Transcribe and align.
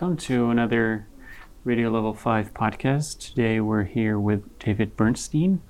welcome 0.00 0.16
to 0.16 0.48
another 0.48 1.06
Radio 1.62 1.90
Level 1.90 2.14
5 2.14 2.54
podcast. 2.54 3.18
Today 3.18 3.60
we're 3.60 3.84
here 3.84 4.18
with 4.18 4.58
David 4.58 4.96
Bernstein. 4.96 5.60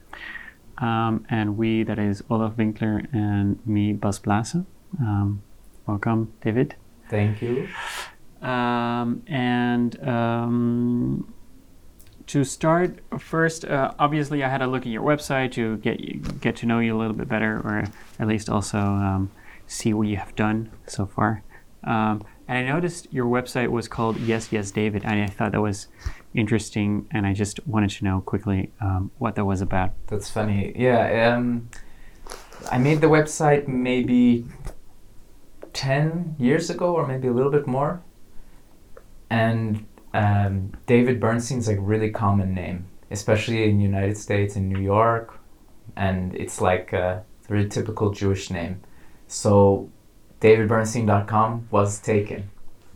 Um, 0.78 1.26
and 1.28 1.56
we, 1.56 1.82
that 1.82 1.98
is 1.98 2.22
Olaf 2.30 2.56
Winkler 2.56 3.02
and 3.12 3.58
me, 3.66 3.92
Bas 3.92 4.20
Blase. 4.20 4.54
Um, 5.00 5.42
welcome, 5.84 6.32
David. 6.42 6.76
Thank 7.08 7.42
you. 7.42 7.68
Um, 8.40 9.24
and 9.26 10.00
um, 10.08 11.34
to 12.28 12.44
start, 12.44 13.00
first, 13.18 13.64
uh, 13.64 13.94
obviously, 13.98 14.44
I 14.44 14.48
had 14.48 14.62
a 14.62 14.68
look 14.68 14.82
at 14.82 14.92
your 14.92 15.02
website 15.02 15.50
to 15.52 15.78
get 15.78 16.40
get 16.40 16.54
to 16.56 16.66
know 16.66 16.78
you 16.78 16.96
a 16.96 16.98
little 16.98 17.16
bit 17.16 17.26
better, 17.26 17.56
or 17.56 17.84
at 18.20 18.28
least 18.28 18.48
also 18.48 18.78
um, 18.78 19.32
see 19.66 19.92
what 19.92 20.06
you 20.06 20.18
have 20.18 20.36
done 20.36 20.70
so 20.86 21.04
far. 21.04 21.42
Um, 21.82 22.22
and 22.50 22.68
I 22.68 22.72
noticed 22.72 23.06
your 23.12 23.26
website 23.26 23.68
was 23.68 23.86
called 23.86 24.18
Yes 24.18 24.50
Yes 24.50 24.72
David, 24.72 25.04
and 25.04 25.22
I 25.22 25.28
thought 25.28 25.52
that 25.52 25.60
was 25.60 25.86
interesting, 26.34 27.06
and 27.12 27.24
I 27.24 27.32
just 27.32 27.64
wanted 27.64 27.90
to 27.90 28.04
know 28.04 28.20
quickly 28.22 28.72
um, 28.80 29.12
what 29.18 29.36
that 29.36 29.44
was 29.44 29.60
about. 29.60 29.92
That's 30.08 30.28
funny. 30.28 30.72
Yeah, 30.74 31.36
um, 31.36 31.70
I 32.72 32.78
made 32.78 33.02
the 33.02 33.06
website 33.06 33.68
maybe 33.68 34.46
10 35.74 36.34
years 36.40 36.70
ago, 36.70 36.92
or 36.92 37.06
maybe 37.06 37.28
a 37.28 37.32
little 37.32 37.52
bit 37.52 37.68
more. 37.68 38.02
And 39.30 39.86
um, 40.12 40.72
David 40.86 41.20
Bernstein's 41.20 41.68
like 41.68 41.78
really 41.80 42.10
common 42.10 42.52
name, 42.52 42.86
especially 43.12 43.70
in 43.70 43.78
United 43.78 44.16
States, 44.16 44.56
in 44.56 44.68
New 44.68 44.80
York, 44.80 45.38
and 45.94 46.34
it's 46.34 46.60
like 46.60 46.92
a 46.92 47.22
very 47.46 47.68
typical 47.68 48.10
Jewish 48.10 48.50
name. 48.50 48.80
So 49.28 49.88
davidbernstein.com 50.40 51.68
was 51.70 51.98
taken. 51.98 52.50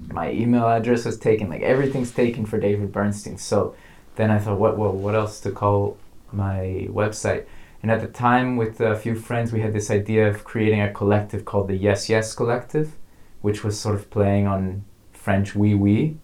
My 0.08 0.32
email 0.32 0.66
address 0.66 1.04
was 1.04 1.18
taken. 1.18 1.48
Like 1.48 1.62
everything's 1.62 2.12
taken 2.12 2.46
for 2.46 2.58
David 2.58 2.92
Bernstein. 2.92 3.38
So 3.38 3.74
then 4.16 4.30
I 4.30 4.38
thought, 4.38 4.58
what 4.58 4.76
well, 4.76 4.92
what 4.92 5.14
else 5.14 5.40
to 5.40 5.50
call 5.50 5.96
my 6.32 6.86
website? 6.90 7.46
And 7.82 7.90
at 7.90 8.00
the 8.00 8.08
time, 8.08 8.56
with 8.56 8.80
a 8.80 8.96
few 8.96 9.14
friends, 9.14 9.52
we 9.52 9.60
had 9.60 9.74
this 9.74 9.90
idea 9.90 10.26
of 10.28 10.42
creating 10.42 10.80
a 10.80 10.90
collective 10.90 11.44
called 11.44 11.68
the 11.68 11.76
Yes 11.76 12.08
Yes 12.08 12.34
Collective, 12.34 12.96
which 13.42 13.62
was 13.62 13.78
sort 13.78 13.94
of 13.94 14.10
playing 14.10 14.46
on 14.46 14.84
French 15.12 15.54
oui 15.54 15.74
oui 15.74 16.16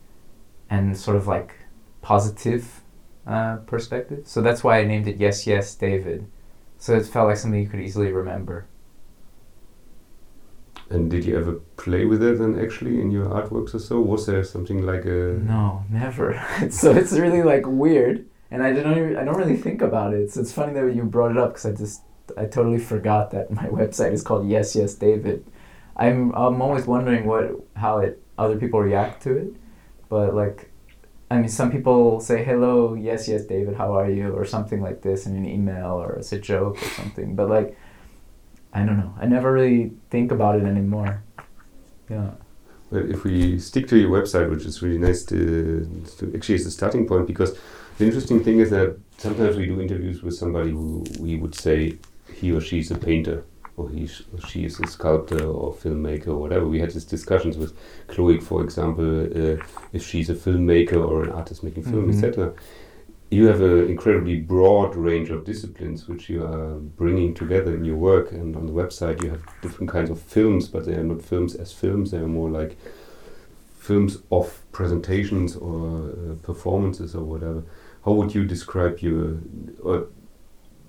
and 0.71 0.97
sort 0.97 1.17
of 1.17 1.27
like 1.27 1.55
positive 2.01 2.81
uh, 3.27 3.57
perspective. 3.67 4.27
So 4.27 4.41
that's 4.41 4.65
why 4.65 4.79
I 4.81 4.85
named 4.85 5.07
it 5.07 5.19
Yes 5.19 5.47
Yes 5.47 5.75
David. 5.75 6.27
So 6.79 6.95
it 6.97 7.05
felt 7.05 7.29
like 7.29 7.37
something 7.37 7.61
you 7.61 7.69
could 7.69 7.81
easily 7.81 8.11
remember. 8.11 8.67
And 10.91 11.11
did 11.11 11.25
you 11.25 11.39
ever 11.39 11.53
play 11.77 12.05
with 12.05 12.23
it 12.23 12.39
then 12.39 12.59
actually 12.59 13.01
in 13.01 13.11
your 13.13 13.27
artworks 13.27 13.75
or 13.75 13.79
so? 13.79 14.01
Was 14.01 14.27
there 14.27 14.43
something 14.43 14.85
like 14.85 15.05
a 15.05 15.39
No, 15.41 15.85
never. 15.89 16.45
so 16.71 16.91
it's 16.91 17.13
really 17.13 17.43
like 17.43 17.65
weird, 17.67 18.27
and 18.51 18.63
I 18.63 18.73
don't 18.73 18.99
even, 18.99 19.17
I 19.17 19.25
don't 19.25 19.37
really 19.37 19.57
think 19.57 19.83
about 19.83 20.15
it. 20.15 20.33
So 20.33 20.41
it's 20.41 20.53
funny 20.53 20.73
that 20.75 20.95
you 20.95 21.05
brought 21.05 21.31
it 21.31 21.39
up 21.39 21.51
because 21.51 21.67
I 21.67 21.73
just 21.73 22.03
I 22.37 22.47
totally 22.47 22.79
forgot 22.79 23.31
that 23.31 23.51
my 23.51 23.67
website 23.81 24.13
is 24.13 24.23
called 24.23 24.49
Yes 24.49 24.75
Yes 24.75 24.95
David. 24.95 25.47
I'm 25.97 26.33
I'm 26.35 26.61
always 26.61 26.87
wondering 26.87 27.27
what 27.27 27.53
how 27.77 27.99
it 27.99 28.21
other 28.37 28.57
people 28.57 28.81
react 28.81 29.23
to 29.23 29.37
it, 29.37 29.55
but 30.09 30.35
like 30.35 30.71
I 31.31 31.37
mean, 31.39 31.49
some 31.49 31.71
people 31.71 32.19
say 32.21 32.43
hello, 32.43 32.95
yes, 32.95 33.29
yes, 33.29 33.45
David, 33.45 33.77
how 33.77 33.97
are 33.97 34.11
you, 34.11 34.33
or 34.33 34.45
something 34.45 34.81
like 34.83 35.03
this 35.03 35.27
in 35.27 35.37
an 35.37 35.47
email, 35.47 35.93
or 35.93 36.15
it's 36.17 36.33
a 36.33 36.41
joke 36.41 36.83
or 36.83 36.89
something. 36.89 37.37
But 37.37 37.49
like, 37.49 37.79
I 38.73 38.85
don't 38.85 38.99
know. 38.99 39.15
I 39.21 39.27
never 39.27 39.53
really 39.53 39.93
think 40.11 40.31
about 40.33 40.57
it 40.61 40.65
anymore. 40.65 41.23
Yeah. 42.09 42.31
But 42.91 43.07
if 43.07 43.25
we 43.25 43.59
stick 43.59 43.87
to 43.89 43.97
your 43.99 44.11
website, 44.11 44.51
which 44.51 44.65
is 44.65 44.83
really 44.83 44.99
nice 44.99 45.25
to, 45.25 45.89
to 46.19 46.33
actually 46.35 46.57
is 46.57 46.65
the 46.65 46.71
starting 46.71 47.07
point, 47.07 47.27
because 47.27 47.57
the 47.99 48.05
interesting 48.05 48.43
thing 48.43 48.59
is 48.61 48.71
that 48.71 48.97
sometimes 49.19 49.57
we 49.57 49.67
do 49.67 49.81
interviews 49.81 50.23
with 50.23 50.35
somebody 50.35 50.71
who 50.71 51.05
we 51.21 51.37
would 51.37 51.55
say 51.55 51.99
he 52.35 52.53
or 52.53 52.61
she 52.61 52.79
is 52.81 52.91
a 52.91 52.97
painter, 52.97 53.45
or 53.77 53.89
he 53.91 54.09
or 54.33 54.41
she 54.49 54.65
is 54.65 54.81
a 54.81 54.87
sculptor 54.87 55.45
or 55.45 55.73
filmmaker 55.75 56.29
or 56.29 56.37
whatever. 56.37 56.67
We 56.67 56.81
had 56.81 56.91
these 56.91 57.05
discussions 57.05 57.57
with 57.57 57.77
Chloe, 58.09 58.39
for 58.41 58.63
example, 58.65 59.23
uh, 59.25 59.57
if 59.93 60.05
she's 60.05 60.29
a 60.31 60.35
filmmaker 60.35 60.97
or 61.09 61.23
an 61.25 61.31
artist 61.31 61.63
making 61.63 61.85
film, 61.85 62.07
Mhm. 62.11 62.15
etc. 62.15 62.53
You 63.31 63.47
have 63.47 63.61
an 63.61 63.89
incredibly 63.89 64.41
broad 64.41 64.97
range 64.97 65.31
of 65.31 65.45
disciplines 65.45 66.09
which 66.09 66.29
you 66.29 66.45
are 66.45 66.75
bringing 66.75 67.33
together 67.33 67.73
in 67.77 67.85
your 67.85 67.97
work, 67.97 68.33
and 68.33 68.57
on 68.57 68.67
the 68.67 68.73
website 68.73 69.23
you 69.23 69.31
have 69.31 69.45
different 69.63 69.89
kinds 69.89 70.11
of 70.11 70.21
films, 70.21 70.67
but 70.67 70.85
they 70.85 70.95
are 70.95 71.05
not 71.05 71.23
films 71.23 71.55
as 71.55 71.73
films; 71.73 72.11
they 72.11 72.19
are 72.19 72.27
more 72.27 72.51
like 72.51 72.77
films 73.79 74.19
of 74.33 74.61
presentations 74.73 75.55
or 75.57 76.11
uh, 76.11 76.35
performances 76.43 77.15
or 77.15 77.23
whatever. 77.23 77.63
How 78.05 78.13
would 78.13 78.35
you 78.35 78.45
describe 78.45 78.99
your 78.99 79.39
or 79.83 80.09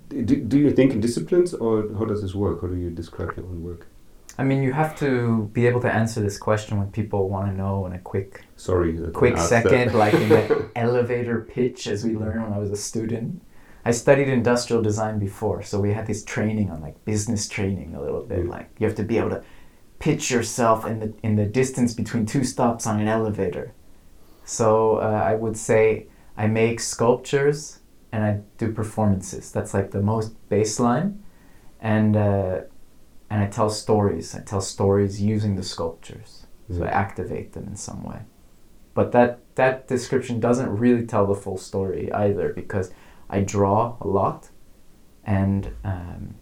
do, 0.08 0.36
do 0.36 0.58
you 0.58 0.72
think 0.72 0.92
in 0.92 1.00
disciplines 1.00 1.54
or 1.54 1.88
how 1.96 2.04
does 2.04 2.22
this 2.22 2.34
work? 2.34 2.60
How 2.60 2.66
do 2.66 2.76
you 2.76 2.90
describe 2.90 3.36
your 3.36 3.46
own 3.46 3.62
work? 3.62 3.86
I 4.42 4.44
mean, 4.44 4.64
you 4.64 4.72
have 4.72 4.98
to 4.98 5.48
be 5.52 5.68
able 5.68 5.80
to 5.82 5.92
answer 5.92 6.20
this 6.20 6.36
question 6.36 6.76
when 6.76 6.90
people 6.90 7.28
want 7.28 7.46
to 7.46 7.56
know 7.56 7.86
in 7.86 7.92
a 7.92 8.00
quick 8.00 8.44
Sorry, 8.56 8.90
that 8.96 9.12
quick 9.12 9.38
second, 9.38 9.94
like 9.94 10.14
in 10.14 10.28
the 10.30 10.68
elevator 10.74 11.42
pitch, 11.42 11.86
as 11.86 12.04
we 12.04 12.16
learned 12.16 12.42
when 12.42 12.52
I 12.52 12.58
was 12.58 12.72
a 12.72 12.76
student. 12.76 13.40
I 13.84 13.92
studied 13.92 14.26
industrial 14.26 14.82
design 14.82 15.20
before, 15.20 15.62
so 15.62 15.78
we 15.78 15.92
had 15.92 16.08
this 16.08 16.24
training 16.24 16.72
on 16.72 16.80
like 16.80 17.04
business 17.04 17.48
training 17.48 17.94
a 17.94 18.02
little 18.02 18.24
bit. 18.24 18.40
Mm. 18.40 18.48
Like 18.48 18.68
you 18.80 18.86
have 18.88 18.96
to 18.96 19.04
be 19.04 19.16
able 19.16 19.30
to 19.30 19.44
pitch 20.00 20.28
yourself 20.32 20.84
in 20.86 20.98
the 20.98 21.14
in 21.22 21.36
the 21.36 21.46
distance 21.46 21.94
between 21.94 22.26
two 22.26 22.42
stops 22.42 22.84
on 22.84 22.98
an 23.00 23.06
elevator. 23.06 23.74
So 24.44 24.96
uh, 24.96 25.22
I 25.24 25.36
would 25.36 25.56
say 25.56 26.08
I 26.36 26.48
make 26.48 26.80
sculptures 26.80 27.78
and 28.10 28.24
I 28.24 28.40
do 28.58 28.72
performances. 28.72 29.52
That's 29.52 29.72
like 29.72 29.92
the 29.92 30.02
most 30.02 30.34
baseline, 30.48 31.18
and 31.80 32.16
uh, 32.16 32.60
and 33.32 33.42
I 33.42 33.46
tell 33.46 33.70
stories. 33.70 34.34
I 34.34 34.40
tell 34.40 34.60
stories 34.60 35.22
using 35.22 35.56
the 35.56 35.62
sculptures. 35.62 36.46
So 36.70 36.84
I 36.84 36.88
activate 36.88 37.54
them 37.54 37.66
in 37.66 37.76
some 37.76 38.02
way. 38.04 38.20
But 38.92 39.12
that 39.12 39.38
that 39.54 39.88
description 39.88 40.38
doesn't 40.38 40.68
really 40.68 41.06
tell 41.06 41.26
the 41.26 41.34
full 41.34 41.56
story 41.56 42.12
either 42.12 42.52
because 42.52 42.92
I 43.30 43.40
draw 43.40 43.96
a 44.02 44.06
lot, 44.06 44.50
and 45.24 45.70
um, 45.82 46.34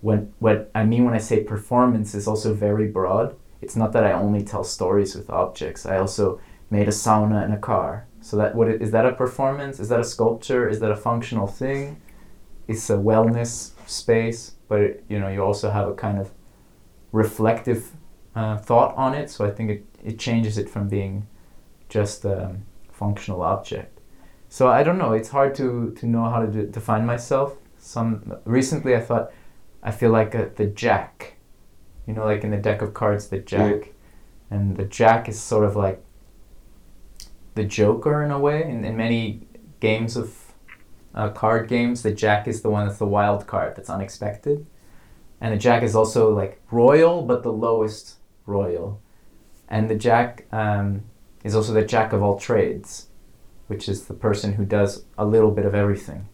what 0.00 0.26
what 0.40 0.72
I 0.74 0.84
mean 0.84 1.04
when 1.04 1.14
I 1.14 1.18
say 1.18 1.44
performance 1.44 2.16
is 2.16 2.26
also 2.26 2.52
very 2.52 2.88
broad. 2.88 3.36
It's 3.60 3.76
not 3.76 3.92
that 3.92 4.02
I 4.02 4.10
only 4.10 4.42
tell 4.42 4.64
stories 4.64 5.14
with 5.14 5.30
objects. 5.30 5.86
I 5.86 5.98
also 5.98 6.40
made 6.68 6.88
a 6.88 6.96
sauna 7.04 7.44
in 7.44 7.52
a 7.52 7.58
car. 7.58 8.08
So 8.20 8.36
that 8.38 8.56
what 8.56 8.68
is 8.68 8.90
that 8.90 9.06
a 9.06 9.12
performance? 9.12 9.78
Is 9.78 9.88
that 9.90 10.00
a 10.00 10.10
sculpture? 10.14 10.68
Is 10.68 10.80
that 10.80 10.90
a 10.90 10.96
functional 10.96 11.46
thing? 11.46 12.00
It's 12.66 12.90
a 12.90 12.96
wellness 12.96 13.70
space, 13.88 14.52
but 14.68 15.02
you 15.08 15.18
know 15.18 15.28
you 15.28 15.42
also 15.42 15.70
have 15.70 15.88
a 15.88 15.94
kind 15.94 16.18
of 16.18 16.30
reflective 17.12 17.92
uh, 18.34 18.56
thought 18.56 18.94
on 18.96 19.14
it. 19.14 19.30
So 19.30 19.44
I 19.44 19.50
think 19.50 19.70
it, 19.70 19.84
it 20.04 20.18
changes 20.18 20.58
it 20.58 20.68
from 20.68 20.88
being 20.88 21.26
just 21.88 22.24
a 22.24 22.56
functional 22.92 23.42
object. 23.42 24.00
So 24.48 24.68
I 24.68 24.82
don't 24.82 24.98
know. 24.98 25.12
It's 25.12 25.28
hard 25.28 25.54
to, 25.56 25.94
to 25.98 26.06
know 26.06 26.24
how 26.24 26.40
to 26.40 26.46
do, 26.46 26.66
define 26.66 27.04
myself. 27.04 27.56
Some 27.78 28.34
recently 28.44 28.94
I 28.94 29.00
thought 29.00 29.30
I 29.82 29.90
feel 29.90 30.10
like 30.10 30.34
a, 30.34 30.50
the 30.54 30.66
jack, 30.66 31.36
you 32.06 32.14
know, 32.14 32.24
like 32.24 32.44
in 32.44 32.50
the 32.50 32.56
deck 32.56 32.82
of 32.82 32.94
cards, 32.94 33.28
the 33.28 33.38
jack, 33.38 33.92
and 34.50 34.76
the 34.76 34.84
jack 34.84 35.28
is 35.28 35.40
sort 35.40 35.64
of 35.64 35.76
like 35.76 36.02
the 37.54 37.64
joker 37.64 38.22
in 38.22 38.30
a 38.30 38.38
way. 38.38 38.62
In, 38.62 38.84
in 38.84 38.96
many 38.96 39.46
games 39.80 40.16
of 40.16 40.37
uh, 41.18 41.28
card 41.30 41.68
games, 41.68 42.02
the 42.02 42.12
jack 42.12 42.46
is 42.46 42.62
the 42.62 42.70
one 42.70 42.86
that's 42.86 42.98
the 42.98 43.06
wild 43.06 43.46
card 43.46 43.74
that's 43.74 43.90
unexpected, 43.90 44.64
and 45.40 45.52
the 45.52 45.58
jack 45.58 45.82
is 45.82 45.94
also 45.96 46.32
like 46.32 46.62
royal, 46.70 47.22
but 47.22 47.42
the 47.42 47.52
lowest 47.52 48.14
royal, 48.46 49.02
and 49.68 49.90
the 49.90 49.96
jack 49.96 50.46
um, 50.52 51.02
is 51.42 51.56
also 51.56 51.72
the 51.72 51.84
jack 51.84 52.12
of 52.12 52.22
all 52.22 52.38
trades, 52.38 53.08
which 53.66 53.88
is 53.88 54.04
the 54.04 54.14
person 54.14 54.52
who 54.54 54.64
does 54.64 55.04
a 55.18 55.26
little 55.26 55.50
bit 55.50 55.66
of 55.66 55.74
everything. 55.74 56.28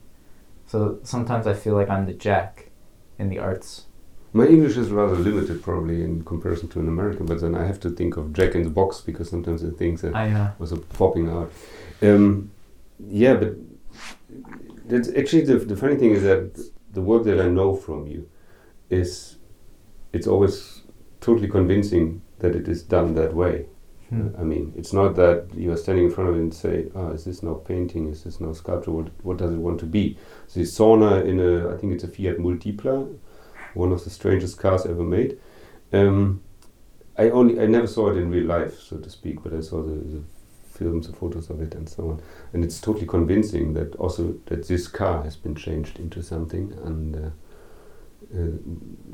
So 0.67 0.99
sometimes 1.03 1.47
I 1.47 1.55
feel 1.55 1.75
like 1.75 1.89
I'm 1.89 2.05
the 2.05 2.13
jack 2.13 2.71
in 3.19 3.31
the 3.31 3.39
arts. 3.39 3.87
My 4.35 4.47
English 4.47 4.77
is 4.77 4.91
rather 4.91 5.15
limited, 5.15 5.63
probably 5.63 6.03
in 6.03 6.25
comparison 6.25 6.69
to 6.71 6.81
an 6.81 6.89
American, 6.89 7.25
but 7.25 7.41
then 7.41 7.55
I 7.55 7.67
have 7.67 7.81
to 7.81 7.91
think 7.91 8.17
of 8.17 8.33
Jack 8.33 8.57
in 8.57 8.65
the 8.65 8.71
Box 8.71 9.01
because 9.01 9.31
sometimes 9.31 9.63
the 9.63 9.71
things 9.71 10.03
that 10.03 10.15
I 10.15 10.29
uh, 10.33 10.51
was 10.59 10.77
popping 10.99 11.31
out. 11.31 11.53
Um, 12.03 12.51
yeah, 12.99 13.35
but 13.35 13.55
that's 14.85 15.09
actually 15.17 15.43
the, 15.43 15.57
the 15.59 15.77
funny 15.77 15.97
thing 15.97 16.13
is 16.13 16.23
that 16.23 16.59
the 16.93 17.01
work 17.01 17.25
that 17.25 17.41
I 17.41 17.49
know 17.49 17.75
from 17.75 18.07
you 18.07 18.29
is 18.91 19.37
it's 20.13 20.27
always 20.27 20.83
totally 21.21 21.49
convincing 21.49 22.23
that 22.39 22.55
it 22.55 22.69
is 22.69 22.83
done 22.83 23.15
that 23.15 23.35
way. 23.35 23.67
hmm. 24.09 24.29
I 24.39 24.43
mean, 24.43 24.73
it's 24.77 24.93
not 24.93 25.17
that 25.17 25.49
you 25.55 25.73
are 25.73 25.77
standing 25.77 26.05
in 26.05 26.11
front 26.11 26.31
of 26.31 26.37
it 26.37 26.41
and 26.41 26.55
say, 26.55 26.91
"Ah, 26.95 27.09
is 27.11 27.25
this 27.25 27.43
now 27.43 27.55
painting? 27.55 28.09
Is 28.09 28.25
this 28.25 28.41
now 28.41 28.53
sculpture? 28.53 28.93
What, 28.93 29.11
what 29.23 29.39
does 29.39 29.53
it 29.53 29.59
want 29.59 29.81
to 29.81 29.87
be?" 29.87 30.19
The 30.53 30.63
sauna 30.63 31.25
in 31.25 31.41
a, 31.41 31.75
I 31.75 31.77
think 31.79 31.95
it's 31.95 32.05
a 32.05 32.09
Fiat 32.09 32.39
Multipla, 32.39 33.17
one 33.75 33.93
of 33.93 34.05
the 34.05 34.11
strangest 34.11 34.59
cars 34.59 34.87
ever 34.87 35.03
made. 35.03 35.39
Um, 35.93 36.43
I 37.17 37.31
only 37.31 37.61
I 37.61 37.67
never 37.67 37.87
saw 37.87 38.11
it 38.11 38.17
in 38.17 38.31
real 38.31 38.47
life, 38.47 38.81
so 38.81 38.99
to 38.99 39.11
speak, 39.11 39.43
but 39.43 39.53
I 39.53 39.61
saw 39.61 39.83
the, 39.83 39.95
the 39.95 40.23
films, 40.75 41.06
the 41.06 41.12
photos 41.12 41.50
of 41.50 41.61
it, 41.61 41.75
and 41.75 41.88
so 41.88 42.11
on. 42.11 42.23
And 42.53 42.65
it's 42.65 42.81
totally 42.81 43.06
convincing 43.06 43.75
that 43.75 43.94
also 43.97 44.35
that 44.47 44.67
this 44.69 44.88
car 44.88 45.23
has 45.23 45.37
been 45.37 45.55
changed 45.55 45.99
into 45.99 46.23
something, 46.23 46.73
and 46.85 47.17
uh, 47.17 47.31
uh, 48.35 48.50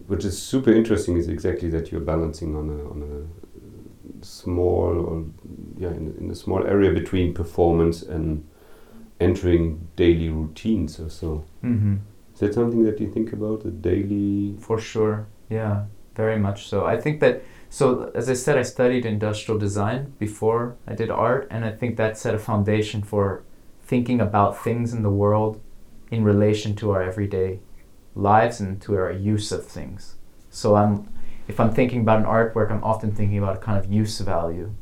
which 0.07 0.25
is 0.25 0.41
super 0.41 0.73
interesting 0.73 1.17
is 1.17 1.29
exactly 1.29 1.69
that 1.71 1.91
you're 1.91 2.01
balancing 2.01 2.57
on 2.57 2.69
a 2.71 2.91
on 2.91 3.03
a 3.03 4.25
small 4.25 4.99
or 4.99 5.25
yeah 5.79 5.91
in, 5.91 6.15
in 6.21 6.31
a 6.31 6.35
small 6.35 6.67
area 6.67 6.93
between 6.93 7.35
performance 7.35 8.03
and 8.03 8.47
entering 9.21 9.89
daily 9.97 10.29
routines 10.29 10.99
or 10.99 11.11
so. 11.11 11.45
Mm-hmm. 11.63 11.97
Is 12.35 12.41
that 12.41 12.55
something 12.55 12.85
that 12.85 13.01
you 13.01 13.11
think 13.11 13.33
about 13.33 13.63
the 13.63 13.71
daily? 13.71 14.57
For 14.59 14.79
sure, 14.79 15.27
yeah, 15.51 15.85
very 16.15 16.39
much 16.39 16.69
so. 16.69 16.87
I 16.87 16.99
think 17.01 17.21
that 17.21 17.43
so 17.73 18.11
as 18.17 18.29
I 18.29 18.35
said, 18.35 18.59
I 18.59 18.63
studied 18.63 19.07
industrial 19.07 19.57
design 19.57 20.13
before 20.19 20.77
I 20.89 20.95
did 20.95 21.09
art, 21.09 21.47
and 21.53 21.65
I 21.65 21.71
think 21.71 21.97
that 21.97 22.19
set 22.19 22.35
a 22.35 22.39
foundation 22.39 23.01
for 23.01 23.45
thinking 23.81 24.21
about 24.21 24.63
things 24.63 24.93
in 24.93 25.05
the 25.05 25.11
world 25.11 25.61
in 26.11 26.25
relation 26.25 26.75
to 26.77 26.91
our 26.91 27.01
everyday 27.01 27.61
lives 28.17 28.59
and 28.59 28.83
to 28.83 28.97
our 28.97 29.13
use 29.13 29.53
of 29.53 29.65
things. 29.65 30.17
So 30.51 30.75
I'm 30.75 31.09
if 31.47 31.61
I'm 31.61 31.73
thinking 31.73 32.01
about 32.01 32.19
an 32.19 32.27
artwork, 32.27 32.73
I'm 32.73 32.83
often 32.83 33.13
thinking 33.13 33.39
about 33.39 33.57
a 33.57 33.61
kind 33.61 33.79
of 33.79 33.91
use 33.91 34.19
value. 34.19 34.75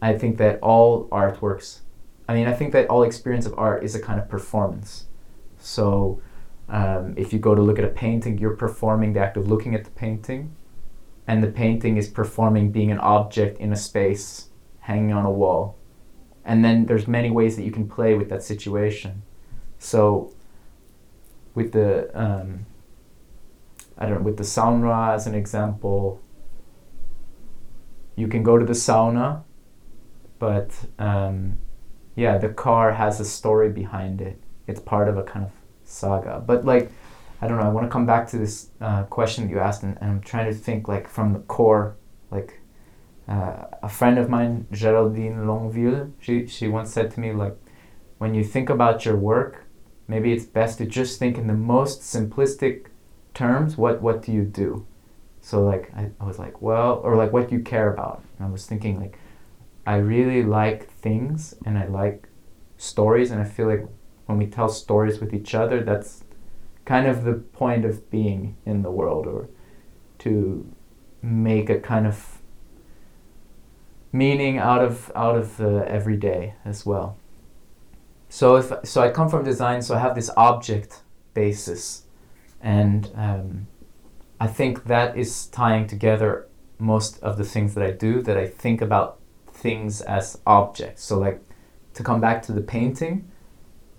I 0.00 0.16
think 0.16 0.38
that 0.38 0.58
all 0.60 1.08
artworks, 1.08 1.80
I 2.26 2.34
mean, 2.34 2.46
I 2.46 2.54
think 2.54 2.72
that 2.72 2.88
all 2.88 3.02
experience 3.02 3.44
of 3.44 3.54
art 3.58 3.84
is 3.84 3.94
a 3.94 4.00
kind 4.00 4.18
of 4.18 4.30
performance. 4.30 5.06
So 5.58 6.22
um, 6.70 7.14
if 7.18 7.34
you 7.34 7.38
go 7.38 7.54
to 7.54 7.60
look 7.60 7.78
at 7.78 7.84
a 7.84 7.88
painting, 7.88 8.38
you're 8.38 8.56
performing 8.56 9.12
the 9.12 9.20
act 9.20 9.36
of 9.36 9.46
looking 9.46 9.74
at 9.74 9.84
the 9.84 9.90
painting 9.90 10.56
and 11.26 11.42
the 11.42 11.48
painting 11.48 11.96
is 11.96 12.08
performing 12.08 12.70
being 12.70 12.90
an 12.90 12.98
object 12.98 13.58
in 13.58 13.72
a 13.72 13.76
space 13.76 14.50
hanging 14.80 15.12
on 15.12 15.24
a 15.24 15.30
wall. 15.30 15.76
And 16.44 16.64
then 16.64 16.86
there's 16.86 17.08
many 17.08 17.30
ways 17.30 17.56
that 17.56 17.64
you 17.64 17.72
can 17.72 17.88
play 17.88 18.14
with 18.14 18.28
that 18.28 18.42
situation. 18.42 19.22
So 19.78 20.32
with 21.54 21.72
the 21.72 22.10
um, 22.14 22.66
i 23.98 24.04
don't 24.04 24.18
know 24.18 24.22
with 24.22 24.36
the 24.36 24.44
sauna 24.44 25.14
as 25.14 25.26
an 25.26 25.34
example 25.34 26.20
you 28.14 28.28
can 28.28 28.42
go 28.42 28.58
to 28.58 28.66
the 28.66 28.74
sauna 28.74 29.42
but 30.38 30.70
um, 30.98 31.58
yeah 32.14 32.38
the 32.38 32.48
car 32.48 32.92
has 32.92 33.20
a 33.20 33.24
story 33.24 33.70
behind 33.70 34.20
it. 34.20 34.40
It's 34.66 34.80
part 34.80 35.08
of 35.08 35.16
a 35.16 35.22
kind 35.22 35.46
of 35.46 35.52
saga. 35.84 36.42
But 36.44 36.64
like 36.64 36.90
I 37.40 37.46
don't 37.46 37.58
know. 37.58 37.64
I 37.64 37.68
want 37.68 37.86
to 37.86 37.90
come 37.90 38.06
back 38.06 38.28
to 38.28 38.38
this 38.38 38.70
uh, 38.80 39.02
question 39.04 39.44
that 39.44 39.50
you 39.50 39.58
asked, 39.58 39.82
and, 39.82 39.98
and, 40.00 40.10
I'm 40.10 40.20
trying 40.20 40.52
to 40.52 40.58
think 40.58 40.88
like 40.88 41.08
from 41.08 41.32
the 41.32 41.40
core. 41.40 41.96
Like 42.30 42.60
uh, 43.28 43.64
a 43.82 43.88
friend 43.88 44.18
of 44.18 44.28
mine, 44.28 44.66
Geraldine 44.72 45.46
Longueville, 45.46 46.12
she 46.20 46.46
she 46.46 46.68
once 46.68 46.92
said 46.92 47.10
to 47.12 47.20
me 47.20 47.32
like, 47.32 47.56
when 48.18 48.34
you 48.34 48.42
think 48.42 48.70
about 48.70 49.04
your 49.04 49.16
work, 49.16 49.64
maybe 50.08 50.32
it's 50.32 50.44
best 50.44 50.78
to 50.78 50.86
just 50.86 51.18
think 51.18 51.36
in 51.36 51.46
the 51.46 51.54
most 51.54 52.00
simplistic 52.00 52.86
terms. 53.34 53.76
What 53.76 54.00
what 54.00 54.22
do 54.22 54.32
you 54.32 54.44
do? 54.44 54.86
So 55.40 55.62
like 55.62 55.92
I, 55.94 56.10
I 56.18 56.24
was 56.24 56.38
like, 56.38 56.62
well, 56.62 57.00
or 57.04 57.16
like 57.16 57.32
what 57.32 57.48
do 57.48 57.56
you 57.56 57.62
care 57.62 57.92
about? 57.92 58.24
And 58.38 58.48
I 58.48 58.50
was 58.50 58.66
thinking 58.66 58.98
like, 58.98 59.18
I 59.86 59.96
really 59.96 60.42
like 60.42 60.90
things 60.90 61.54
and 61.66 61.78
I 61.78 61.86
like 61.86 62.28
stories, 62.78 63.30
and 63.30 63.40
I 63.40 63.44
feel 63.44 63.66
like 63.68 63.86
when 64.24 64.38
we 64.38 64.46
tell 64.46 64.68
stories 64.68 65.20
with 65.20 65.32
each 65.34 65.54
other, 65.54 65.82
that's 65.84 66.24
kind 66.86 67.06
of 67.06 67.24
the 67.24 67.34
point 67.34 67.84
of 67.84 68.10
being 68.10 68.56
in 68.64 68.80
the 68.82 68.90
world 68.90 69.26
or 69.26 69.50
to 70.20 70.72
make 71.20 71.68
a 71.68 71.78
kind 71.78 72.06
of 72.06 72.38
meaning 74.12 74.56
out 74.56 74.82
of 74.82 75.12
out 75.14 75.36
of 75.36 75.58
the 75.58 75.84
everyday 75.88 76.54
as 76.64 76.86
well. 76.86 77.18
So 78.28 78.56
if 78.56 78.72
so 78.84 79.02
i 79.02 79.10
come 79.10 79.28
from 79.28 79.44
design 79.44 79.82
so 79.82 79.94
i 79.94 79.98
have 79.98 80.14
this 80.14 80.30
object 80.36 81.02
basis. 81.34 82.04
And 82.62 83.10
um, 83.14 83.66
i 84.40 84.46
think 84.46 84.84
that 84.84 85.16
is 85.16 85.46
tying 85.46 85.86
together 85.86 86.46
most 86.78 87.22
of 87.22 87.36
the 87.36 87.44
things 87.44 87.74
that 87.74 87.84
i 87.84 87.90
do 87.90 88.22
that 88.22 88.36
i 88.36 88.46
think 88.46 88.80
about 88.80 89.18
things 89.52 90.00
as 90.02 90.38
objects. 90.46 91.02
So 91.02 91.18
like 91.18 91.40
to 91.94 92.02
come 92.02 92.20
back 92.20 92.42
to 92.42 92.52
the 92.52 92.60
painting 92.60 93.30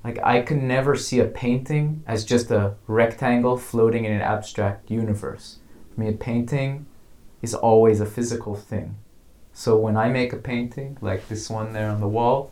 like 0.07 0.19
I 0.24 0.42
could 0.42 0.63
never 0.63 0.95
see 0.95 1.19
a 1.19 1.25
painting 1.25 2.01
as 2.07 2.24
just 2.24 2.50
a 2.50 2.75
rectangle 2.88 3.57
floating 3.57 4.06
in 4.06 4.13
an 4.13 4.21
abstract 4.21 4.89
universe. 4.89 5.59
For 5.94 6.00
me, 6.00 6.07
a 6.07 6.13
painting 6.13 6.86
is 7.42 7.54
always 7.54 8.00
a 8.00 8.06
physical 8.06 8.56
thing. 8.56 8.95
So 9.51 9.77
when 9.77 9.98
I 9.98 10.07
make 10.07 10.31
a 10.31 10.38
painting, 10.38 10.98
like 11.01 11.27
this 11.27 11.50
one 11.50 11.74
there 11.74 11.89
on 11.89 12.00
the 12.00 12.07
wall, 12.07 12.51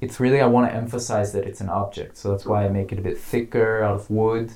it's 0.00 0.18
really 0.18 0.40
I 0.40 0.46
want 0.46 0.68
to 0.68 0.76
emphasize 0.76 1.32
that 1.34 1.44
it's 1.44 1.60
an 1.60 1.68
object. 1.68 2.16
So 2.16 2.32
that's 2.32 2.44
why 2.44 2.64
I 2.64 2.68
make 2.68 2.90
it 2.90 2.98
a 2.98 3.02
bit 3.02 3.16
thicker 3.16 3.80
out 3.80 3.94
of 3.94 4.10
wood. 4.10 4.50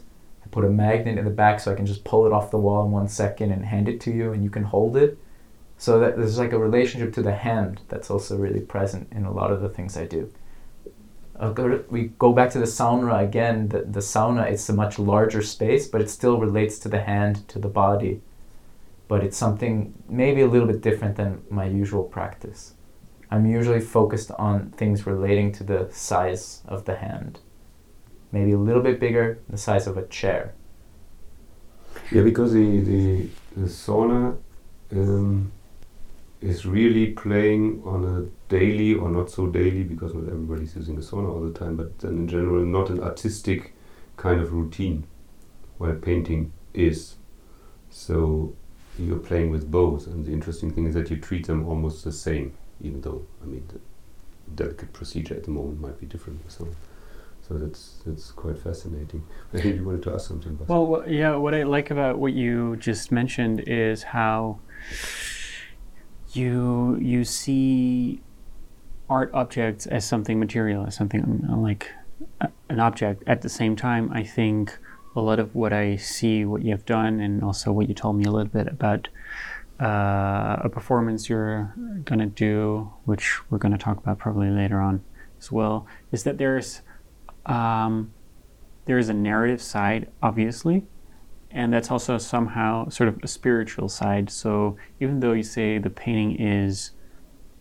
I 0.44 0.48
put 0.50 0.64
a 0.64 0.68
magnet 0.68 1.18
in 1.18 1.24
the 1.24 1.30
back 1.30 1.60
so 1.60 1.70
I 1.70 1.76
can 1.76 1.86
just 1.86 2.02
pull 2.02 2.26
it 2.26 2.32
off 2.32 2.50
the 2.50 2.58
wall 2.58 2.84
in 2.84 2.90
one 2.90 3.06
second 3.06 3.52
and 3.52 3.66
hand 3.66 3.88
it 3.88 4.00
to 4.00 4.10
you 4.10 4.32
and 4.32 4.42
you 4.42 4.50
can 4.50 4.64
hold 4.64 4.96
it. 4.96 5.16
So 5.78 6.00
that 6.00 6.16
there's 6.16 6.40
like 6.40 6.52
a 6.52 6.58
relationship 6.58 7.14
to 7.14 7.22
the 7.22 7.36
hand 7.36 7.82
that's 7.88 8.10
also 8.10 8.36
really 8.36 8.60
present 8.60 9.12
in 9.12 9.26
a 9.26 9.32
lot 9.32 9.52
of 9.52 9.60
the 9.60 9.68
things 9.68 9.96
I 9.96 10.06
do 10.06 10.32
we 11.90 12.12
go 12.18 12.32
back 12.32 12.50
to 12.50 12.58
the 12.58 12.66
sauna 12.66 13.22
again. 13.22 13.68
The, 13.68 13.82
the 13.82 14.00
sauna 14.00 14.50
it's 14.50 14.68
a 14.68 14.72
much 14.72 14.98
larger 14.98 15.42
space, 15.42 15.88
but 15.88 16.00
it 16.00 16.08
still 16.08 16.38
relates 16.38 16.78
to 16.80 16.88
the 16.88 17.00
hand, 17.00 17.48
to 17.48 17.58
the 17.58 17.68
body. 17.68 18.20
But 19.08 19.24
it's 19.24 19.36
something 19.36 19.94
maybe 20.08 20.40
a 20.40 20.46
little 20.46 20.68
bit 20.68 20.80
different 20.80 21.16
than 21.16 21.42
my 21.50 21.66
usual 21.66 22.04
practice. 22.04 22.74
I'm 23.30 23.46
usually 23.46 23.80
focused 23.80 24.30
on 24.32 24.70
things 24.70 25.06
relating 25.06 25.52
to 25.52 25.64
the 25.64 25.88
size 25.90 26.62
of 26.66 26.84
the 26.84 26.96
hand. 26.96 27.40
Maybe 28.30 28.52
a 28.52 28.58
little 28.58 28.82
bit 28.82 29.00
bigger, 29.00 29.40
the 29.48 29.58
size 29.58 29.86
of 29.86 29.96
a 29.96 30.06
chair. 30.06 30.54
Yeah, 32.10 32.22
because 32.22 32.52
the, 32.52 32.80
the, 32.80 33.28
the 33.56 33.66
sauna 33.66 34.36
um, 34.92 35.50
is 36.42 36.66
really 36.66 37.06
playing 37.12 37.82
on 37.84 38.04
a 38.04 38.50
daily 38.52 38.94
or 38.94 39.08
not 39.08 39.30
so 39.30 39.46
daily 39.46 39.84
because 39.84 40.12
not 40.12 40.24
everybody's 40.24 40.74
using 40.74 40.96
a 40.96 41.00
sauna 41.00 41.28
all 41.32 41.40
the 41.40 41.56
time, 41.56 41.76
but 41.76 41.98
then 42.00 42.12
in 42.12 42.28
general 42.28 42.64
not 42.64 42.90
an 42.90 43.00
artistic 43.00 43.74
kind 44.16 44.40
of 44.40 44.52
routine 44.52 45.06
where 45.78 45.94
painting 45.94 46.52
is. 46.74 47.14
So 47.90 48.54
you're 48.98 49.18
playing 49.18 49.50
with 49.50 49.70
both, 49.70 50.06
and 50.06 50.26
the 50.26 50.32
interesting 50.32 50.72
thing 50.72 50.86
is 50.86 50.94
that 50.94 51.10
you 51.10 51.16
treat 51.16 51.46
them 51.46 51.66
almost 51.66 52.04
the 52.04 52.12
same, 52.12 52.54
even 52.80 53.00
though 53.00 53.24
I 53.42 53.46
mean 53.46 53.64
the 53.68 53.80
delicate 54.54 54.92
procedure 54.92 55.34
at 55.34 55.44
the 55.44 55.50
moment 55.50 55.80
might 55.80 55.98
be 56.00 56.06
different. 56.06 56.50
So. 56.50 56.68
So 57.48 57.58
that's 57.58 57.96
that's 58.06 58.30
quite 58.30 58.56
fascinating. 58.56 59.24
I 59.52 59.60
think 59.60 59.74
you 59.74 59.84
wanted 59.84 60.04
to 60.04 60.14
ask 60.14 60.28
something. 60.28 60.52
About 60.52 60.68
well, 60.68 61.04
yeah. 61.08 61.34
What 61.34 61.54
I 61.56 61.64
like 61.64 61.90
about 61.90 62.18
what 62.18 62.32
you 62.34 62.76
just 62.76 63.10
mentioned 63.10 63.64
is 63.66 64.04
how 64.04 64.60
you 66.36 66.98
you 67.00 67.24
see 67.24 68.20
art 69.08 69.30
objects 69.34 69.86
as 69.86 70.04
something 70.04 70.38
material, 70.38 70.86
as 70.86 70.94
something 70.94 71.46
like 71.48 71.90
an 72.68 72.80
object. 72.80 73.22
At 73.26 73.42
the 73.42 73.48
same 73.48 73.76
time, 73.76 74.10
I 74.12 74.22
think 74.22 74.76
a 75.14 75.20
lot 75.20 75.38
of 75.38 75.54
what 75.54 75.72
I 75.72 75.96
see, 75.96 76.44
what 76.44 76.62
you 76.62 76.70
have 76.70 76.86
done, 76.86 77.20
and 77.20 77.42
also 77.42 77.72
what 77.72 77.88
you 77.88 77.94
told 77.94 78.16
me 78.16 78.24
a 78.24 78.30
little 78.30 78.50
bit 78.50 78.68
about 78.68 79.08
uh, 79.80 80.56
a 80.62 80.68
performance 80.70 81.28
you're 81.28 81.74
to 82.20 82.26
do, 82.26 82.92
which 83.04 83.38
we're 83.50 83.58
to 83.72 83.78
talk 83.78 83.98
about 83.98 84.18
probably 84.18 84.48
later 84.50 84.80
on 84.80 85.02
as 85.38 85.52
well, 85.52 85.86
is 86.12 86.24
that 86.24 86.38
there's 86.38 86.82
um, 87.46 88.12
there 88.86 88.98
is 88.98 89.08
a 89.08 89.14
narrative 89.14 89.60
side, 89.60 90.10
obviously, 90.22 90.86
and 91.52 91.72
that's 91.72 91.90
also 91.90 92.18
somehow 92.18 92.88
sort 92.88 93.08
of 93.08 93.18
a 93.22 93.28
spiritual 93.28 93.88
side. 93.88 94.30
So 94.30 94.76
even 95.00 95.20
though 95.20 95.32
you 95.32 95.42
say 95.42 95.78
the 95.78 95.90
painting 95.90 96.40
is 96.40 96.92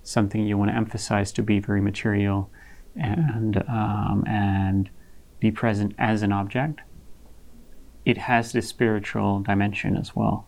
something 0.03 0.45
you 0.45 0.57
want 0.57 0.71
to 0.71 0.77
emphasize 0.77 1.31
to 1.33 1.43
be 1.43 1.59
very 1.59 1.81
material 1.81 2.49
and 2.95 3.57
um, 3.69 4.23
and 4.27 4.89
be 5.39 5.51
present 5.51 5.93
as 5.97 6.21
an 6.21 6.31
object, 6.31 6.81
it 8.05 8.17
has 8.17 8.51
this 8.51 8.67
spiritual 8.67 9.41
dimension 9.41 9.97
as 9.97 10.15
well. 10.15 10.47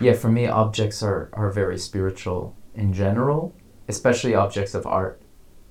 Yeah, 0.00 0.12
for 0.12 0.28
me, 0.28 0.46
objects 0.46 1.02
are, 1.02 1.30
are 1.32 1.50
very 1.50 1.78
spiritual 1.78 2.54
in 2.74 2.92
general, 2.92 3.54
especially 3.88 4.34
objects 4.34 4.74
of 4.74 4.86
art 4.86 5.20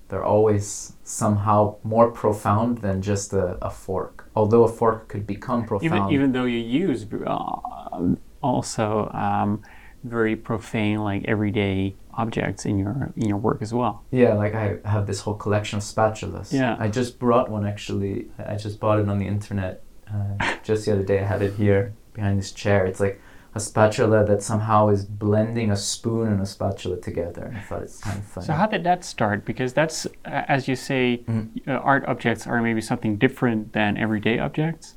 they're 0.08 0.24
always 0.24 0.94
somehow 1.04 1.78
more 1.84 2.12
profound 2.12 2.80
than 2.80 3.02
just 3.02 3.34
a, 3.34 3.58
a 3.62 3.70
fork. 3.70 4.30
Although 4.36 4.64
a 4.64 4.68
fork 4.68 5.08
could 5.08 5.26
become 5.26 5.66
profound. 5.66 5.94
Even, 5.94 6.12
even 6.12 6.32
though 6.32 6.46
you 6.46 6.60
use 6.60 7.06
uh, 7.26 8.16
also 8.42 9.10
um, 9.14 9.64
very 10.04 10.36
profane, 10.36 11.00
like 11.00 11.26
everyday 11.26 11.96
objects 12.14 12.66
in 12.66 12.78
your 12.78 13.12
in 13.18 13.28
your 13.28 13.38
work 13.38 13.62
as 13.62 13.74
well. 13.74 14.04
Yeah, 14.12 14.34
like 14.34 14.54
I 14.54 14.78
have 14.86 15.08
this 15.08 15.22
whole 15.22 15.34
collection 15.34 15.78
of 15.78 15.84
spatulas. 15.84 16.54
Yeah. 16.54 16.76
I 16.80 16.88
just 16.88 17.20
brought 17.20 17.50
one 17.50 17.66
actually. 17.66 18.28
I 18.38 18.56
just 18.56 18.80
bought 18.80 19.00
it 19.00 19.10
on 19.10 19.20
the 19.20 19.28
internet 19.28 19.84
uh, 20.12 20.56
just 20.64 20.86
the 20.86 20.94
other 20.94 21.04
day. 21.04 21.20
I 21.20 21.26
had 21.26 21.42
it 21.42 21.54
here 21.54 21.94
behind 22.14 22.38
this 22.40 22.52
chair. 22.52 22.86
It's 22.86 23.00
like 23.00 23.20
a 23.56 23.60
spatula 23.60 24.26
that 24.26 24.44
somehow 24.44 24.90
is 24.90 25.06
blending 25.06 25.72
a 25.72 25.76
spoon 25.78 26.28
and 26.28 26.42
a 26.42 26.46
spatula 26.46 27.00
together. 27.00 27.54
I 27.58 27.62
thought 27.62 27.84
it's 27.84 28.00
kind 28.02 28.18
of 28.20 28.26
funny. 28.26 28.46
So 28.48 28.54
how 28.54 28.68
did 28.68 28.84
that 28.84 29.06
start? 29.06 29.46
Because 29.46 29.72
that's, 29.74 30.06
uh, 30.26 30.44
as 30.48 30.68
you 30.68 30.76
say, 30.76 31.24
Mm. 31.28 31.50
uh, 31.68 31.72
art 31.72 32.04
objects 32.06 32.46
are 32.46 32.62
maybe 32.62 32.82
something 32.82 33.16
different 33.18 33.72
than 33.72 33.96
everyday 33.98 34.40
objects, 34.40 34.96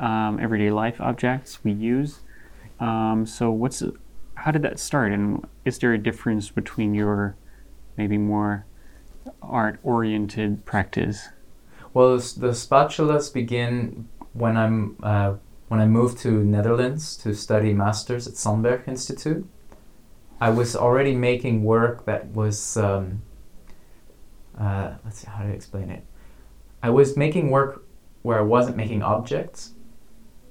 um, 0.00 0.40
everyday 0.40 0.70
life 0.70 1.00
objects 1.00 1.62
we 1.62 1.70
use. 1.72 2.20
Um, 2.80 3.24
so 3.24 3.52
what's, 3.52 3.82
how 4.34 4.50
did 4.50 4.62
that 4.62 4.80
start? 4.80 5.12
And 5.12 5.46
is 5.64 5.78
there 5.78 5.92
a 5.92 5.98
difference 5.98 6.50
between 6.50 6.94
your 6.94 7.36
maybe 7.96 8.18
more 8.18 8.66
art-oriented 9.40 10.64
practice? 10.64 11.28
Well, 11.94 12.16
the 12.16 12.52
spatulas 12.52 13.32
begin 13.32 14.08
when 14.32 14.56
I'm 14.56 14.96
uh, 15.02 15.34
when 15.72 15.80
I 15.80 15.86
moved 15.86 16.18
to 16.18 16.30
Netherlands 16.30 17.16
to 17.22 17.32
study 17.32 17.72
masters 17.72 18.28
at 18.28 18.36
Sandberg 18.36 18.86
Institute. 18.86 19.48
I 20.38 20.50
was 20.50 20.76
already 20.76 21.14
making 21.14 21.64
work 21.64 22.04
that 22.04 22.26
was 22.26 22.76
um, 22.76 23.22
uh, 24.60 24.96
let's 25.02 25.20
see 25.20 25.28
how 25.30 25.44
to 25.44 25.48
explain 25.48 25.88
it. 25.88 26.04
I 26.82 26.90
was 26.90 27.16
making 27.16 27.48
work 27.48 27.86
where 28.20 28.38
I 28.38 28.42
wasn't 28.42 28.76
making 28.76 29.02
objects. 29.02 29.72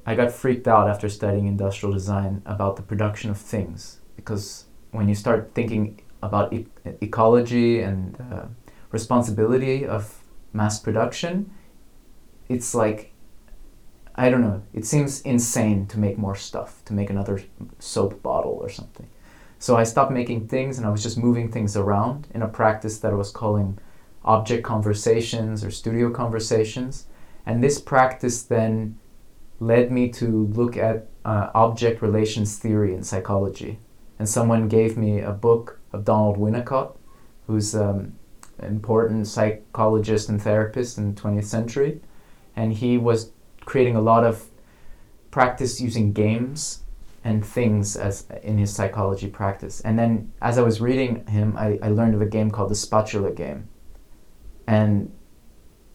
I 0.07 0.15
got 0.15 0.31
freaked 0.31 0.67
out 0.67 0.89
after 0.89 1.07
studying 1.07 1.45
industrial 1.45 1.93
design 1.93 2.41
about 2.47 2.75
the 2.75 2.81
production 2.81 3.29
of 3.29 3.37
things 3.37 3.99
because 4.15 4.65
when 4.89 5.07
you 5.07 5.13
start 5.13 5.51
thinking 5.53 6.01
about 6.23 6.51
e- 6.51 6.65
ecology 6.99 7.79
and 7.81 8.19
uh, 8.19 8.45
responsibility 8.89 9.85
of 9.85 10.23
mass 10.51 10.79
production, 10.79 11.53
it's 12.49 12.73
like, 12.73 13.10
I 14.15 14.29
don't 14.29 14.41
know, 14.41 14.61
it 14.73 14.85
seems 14.85 15.21
insane 15.21 15.87
to 15.87 15.99
make 15.99 16.17
more 16.17 16.35
stuff, 16.35 16.83
to 16.85 16.93
make 16.93 17.09
another 17.09 17.41
soap 17.79 18.21
bottle 18.21 18.57
or 18.61 18.69
something. 18.69 19.07
So 19.59 19.77
I 19.77 19.83
stopped 19.83 20.11
making 20.11 20.47
things 20.47 20.77
and 20.77 20.87
I 20.87 20.89
was 20.89 21.03
just 21.03 21.17
moving 21.17 21.51
things 21.51 21.77
around 21.77 22.27
in 22.33 22.41
a 22.41 22.47
practice 22.47 22.97
that 22.99 23.11
I 23.11 23.15
was 23.15 23.31
calling 23.31 23.77
object 24.25 24.63
conversations 24.63 25.63
or 25.63 25.71
studio 25.71 26.09
conversations. 26.09 27.05
And 27.45 27.63
this 27.63 27.79
practice 27.79 28.43
then 28.43 28.97
led 29.59 29.91
me 29.91 30.09
to 30.09 30.47
look 30.47 30.77
at 30.77 31.07
uh, 31.23 31.51
object 31.53 32.01
relations 32.01 32.57
theory 32.57 32.93
in 32.93 33.03
psychology. 33.03 33.77
And 34.17 34.27
someone 34.27 34.67
gave 34.67 34.97
me 34.97 35.19
a 35.19 35.31
book 35.31 35.79
of 35.93 36.05
Donald 36.05 36.37
Winnicott, 36.37 36.95
who's 37.47 37.75
um, 37.75 38.13
important 38.61 39.27
psychologist 39.27 40.29
and 40.29 40.41
therapist 40.41 40.97
in 40.97 41.13
the 41.13 41.21
20th 41.21 41.45
century. 41.45 42.01
And 42.55 42.73
he 42.73 42.97
was 42.97 43.31
creating 43.65 43.95
a 43.95 44.01
lot 44.01 44.23
of 44.23 44.45
practice 45.29 45.79
using 45.79 46.13
games 46.13 46.83
and 47.23 47.45
things 47.45 47.95
as 47.95 48.25
in 48.43 48.57
his 48.57 48.73
psychology 48.73 49.27
practice. 49.27 49.81
And 49.81 49.97
then 49.97 50.33
as 50.41 50.57
I 50.57 50.61
was 50.61 50.81
reading 50.81 51.25
him, 51.27 51.55
I, 51.57 51.79
I 51.81 51.89
learned 51.89 52.15
of 52.15 52.21
a 52.21 52.25
game 52.25 52.51
called 52.51 52.69
the 52.69 52.75
spatula 52.75 53.31
game. 53.31 53.69
And 54.67 55.11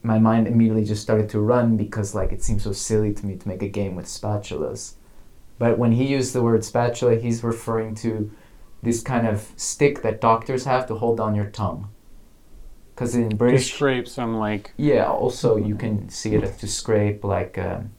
my 0.02 0.18
mind 0.18 0.46
immediately 0.46 0.85
just 0.85 1.02
started 1.02 1.28
to 1.30 1.40
run 1.40 1.76
because 1.76 2.14
like 2.14 2.32
it 2.32 2.42
seemed 2.42 2.62
so 2.62 2.73
silly 2.73 3.12
to 3.12 3.26
me 3.26 3.37
to 3.37 3.49
make 3.49 3.62
a 3.62 3.68
game 3.68 3.96
with 3.96 4.06
spatulas. 4.06 4.94
But 5.58 5.78
when 5.78 5.92
he 5.92 6.06
used 6.06 6.32
the 6.32 6.42
word 6.42 6.64
spatula, 6.64 7.16
he's 7.16 7.42
referring 7.42 7.94
to 7.96 8.30
this 8.82 9.02
kind 9.02 9.26
of 9.26 9.50
stick 9.56 10.02
that 10.02 10.20
doctors 10.20 10.64
have 10.64 10.87
to 10.87 10.94
hold 10.94 11.16
down 11.16 11.35
your 11.35 11.50
tongue. 11.50 11.90
Because 12.96 13.14
in 13.14 13.28
To 13.28 13.36
British, 13.36 13.74
scrape 13.74 14.08
some 14.08 14.38
like 14.38 14.72
yeah, 14.78 15.04
also 15.04 15.56
you 15.58 15.74
can 15.76 16.08
see 16.08 16.34
it 16.34 16.42
as 16.42 16.56
to 16.56 16.66
scrape 16.66 17.24
like 17.24 17.58
um, 17.58 17.90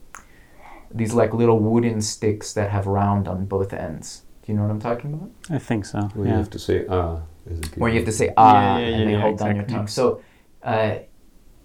these 0.91 1.13
like 1.13 1.35
little 1.35 1.59
wooden 1.59 2.01
sticks 2.01 2.53
that 2.53 2.71
have 2.71 2.87
round 2.87 3.27
on 3.27 3.45
both 3.45 3.73
ends. 3.73 4.23
Do 4.41 4.51
you 4.51 4.57
know 4.57 4.63
what 4.63 4.71
I'm 4.71 4.81
talking 4.81 5.13
about? 5.13 5.29
I 5.51 5.59
think 5.59 5.85
so. 5.85 5.99
Where 6.15 6.27
you 6.27 6.33
have 6.33 6.49
to 6.49 6.57
say 6.57 6.87
ah. 6.89 7.21
as 7.47 7.59
Where 7.75 7.91
you 7.91 7.97
have 7.97 8.07
to 8.07 8.11
say 8.11 8.33
ah 8.37 8.79
yeah, 8.79 8.85
and 8.85 8.99
yeah, 8.99 9.05
they 9.05 9.11
yeah, 9.11 9.21
hold 9.21 9.37
down 9.37 9.55
your 9.55 9.65
tongue. 9.65 9.87
So 9.87 10.23
uh, 10.63 10.95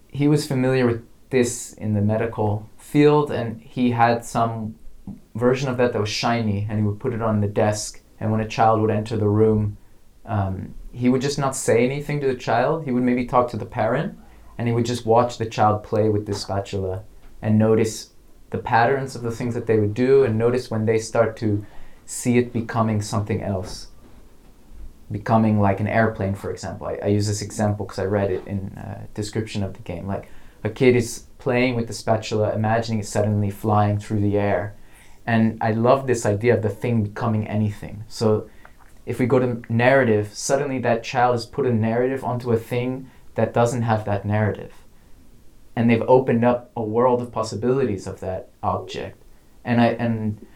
he 0.08 0.28
was 0.28 0.46
familiar 0.46 0.84
with 0.84 1.02
this 1.30 1.72
in 1.72 1.94
the 1.94 2.02
medical 2.02 2.68
field, 2.76 3.30
and 3.30 3.62
he 3.62 3.92
had 3.92 4.26
some 4.26 4.74
version 5.34 5.70
of 5.70 5.78
that 5.78 5.94
that 5.94 6.00
was 6.00 6.10
shiny, 6.10 6.66
and 6.68 6.78
he 6.78 6.84
would 6.84 7.00
put 7.00 7.14
it 7.14 7.22
on 7.22 7.40
the 7.40 7.48
desk. 7.48 8.02
And 8.20 8.30
when 8.30 8.40
a 8.40 8.46
child 8.46 8.82
would 8.82 8.90
enter 8.90 9.16
the 9.16 9.28
room, 9.28 9.78
um, 10.26 10.74
he 10.92 11.08
would 11.08 11.22
just 11.22 11.38
not 11.38 11.56
say 11.56 11.84
anything 11.84 12.20
to 12.20 12.26
the 12.26 12.34
child. 12.34 12.84
He 12.84 12.92
would 12.92 13.02
maybe 13.02 13.26
talk 13.26 13.48
to 13.50 13.56
the 13.56 13.66
parent, 13.66 14.18
and 14.58 14.68
he 14.68 14.74
would 14.74 14.86
just 14.86 15.06
watch 15.06 15.38
the 15.38 15.46
child 15.46 15.82
play 15.82 16.08
with 16.08 16.26
this 16.26 16.42
spatula 16.42 17.04
and 17.40 17.58
notice 17.58 18.10
the 18.50 18.58
patterns 18.58 19.16
of 19.16 19.22
the 19.22 19.30
things 19.30 19.54
that 19.54 19.66
they 19.66 19.78
would 19.78 19.94
do, 19.94 20.24
and 20.24 20.36
notice 20.36 20.70
when 20.70 20.86
they 20.86 20.98
start 20.98 21.36
to 21.38 21.64
see 22.04 22.38
it 22.38 22.52
becoming 22.52 23.00
something 23.00 23.42
else 23.42 23.88
becoming 25.12 25.60
like 25.60 25.78
an 25.78 25.86
airplane, 25.86 26.34
for 26.34 26.50
example. 26.50 26.86
I, 26.86 26.98
I 27.02 27.06
use 27.08 27.26
this 27.26 27.42
example 27.42 27.84
because 27.84 27.98
I 27.98 28.06
read 28.06 28.30
it 28.30 28.44
in 28.46 28.72
uh, 28.78 29.06
description 29.14 29.62
of 29.62 29.74
the 29.74 29.82
game. 29.82 30.06
Like 30.06 30.28
a 30.64 30.70
kid 30.70 30.96
is 30.96 31.26
playing 31.38 31.76
with 31.76 31.86
the 31.86 31.92
spatula, 31.92 32.54
imagining 32.54 33.00
it 33.00 33.06
suddenly 33.06 33.50
flying 33.50 33.98
through 33.98 34.20
the 34.20 34.38
air, 34.38 34.74
and 35.26 35.58
I 35.60 35.72
love 35.72 36.06
this 36.06 36.26
idea 36.26 36.56
of 36.56 36.62
the 36.62 36.70
thing 36.70 37.04
becoming 37.04 37.46
anything. 37.46 38.04
So 38.08 38.48
if 39.04 39.18
we 39.18 39.26
go 39.26 39.38
to 39.38 39.62
narrative, 39.68 40.32
suddenly 40.32 40.78
that 40.80 41.02
child 41.02 41.34
has 41.34 41.46
put 41.46 41.66
a 41.66 41.72
narrative 41.72 42.22
onto 42.24 42.52
a 42.52 42.56
thing 42.56 43.10
that 43.34 43.54
doesn't 43.54 43.82
have 43.82 44.04
that 44.04 44.24
narrative, 44.24 44.72
and 45.74 45.88
they've 45.88 46.02
opened 46.02 46.44
up 46.44 46.70
a 46.76 46.82
world 46.82 47.22
of 47.22 47.32
possibilities 47.32 48.06
of 48.06 48.20
that 48.20 48.50
object, 48.62 49.16
and 49.64 49.80
I 49.80 49.86
and 49.86 50.46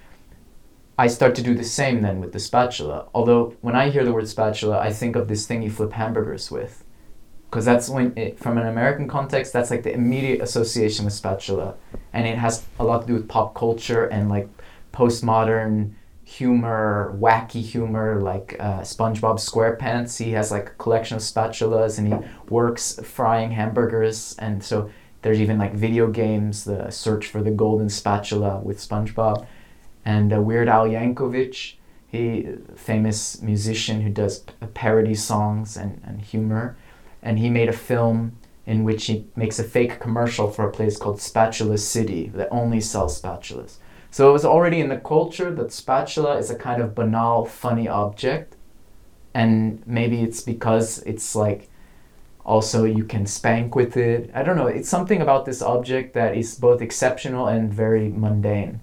I 0.99 1.09
start 1.09 1.35
to 1.35 1.43
do 1.43 1.55
the 1.55 1.65
same 1.65 2.03
then 2.03 2.21
with 2.21 2.33
the 2.33 2.39
spatula. 2.39 3.09
Although 3.15 3.55
when 3.61 3.77
I 3.77 3.91
hear 3.91 4.05
the 4.05 4.13
word 4.13 4.29
spatula, 4.29 4.79
I 4.79 4.93
think 4.93 5.17
of 5.17 5.29
this 5.29 5.47
thing 5.47 5.63
you 5.63 5.71
flip 5.71 5.93
hamburgers 5.93 6.51
with, 6.51 6.85
because 7.51 7.65
that's 7.65 7.89
when 7.89 8.17
it, 8.17 8.39
from 8.39 8.59
an 8.59 8.67
American 8.67 9.09
context, 9.09 9.53
that's 9.53 9.71
like 9.71 9.83
the 9.83 9.93
immediate 9.93 10.41
association 10.41 11.05
with 11.05 11.15
spatula, 11.15 11.75
and 12.13 12.27
it 12.27 12.39
has 12.39 12.65
a 12.79 12.85
lot 12.85 13.03
to 13.03 13.07
do 13.07 13.15
with 13.15 13.29
pop 13.29 13.55
culture 13.55 14.07
and 14.07 14.29
like 14.29 14.49
postmodern 14.93 15.93
humor, 16.27 17.17
wacky 17.19 17.63
humor, 17.63 18.21
like 18.21 18.57
uh, 18.61 18.81
SpongeBob 18.81 19.39
SquarePants. 19.39 20.23
He 20.23 20.33
has 20.33 20.51
like 20.51 20.67
a 20.67 20.75
collection 20.75 21.17
of 21.17 21.23
spatulas, 21.23 21.99
and 21.99 22.07
he 22.09 22.29
works 22.51 23.01
frying 23.03 23.53
hamburgers, 23.53 24.37
and 24.39 24.63
so 24.63 24.91
there's 25.23 25.41
even 25.41 25.57
like 25.57 25.73
video 25.73 26.09
games, 26.09 26.65
the 26.65 26.91
search 26.91 27.27
for 27.27 27.43
the 27.43 27.51
golden 27.51 27.89
spatula 27.89 28.61
with 28.61 28.79
SpongeBob 28.79 29.47
and 30.07 30.33
uh, 30.33 30.41
Weird 30.41 30.69
Al 30.69 30.87
Yankovic, 30.87 31.75
he 32.07 32.49
famous 32.77 33.43
musician 33.43 34.01
who 34.01 34.09
does 34.09 34.39
p- 34.39 34.53
parody 34.73 35.17
songs 35.17 35.77
and, 35.77 36.01
and 36.07 36.23
humor, 36.23 36.77
and 37.23 37.41
he 37.41 37.51
made 37.51 37.69
a 37.69 37.73
film 37.73 38.39
in 38.65 38.85
which 38.85 39.07
he 39.07 39.27
makes 39.35 39.59
a 39.59 39.65
fake 39.65 39.99
commercial 40.01 40.49
for 40.51 40.69
a 40.69 40.73
place 40.73 40.97
called 40.97 41.21
Spatula 41.21 41.77
City 41.77 42.29
that 42.35 42.49
only 42.53 42.81
sells 42.81 43.21
spatulas. 43.21 43.79
So 44.17 44.31
it 44.31 44.33
was 44.33 44.47
already 44.47 44.81
in 44.81 44.89
the 44.89 44.97
culture 44.97 45.55
that 45.57 45.71
spatula 45.71 46.39
is 46.39 46.51
a 46.51 46.55
kind 46.57 46.81
of 46.81 46.95
banal, 46.95 47.45
funny 47.45 47.87
object, 47.87 48.57
and 49.35 49.83
maybe 49.85 50.23
it's 50.23 50.41
because 50.41 51.03
it's 51.03 51.37
like 51.37 51.69
also 52.43 52.85
you 52.85 53.05
can 53.05 53.27
spank 53.27 53.75
with 53.75 53.95
it. 53.95 54.31
I 54.33 54.43
don't 54.43 54.57
know. 54.57 54.69
It's 54.69 54.89
something 54.89 55.21
about 55.21 55.45
this 55.45 55.61
object 55.61 56.15
that 56.15 56.35
is 56.35 56.55
both 56.55 56.81
exceptional 56.81 57.47
and 57.47 57.71
very 57.71 58.09
mundane. 58.09 58.81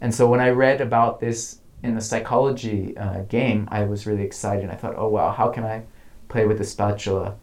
And 0.00 0.14
so 0.14 0.28
when 0.28 0.38
I 0.38 0.50
read 0.50 0.80
about 0.80 1.18
this 1.18 1.58
in 1.82 1.96
the 1.96 2.00
psychology 2.00 2.96
uh, 2.96 3.22
game, 3.22 3.66
I 3.72 3.82
was 3.82 4.06
really 4.06 4.22
excited. 4.22 4.70
I 4.70 4.76
thought, 4.76 4.94
oh 4.96 5.08
wow, 5.08 5.32
how 5.32 5.48
can 5.48 5.64
I 5.64 5.82
play 6.28 6.46
with 6.46 6.58
the 6.58 6.64
spatula? 6.64 7.34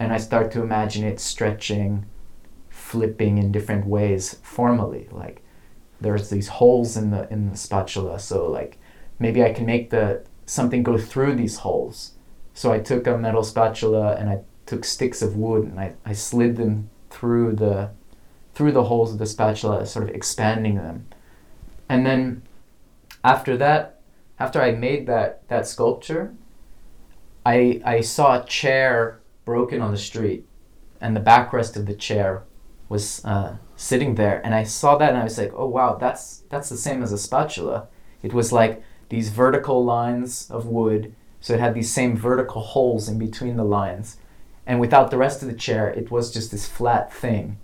And 0.00 0.12
I 0.12 0.18
start 0.18 0.50
to 0.50 0.62
imagine 0.62 1.04
it 1.04 1.20
stretching, 1.20 2.06
flipping 2.70 3.38
in 3.38 3.52
different 3.52 3.86
ways 3.86 4.40
formally. 4.42 5.06
Like 5.12 5.42
there's 6.02 6.30
these 6.30 6.48
holes 6.48 6.96
in 6.96 7.10
the 7.10 7.30
in 7.32 7.50
the 7.50 7.56
spatula, 7.56 8.18
so 8.18 8.50
like 8.50 8.78
maybe 9.18 9.42
I 9.42 9.52
can 9.52 9.66
make 9.66 9.90
the 9.90 10.24
something 10.46 10.82
go 10.82 10.98
through 10.98 11.36
these 11.36 11.58
holes. 11.58 12.12
So 12.54 12.72
I 12.72 12.80
took 12.80 13.06
a 13.06 13.16
metal 13.16 13.44
spatula 13.44 14.16
and 14.16 14.28
I 14.28 14.40
took 14.66 14.84
sticks 14.84 15.22
of 15.22 15.36
wood 15.36 15.64
and 15.64 15.80
I, 15.80 15.94
I 16.04 16.12
slid 16.12 16.56
them 16.56 16.90
through 17.10 17.54
the 17.56 17.90
through 18.54 18.72
the 18.72 18.84
holes 18.84 19.12
of 19.12 19.18
the 19.18 19.26
spatula, 19.26 19.86
sort 19.86 20.08
of 20.08 20.14
expanding 20.14 20.76
them. 20.76 21.06
And 21.88 22.04
then 22.04 22.42
after 23.24 23.56
that, 23.56 24.00
after 24.38 24.60
I 24.60 24.72
made 24.72 25.06
that, 25.06 25.46
that 25.48 25.66
sculpture, 25.66 26.34
I, 27.46 27.80
I 27.84 28.00
saw 28.00 28.40
a 28.40 28.44
chair 28.44 29.20
broken 29.44 29.80
on 29.80 29.90
the 29.90 29.98
street, 29.98 30.46
and 31.00 31.16
the 31.16 31.20
backrest 31.20 31.76
of 31.76 31.86
the 31.86 31.94
chair 31.94 32.42
was 32.88 33.24
uh, 33.24 33.56
sitting 33.76 34.14
there. 34.14 34.40
And 34.44 34.54
I 34.54 34.64
saw 34.64 34.96
that, 34.98 35.10
and 35.10 35.18
I 35.18 35.24
was 35.24 35.38
like, 35.38 35.52
oh 35.54 35.66
wow, 35.66 35.96
that's 35.96 36.42
that's 36.48 36.68
the 36.68 36.76
same 36.76 37.02
as 37.02 37.12
a 37.12 37.18
spatula. 37.18 37.88
It 38.22 38.32
was 38.32 38.52
like 38.52 38.82
these 39.08 39.30
vertical 39.30 39.84
lines 39.84 40.50
of 40.50 40.66
wood, 40.66 41.14
so 41.40 41.54
it 41.54 41.60
had 41.60 41.74
these 41.74 41.90
same 41.90 42.16
vertical 42.16 42.62
holes 42.62 43.08
in 43.08 43.18
between 43.18 43.56
the 43.56 43.64
lines, 43.64 44.18
and 44.66 44.80
without 44.80 45.10
the 45.10 45.18
rest 45.18 45.42
of 45.42 45.48
the 45.48 45.54
chair, 45.54 45.88
it 45.88 46.10
was 46.10 46.32
just 46.32 46.50
this 46.50 46.66
flat 46.66 47.12
thing. 47.12 47.58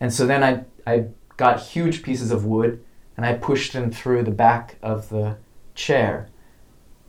And 0.00 0.12
so 0.12 0.26
then 0.26 0.42
I 0.42 0.64
I 0.86 1.06
got 1.36 1.60
huge 1.60 2.02
pieces 2.02 2.30
of 2.30 2.44
wood 2.44 2.82
and 3.16 3.24
I 3.24 3.34
pushed 3.34 3.72
them 3.72 3.90
through 3.90 4.22
the 4.22 4.30
back 4.30 4.76
of 4.82 5.08
the 5.08 5.38
chair, 5.74 6.28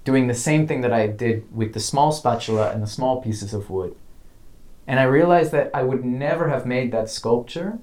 doing 0.03 0.27
the 0.27 0.33
same 0.33 0.67
thing 0.67 0.81
that 0.81 0.93
I 0.93 1.07
did 1.07 1.53
with 1.55 1.73
the 1.73 1.79
small 1.79 2.11
spatula 2.11 2.71
and 2.71 2.81
the 2.81 2.87
small 2.87 3.21
pieces 3.21 3.53
of 3.53 3.69
wood. 3.69 3.95
And 4.87 4.99
I 4.99 5.03
realized 5.03 5.51
that 5.51 5.69
I 5.73 5.83
would 5.83 6.05
never 6.05 6.47
have 6.49 6.65
made 6.65 6.91
that 6.93 7.09
sculpture 7.09 7.79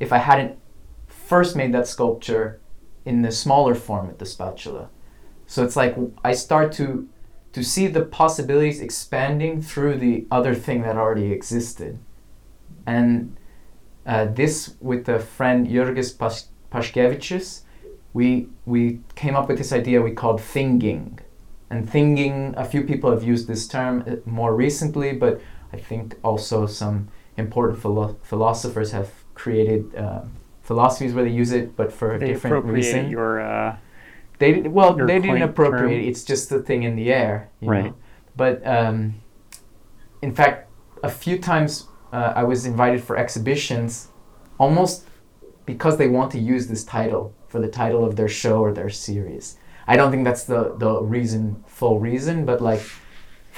if 0.00 0.12
I 0.12 0.18
hadn't 0.18 0.58
first 1.06 1.54
made 1.54 1.72
that 1.72 1.86
sculpture 1.86 2.60
in 3.04 3.22
the 3.22 3.30
smaller 3.30 3.74
form 3.74 4.10
at 4.10 4.18
the 4.18 4.26
spatula. 4.26 4.90
So 5.46 5.64
it's 5.64 5.76
like 5.76 5.96
I 6.24 6.32
start 6.32 6.72
to 6.72 7.08
to 7.52 7.62
see 7.62 7.86
the 7.86 8.04
possibilities 8.04 8.80
expanding 8.80 9.62
through 9.62 9.96
the 9.98 10.26
other 10.30 10.54
thing 10.54 10.82
that 10.82 10.96
already 10.96 11.32
existed. 11.32 11.98
And 12.86 13.36
uh, 14.04 14.26
this 14.26 14.74
with 14.80 15.06
the 15.06 15.18
friend 15.18 15.66
Jurgis 15.66 16.16
Pas- 16.16 16.48
Paškevičius, 16.72 17.62
we 18.12 18.48
we 18.66 19.00
came 19.14 19.36
up 19.36 19.48
with 19.48 19.58
this 19.58 19.72
idea 19.72 20.02
we 20.02 20.12
called 20.12 20.40
thinging. 20.40 21.18
And 21.70 21.86
thinging, 21.86 22.54
a 22.56 22.64
few 22.64 22.82
people 22.82 23.10
have 23.10 23.22
used 23.22 23.46
this 23.46 23.68
term 23.68 24.02
uh, 24.06 24.16
more 24.24 24.54
recently, 24.54 25.12
but 25.12 25.40
I 25.72 25.76
think 25.78 26.16
also 26.22 26.66
some 26.66 27.08
important 27.36 27.78
philo- 27.80 28.16
philosophers 28.22 28.92
have 28.92 29.10
created 29.34 29.94
uh, 29.94 30.22
philosophies 30.62 31.12
where 31.14 31.24
they 31.24 31.30
use 31.30 31.52
it, 31.52 31.76
but 31.76 31.92
for 31.92 32.14
a 32.14 32.18
They 32.18 32.28
different 32.28 32.56
appropriate 32.56 32.74
reason. 32.74 33.10
your. 33.10 33.40
Uh, 33.40 33.76
They 34.38 34.52
did, 34.52 34.66
well, 34.68 34.94
they 34.94 35.18
didn't 35.20 35.42
appropriate. 35.42 35.82
term. 35.82 35.90
it, 35.92 36.08
It's 36.10 36.24
just 36.24 36.48
the 36.48 36.60
thing 36.62 36.82
in 36.84 36.94
the 36.96 37.12
air, 37.12 37.48
you 37.60 37.70
Right. 37.70 37.84
know. 37.86 37.94
But 38.36 38.64
um, 38.66 39.14
in 40.22 40.32
fact, 40.34 40.68
a 41.02 41.08
few 41.08 41.38
times 41.38 41.88
uh, 42.12 42.32
I 42.36 42.44
was 42.44 42.64
invited 42.64 43.00
for 43.02 43.16
exhibitions, 43.16 44.08
almost 44.58 45.04
because 45.66 45.96
they 45.98 46.08
want 46.08 46.30
to 46.32 46.38
use 46.38 46.66
this 46.68 46.84
title 46.84 47.32
for 47.48 47.60
the 47.60 47.68
title 47.68 48.04
of 48.04 48.14
their 48.16 48.28
show 48.28 48.60
or 48.60 48.72
their 48.72 48.90
series. 48.90 49.56
I 49.86 49.96
don't 49.96 50.10
think 50.12 50.24
that's 50.24 50.44
the 50.44 50.74
the 50.78 51.02
reason, 51.02 51.62
full 51.66 51.98
reason, 52.00 52.44
but 52.44 52.60
like, 52.60 52.82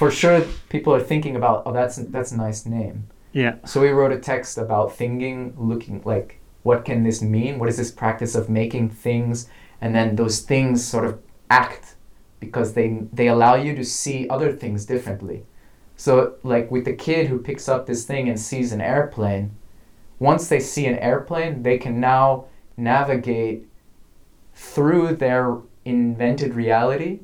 for 0.01 0.11
sure, 0.11 0.41
people 0.71 0.95
are 0.95 1.01
thinging 1.03 1.37
about, 1.37 1.63
oh, 1.67 1.75
that's 1.75 1.97
that's 1.97 2.33
a 2.33 2.37
nice 2.39 2.65
name. 2.65 3.05
yeah. 3.35 3.57
So 3.67 3.83
we 3.83 3.91
wrote 3.91 4.13
a 4.13 4.19
text 4.19 4.57
about 4.57 4.97
thinking, 4.97 5.53
looking 5.59 6.01
like 6.07 6.41
what 6.63 6.87
can 6.87 7.05
this 7.05 7.21
mean? 7.21 7.59
What 7.59 7.69
is 7.69 7.77
this 7.77 7.91
practice 7.91 8.35
of 8.35 8.49
making 8.49 8.89
things, 8.89 9.51
and 9.79 9.95
then 9.95 10.17
those 10.17 10.41
things 10.41 10.83
sort 10.83 11.05
of 11.05 11.21
act 11.51 11.97
because 12.45 12.73
they 12.73 12.89
they 13.13 13.29
allow 13.29 13.57
you 13.57 13.77
to 13.77 13.85
see 13.85 14.27
other 14.31 14.51
things 14.53 14.87
differently. 14.87 15.45
So 15.97 16.37
like 16.43 16.71
with 16.71 16.87
the 16.87 16.95
kid 16.95 17.27
who 17.27 17.39
picks 17.39 17.69
up 17.69 17.85
this 17.85 18.07
thing 18.07 18.27
and 18.31 18.41
sees 18.41 18.73
an 18.73 18.81
airplane, 18.81 19.55
once 20.19 20.49
they 20.49 20.61
see 20.61 20.87
an 20.87 20.99
airplane, 20.99 21.63
they 21.63 21.77
can 21.77 22.01
now 22.01 22.47
navigate 22.75 23.69
through 24.55 25.17
their 25.17 25.59
invented 25.85 26.55
reality 26.55 27.21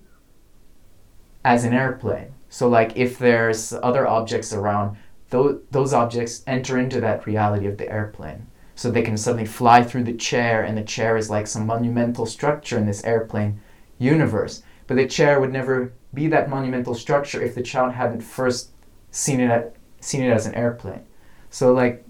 as 1.43 1.65
an 1.65 1.73
airplane. 1.73 2.36
So 2.57 2.71
like 2.71 2.97
if 2.97 3.19
there's 3.19 3.75
other 3.75 4.07
objects 4.07 4.51
around, 4.55 4.97
those, 5.29 5.61
those 5.73 5.93
objects 5.93 6.43
enter 6.47 6.79
into 6.79 7.03
that 7.03 7.27
reality 7.27 7.67
of 7.67 7.77
the 7.77 7.93
airplane. 7.93 8.47
So 8.75 8.91
they 8.91 9.03
can 9.03 9.19
suddenly 9.19 9.45
fly 9.45 9.83
through 9.83 10.05
the 10.05 10.15
chair, 10.15 10.63
and 10.63 10.79
the 10.79 10.83
chair 10.83 11.19
is 11.19 11.29
like 11.29 11.47
some 11.47 11.67
monumental 11.67 12.25
structure 12.25 12.79
in 12.79 12.87
this 12.87 13.05
airplane 13.05 13.61
universe. 13.99 14.63
But 14.87 14.97
the 14.97 15.07
chair 15.07 15.39
would 15.39 15.53
never 15.53 15.93
be 16.15 16.29
that 16.29 16.49
monumental 16.49 16.95
structure 16.95 17.43
if 17.43 17.55
the 17.55 17.61
child 17.61 17.93
hadn't 17.93 18.23
first 18.23 18.71
seen 19.11 19.41
it 19.41 19.51
at, 19.51 19.77
seen 20.01 20.23
it 20.23 20.31
as 20.31 20.47
an 20.47 20.55
airplane. 20.55 21.05
So 21.51 21.75
like 21.75 22.07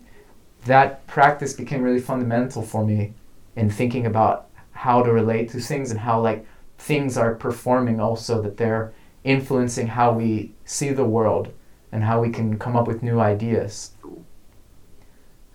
that 0.67 1.09
practice 1.09 1.55
became 1.55 1.83
really 1.83 1.99
fundamental 1.99 2.63
for 2.63 2.87
me 2.87 3.15
in 3.57 3.69
thinking 3.69 4.07
about 4.07 4.47
how 4.71 5.03
to 5.03 5.11
relate 5.11 5.51
to 5.51 5.61
things 5.61 5.91
and 5.91 5.99
how 5.99 6.21
like 6.21 6.47
things 6.79 7.19
are 7.19 7.35
performing 7.35 7.99
also 7.99 8.41
that 8.43 8.59
they're 8.59 8.93
influencing 9.27 9.89
how 9.89 10.13
we 10.13 10.55
see 10.65 10.91
the 10.91 11.05
world 11.05 11.53
and 11.93 12.05
how 12.05 12.21
we 12.21 12.31
can 12.31 12.59
come 12.59 12.77
up 12.77 12.87
with 12.87 13.03
new 13.03 13.21
ideas. 13.21 13.91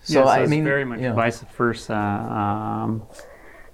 So 0.03 0.19
yeah, 0.19 0.25
I 0.25 0.39
it's 0.41 0.49
mean, 0.49 0.63
very 0.63 0.85
much 0.85 0.99
yeah. 0.99 1.13
vice 1.13 1.39
versa. 1.57 1.95
Um, 1.95 3.03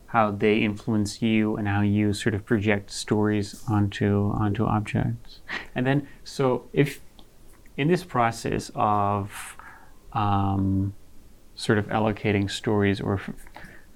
how 0.08 0.32
they 0.32 0.60
influence 0.60 1.22
you 1.22 1.58
and 1.58 1.68
how 1.68 1.82
you 1.82 2.14
sort 2.14 2.34
of 2.34 2.46
project 2.46 2.90
stories 2.92 3.62
onto 3.68 4.32
onto 4.32 4.64
objects, 4.66 5.42
and 5.76 5.86
then 5.86 6.08
so 6.24 6.70
if 6.72 7.02
in 7.76 7.88
this 7.90 8.04
process 8.04 8.72
of 8.76 9.58
um, 10.14 10.94
sort 11.56 11.78
of 11.78 11.88
allocating 11.88 12.50
stories 12.50 13.02
or 13.02 13.16
f- 13.16 13.30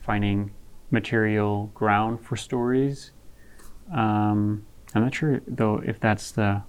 finding 0.05 0.51
material 0.89 1.71
ground 1.73 2.19
for 2.25 2.35
stories, 2.35 3.11
um, 3.93 4.65
I'm 4.93 5.03
not 5.03 5.15
sure 5.15 5.41
though 5.47 5.81
if 5.85 5.99
that's 5.99 6.31
the 6.31 6.63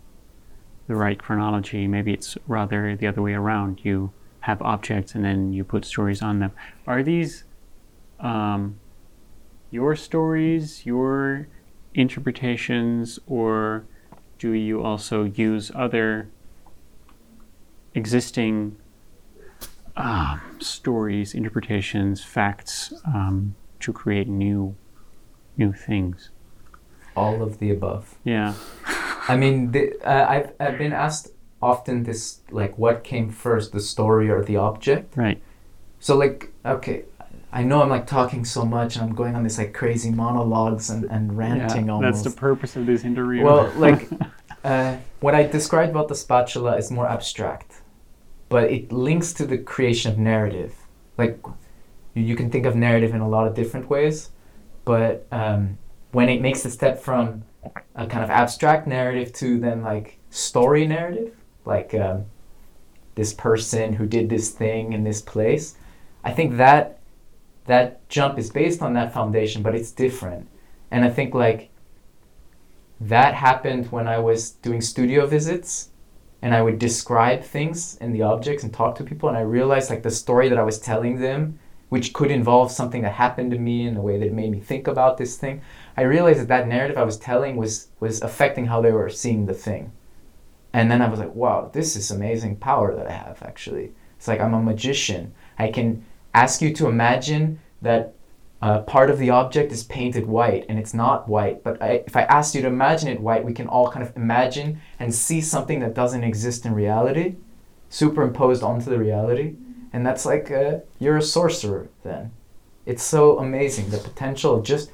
the 0.87 0.95
right 0.97 1.19
chronology. 1.19 1.87
Maybe 1.87 2.13
it's 2.13 2.37
rather 2.47 2.97
the 2.97 3.07
other 3.07 3.23
way 3.23 3.35
around. 3.35 3.85
You 3.85 4.13
have 4.41 4.61
objects 4.63 5.15
and 5.15 5.25
then 5.25 5.53
you 5.53 5.65
put 5.65 5.85
stories 5.85 6.21
on 6.23 6.41
them. 6.41 6.53
Are 6.87 7.03
these 7.03 7.45
um, 8.21 8.79
your 9.71 9.97
stories, 9.97 10.85
your 10.85 11.49
interpretations, 11.95 13.19
or 13.27 13.85
do 14.39 14.53
you 14.53 14.83
also 14.83 15.25
use 15.25 15.71
other 15.75 16.29
existing 17.95 18.77
um, 19.97 20.41
stories, 20.59 21.35
interpretations, 21.35 22.25
facts 22.25 22.93
um, 23.07 23.55
to 23.81 23.93
create 23.93 24.29
new 24.29 24.75
new 25.57 25.73
things? 25.73 26.32
All 27.17 27.43
of 27.43 27.59
the 27.59 27.71
above. 27.71 28.17
Yeah. 28.25 28.55
I 29.29 29.37
mean, 29.37 29.73
the, 29.73 29.95
uh, 30.05 30.27
I've 30.29 30.53
I've 30.59 30.79
been 30.79 30.93
asked 30.93 31.29
often 31.61 32.03
this 32.03 32.41
like 32.51 32.77
what 32.77 33.05
came 33.05 33.31
first, 33.31 33.73
the 33.73 33.81
story 33.81 34.29
or 34.31 34.43
the 34.43 34.57
object. 34.57 35.17
Right. 35.17 35.41
So 36.01 36.17
like 36.17 36.53
okay, 36.65 37.05
I 37.53 37.63
know 37.63 37.83
I'm 37.83 37.91
like 37.91 38.07
talking 38.07 38.45
so 38.45 38.65
much 38.65 38.97
and 38.97 39.05
I'm 39.05 39.15
going 39.15 39.37
on 39.37 39.43
this 39.43 39.59
like 39.59 39.75
crazy 39.75 40.11
monologues 40.11 40.91
and, 40.91 41.05
and 41.05 41.37
ranting 41.37 41.87
yeah, 41.87 41.93
almost. 41.93 42.25
That's 42.25 42.35
the 42.35 42.41
purpose 42.41 42.77
of 42.77 42.87
this 42.87 43.05
interview. 43.05 43.45
Well, 43.45 43.71
like 43.77 44.09
uh, 44.65 44.97
what 45.21 45.35
I 45.35 45.45
described 45.45 45.91
about 45.91 46.09
the 46.09 46.15
spatula 46.15 46.77
is 46.77 46.91
more 46.91 47.07
abstract, 47.07 47.83
but 48.49 48.71
it 48.71 48.91
links 48.91 49.33
to 49.35 49.47
the 49.47 49.59
creation 49.59 50.11
of 50.11 50.19
narrative. 50.19 50.75
Like 51.19 51.39
you, 52.15 52.23
you 52.23 52.37
can 52.37 52.51
think 52.51 52.65
of 52.67 52.75
narrative 52.75 53.15
in 53.15 53.21
a 53.21 53.29
lot 53.29 53.47
of 53.47 53.55
different 53.55 53.91
ways, 53.91 54.31
but 54.85 55.27
um, 55.31 55.79
when 56.13 56.29
it 56.29 56.41
makes 56.41 56.63
the 56.63 56.71
step 56.71 56.99
from 56.99 57.43
a 57.95 58.07
kind 58.07 58.23
of 58.25 58.31
abstract 58.31 58.87
narrative 58.87 59.33
to 59.33 59.59
then 59.59 59.83
like 59.83 60.19
story 60.31 60.87
narrative, 60.87 61.35
like 61.65 61.95
um, 61.95 62.27
this 63.15 63.33
person 63.33 63.95
who 63.95 64.07
did 64.07 64.29
this 64.29 64.51
thing 64.51 64.93
in 64.93 65.05
this 65.05 65.21
place, 65.21 65.77
I 66.25 66.33
think 66.33 66.57
that 66.57 66.99
that 67.67 68.09
jump 68.09 68.39
is 68.39 68.51
based 68.51 68.83
on 68.83 68.93
that 68.95 69.15
foundation, 69.15 69.63
but 69.63 69.75
it's 69.75 69.93
different. 69.93 70.49
And 70.91 71.05
I 71.05 71.11
think 71.11 71.35
like 71.35 71.71
that 73.01 73.35
happened 73.35 73.87
when 73.87 74.07
I 74.07 74.19
was 74.19 74.51
doing 74.51 74.81
studio 74.81 75.27
visits 75.27 75.91
and 76.41 76.55
I 76.55 76.63
would 76.63 76.79
describe 76.79 77.43
things 77.43 77.97
and 78.01 78.15
the 78.15 78.23
objects 78.23 78.65
and 78.65 78.73
talk 78.73 78.97
to 78.97 79.05
people 79.05 79.29
and 79.29 79.39
I 79.39 79.43
realized 79.43 79.91
like 79.91 80.03
the 80.03 80.11
story 80.11 80.49
that 80.49 80.59
I 80.59 80.63
was 80.63 80.79
telling 80.79 81.21
them 81.21 81.59
which 81.89 82.13
could 82.13 82.31
involve 82.31 82.73
something 82.73 83.03
that 83.03 83.13
happened 83.13 83.51
to 83.51 83.59
me 83.59 83.87
in 83.87 83.97
a 83.97 84.01
way 84.01 84.19
that 84.19 84.33
made 84.33 84.51
me 84.51 84.61
think 84.61 84.87
about 84.87 85.19
this 85.19 85.37
thing 85.37 85.61
I 85.97 86.03
realized 86.03 86.41
that 86.41 86.49
that 86.49 86.69
narrative 86.69 86.99
I 86.99 87.03
was 87.03 87.19
telling 87.19 87.57
was 87.57 87.89
was 88.01 88.23
affecting 88.23 88.67
how 88.67 88.81
they 88.81 88.93
were 88.93 89.11
seeing 89.11 89.47
the 89.47 89.55
thing. 89.55 89.93
And 90.73 90.91
then 90.91 91.03
I 91.03 91.09
was 91.09 91.21
like 91.21 91.35
wow 91.35 91.71
this 91.73 91.97
is 91.97 92.11
amazing 92.11 92.57
power 92.57 92.95
that 92.95 93.07
I 93.07 93.13
have 93.13 93.43
actually. 93.43 93.93
It's 94.17 94.29
like 94.29 94.41
I'm 94.41 94.55
a 94.55 94.63
magician. 94.63 95.35
I 95.59 95.69
can 95.69 96.05
ask 96.35 96.63
you 96.63 96.73
to 96.75 96.87
imagine 96.87 97.61
that 97.83 98.15
uh, 98.63 98.79
part 98.83 99.11
of 99.11 99.19
the 99.19 99.29
object 99.29 99.73
is 99.73 99.83
painted 99.83 100.27
white 100.27 100.65
and 100.69 100.79
it's 100.79 100.95
not 100.95 101.29
white. 101.29 101.65
But 101.65 101.83
I, 101.83 102.05
if 102.07 102.17
i 102.17 102.23
ask 102.23 102.55
you 102.55 102.63
to 102.63 102.69
imagine 102.69 103.09
it 103.09 103.21
white 103.21 103.45
we 103.45 103.53
can 103.53 103.67
all 103.67 103.91
kind 103.91 104.07
of 104.07 104.17
imagine 104.17 104.81
and 104.99 105.15
see 105.15 105.41
something 105.41 105.81
that 105.81 105.95
doesn't 105.95 106.25
exist 106.25 106.65
in 106.65 106.75
reality 106.75 107.37
superimposed 107.93 108.63
onto 108.63 108.91
the 108.91 108.99
reality. 108.99 109.55
And 109.93 110.05
that's 110.05 110.25
like 110.25 110.51
uh, 110.51 110.79
you're 110.99 111.19
a 111.19 111.23
sorcerer 111.23 111.89
then. 112.03 112.33
It's 112.87 113.03
so 113.03 113.39
amazing 113.39 113.91
the 113.91 113.99
potential 113.99 114.57
of 114.57 114.65
just 114.65 114.91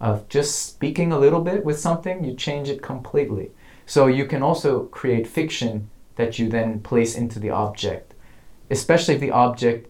of 0.00 0.28
just 0.28 0.66
speaking 0.66 1.12
a 1.12 1.18
little 1.18 1.40
bit 1.40 1.64
with 1.64 1.78
something 1.78 2.24
you 2.24 2.34
change 2.34 2.68
it 2.68 2.82
completely. 2.82 3.50
So 3.86 4.06
you 4.06 4.26
can 4.26 4.42
also 4.42 4.84
create 4.84 5.26
fiction 5.26 5.90
that 6.16 6.38
you 6.38 6.48
then 6.48 6.80
place 6.80 7.16
into 7.16 7.38
the 7.38 7.50
object. 7.50 8.14
Especially 8.70 9.14
if 9.14 9.20
the 9.20 9.30
object 9.30 9.88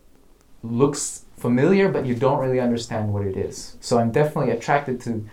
looks 0.62 1.24
familiar 1.36 1.90
but 1.90 2.06
you 2.06 2.14
don't 2.14 2.38
really 2.38 2.60
understand 2.60 3.12
what 3.12 3.26
it 3.26 3.36
is. 3.36 3.76
So 3.80 3.98
i'm 3.98 4.10
definitely 4.10 4.52
attracted 4.52 5.00
to 5.02 5.28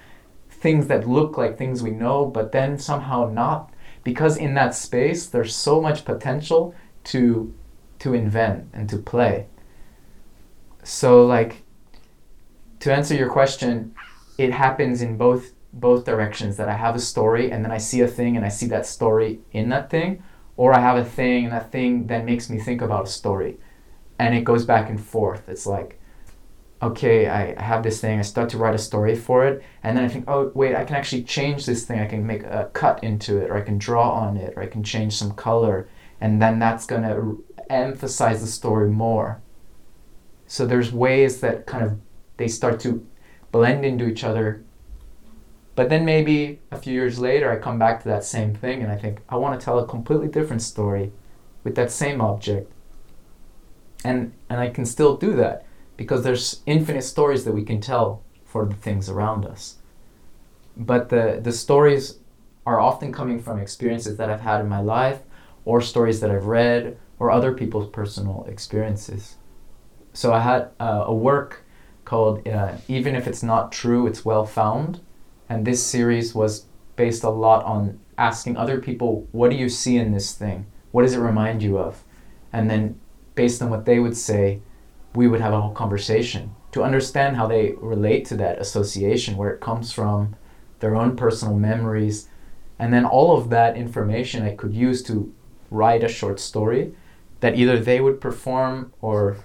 things 0.49 0.87
that 0.87 1.07
look 1.07 1.37
like 1.37 1.57
things 1.57 1.81
we 1.81 1.91
know 1.91 2.25
but 2.25 2.51
then 2.51 2.77
somehow 2.77 3.29
not. 3.29 3.71
Because 4.03 4.35
in 4.35 4.53
that 4.55 4.75
space 4.75 5.27
there's 5.27 5.55
so 5.55 5.81
much 5.81 6.05
potential 6.05 6.75
to 7.05 7.53
to 7.99 8.13
invent 8.13 8.67
and 8.73 8.89
to 8.89 8.97
play. 8.97 9.47
So 10.83 11.25
like 11.25 11.63
to 12.79 12.93
answer 12.93 13.15
your 13.15 13.29
question 13.29 13.93
it 14.43 14.51
happens 14.53 15.01
in 15.01 15.17
both 15.17 15.53
both 15.73 16.03
directions 16.05 16.57
that 16.57 16.67
I 16.67 16.73
have 16.73 16.95
a 16.95 16.99
story 16.99 17.51
and 17.51 17.63
then 17.63 17.71
I 17.71 17.77
see 17.77 18.01
a 18.01 18.07
thing 18.07 18.35
and 18.35 18.45
I 18.45 18.49
see 18.49 18.67
that 18.67 18.85
story 18.85 19.39
in 19.51 19.69
that 19.69 19.89
thing, 19.89 20.21
or 20.57 20.73
I 20.73 20.79
have 20.79 20.97
a 20.97 21.05
thing 21.05 21.45
and 21.45 21.53
that 21.53 21.71
thing 21.71 22.07
then 22.07 22.25
makes 22.25 22.49
me 22.49 22.59
think 22.59 22.81
about 22.81 23.07
a 23.07 23.09
story. 23.09 23.57
And 24.19 24.35
it 24.35 24.43
goes 24.43 24.65
back 24.65 24.89
and 24.89 24.99
forth. 24.99 25.47
It's 25.47 25.65
like, 25.65 25.99
okay, 26.81 27.27
I 27.27 27.61
have 27.61 27.83
this 27.83 28.01
thing, 28.01 28.19
I 28.19 28.23
start 28.23 28.49
to 28.49 28.57
write 28.57 28.75
a 28.75 28.79
story 28.79 29.15
for 29.15 29.45
it, 29.45 29.63
and 29.83 29.95
then 29.95 30.03
I 30.03 30.07
think, 30.07 30.25
oh, 30.27 30.51
wait, 30.55 30.75
I 30.75 30.83
can 30.83 30.95
actually 30.95 31.23
change 31.23 31.65
this 31.65 31.85
thing. 31.85 31.99
I 31.99 32.07
can 32.07 32.25
make 32.25 32.43
a 32.43 32.69
cut 32.73 33.03
into 33.03 33.37
it, 33.37 33.49
or 33.49 33.55
I 33.55 33.61
can 33.61 33.77
draw 33.77 34.11
on 34.11 34.35
it, 34.35 34.53
or 34.55 34.63
I 34.63 34.67
can 34.67 34.83
change 34.83 35.13
some 35.13 35.31
color, 35.31 35.87
and 36.19 36.41
then 36.41 36.59
that's 36.59 36.87
going 36.87 37.03
to 37.03 37.43
emphasize 37.69 38.41
the 38.41 38.47
story 38.47 38.89
more. 38.89 39.41
So 40.47 40.65
there's 40.65 40.91
ways 40.91 41.39
that 41.41 41.65
kind 41.65 41.85
of 41.85 41.99
they 42.37 42.47
start 42.47 42.79
to 42.81 43.05
blend 43.51 43.85
into 43.85 44.07
each 44.07 44.23
other. 44.23 44.63
But 45.75 45.89
then 45.89 46.05
maybe 46.05 46.59
a 46.71 46.77
few 46.77 46.93
years 46.93 47.19
later, 47.19 47.51
I 47.51 47.57
come 47.57 47.79
back 47.79 48.01
to 48.03 48.09
that 48.09 48.23
same 48.23 48.53
thing 48.53 48.81
and 48.81 48.91
I 48.91 48.97
think, 48.97 49.21
I 49.29 49.35
want 49.37 49.59
to 49.59 49.63
tell 49.63 49.79
a 49.79 49.87
completely 49.87 50.27
different 50.27 50.61
story 50.61 51.11
with 51.63 51.75
that 51.75 51.91
same 51.91 52.21
object. 52.21 52.71
And, 54.03 54.33
and 54.49 54.59
I 54.59 54.69
can 54.69 54.85
still 54.85 55.15
do 55.15 55.33
that 55.33 55.65
because 55.95 56.23
there's 56.23 56.61
infinite 56.65 57.03
stories 57.03 57.45
that 57.45 57.53
we 57.53 57.63
can 57.63 57.79
tell 57.79 58.23
for 58.43 58.65
the 58.65 58.75
things 58.75 59.09
around 59.09 59.45
us. 59.45 59.77
But 60.75 61.09
the, 61.09 61.39
the 61.41 61.51
stories 61.51 62.17
are 62.65 62.79
often 62.79 63.11
coming 63.11 63.39
from 63.39 63.59
experiences 63.59 64.17
that 64.17 64.29
I've 64.29 64.41
had 64.41 64.61
in 64.61 64.69
my 64.69 64.79
life 64.81 65.19
or 65.65 65.81
stories 65.81 66.19
that 66.21 66.31
I've 66.31 66.45
read 66.45 66.97
or 67.19 67.31
other 67.31 67.53
people's 67.53 67.89
personal 67.89 68.45
experiences. 68.49 69.35
So 70.13 70.33
I 70.33 70.39
had 70.39 70.69
uh, 70.79 71.05
a 71.05 71.13
work 71.13 71.60
called 72.11 72.45
uh, 72.45 72.73
Even 72.89 73.15
If 73.15 73.25
It's 73.25 73.41
Not 73.41 73.71
True, 73.71 74.05
It's 74.05 74.25
Well 74.25 74.45
Found. 74.45 74.99
And 75.47 75.65
this 75.65 75.81
series 75.81 76.35
was 76.35 76.65
based 76.97 77.23
a 77.23 77.29
lot 77.29 77.63
on 77.63 78.01
asking 78.17 78.57
other 78.57 78.81
people, 78.81 79.29
What 79.31 79.49
do 79.49 79.55
you 79.55 79.69
see 79.69 79.95
in 79.95 80.11
this 80.11 80.33
thing? 80.33 80.65
What 80.91 81.03
does 81.03 81.13
it 81.13 81.19
remind 81.19 81.63
you 81.63 81.77
of? 81.77 82.03
And 82.51 82.69
then, 82.69 82.99
based 83.33 83.61
on 83.61 83.69
what 83.69 83.85
they 83.85 83.97
would 83.97 84.17
say, 84.17 84.59
we 85.15 85.29
would 85.29 85.39
have 85.39 85.53
a 85.53 85.61
whole 85.61 85.71
conversation 85.71 86.53
to 86.73 86.83
understand 86.83 87.37
how 87.37 87.47
they 87.47 87.75
relate 87.77 88.25
to 88.25 88.35
that 88.35 88.59
association, 88.59 89.37
where 89.37 89.51
it 89.51 89.61
comes 89.61 89.93
from, 89.93 90.35
their 90.81 90.97
own 90.97 91.15
personal 91.15 91.55
memories. 91.55 92.27
And 92.77 92.93
then 92.93 93.05
all 93.05 93.37
of 93.37 93.49
that 93.51 93.77
information 93.77 94.43
I 94.43 94.53
could 94.57 94.73
use 94.73 95.01
to 95.03 95.33
write 95.69 96.03
a 96.03 96.09
short 96.09 96.41
story 96.41 96.93
that 97.39 97.55
either 97.55 97.79
they 97.79 98.01
would 98.01 98.19
perform 98.19 98.91
or 98.99 99.37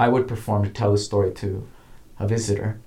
I 0.00 0.08
would 0.08 0.26
perform 0.28 0.64
to 0.64 0.70
tell 0.70 0.92
the 0.92 0.98
story 0.98 1.32
to 1.34 1.66
a 2.18 2.26
visitor. 2.26 2.78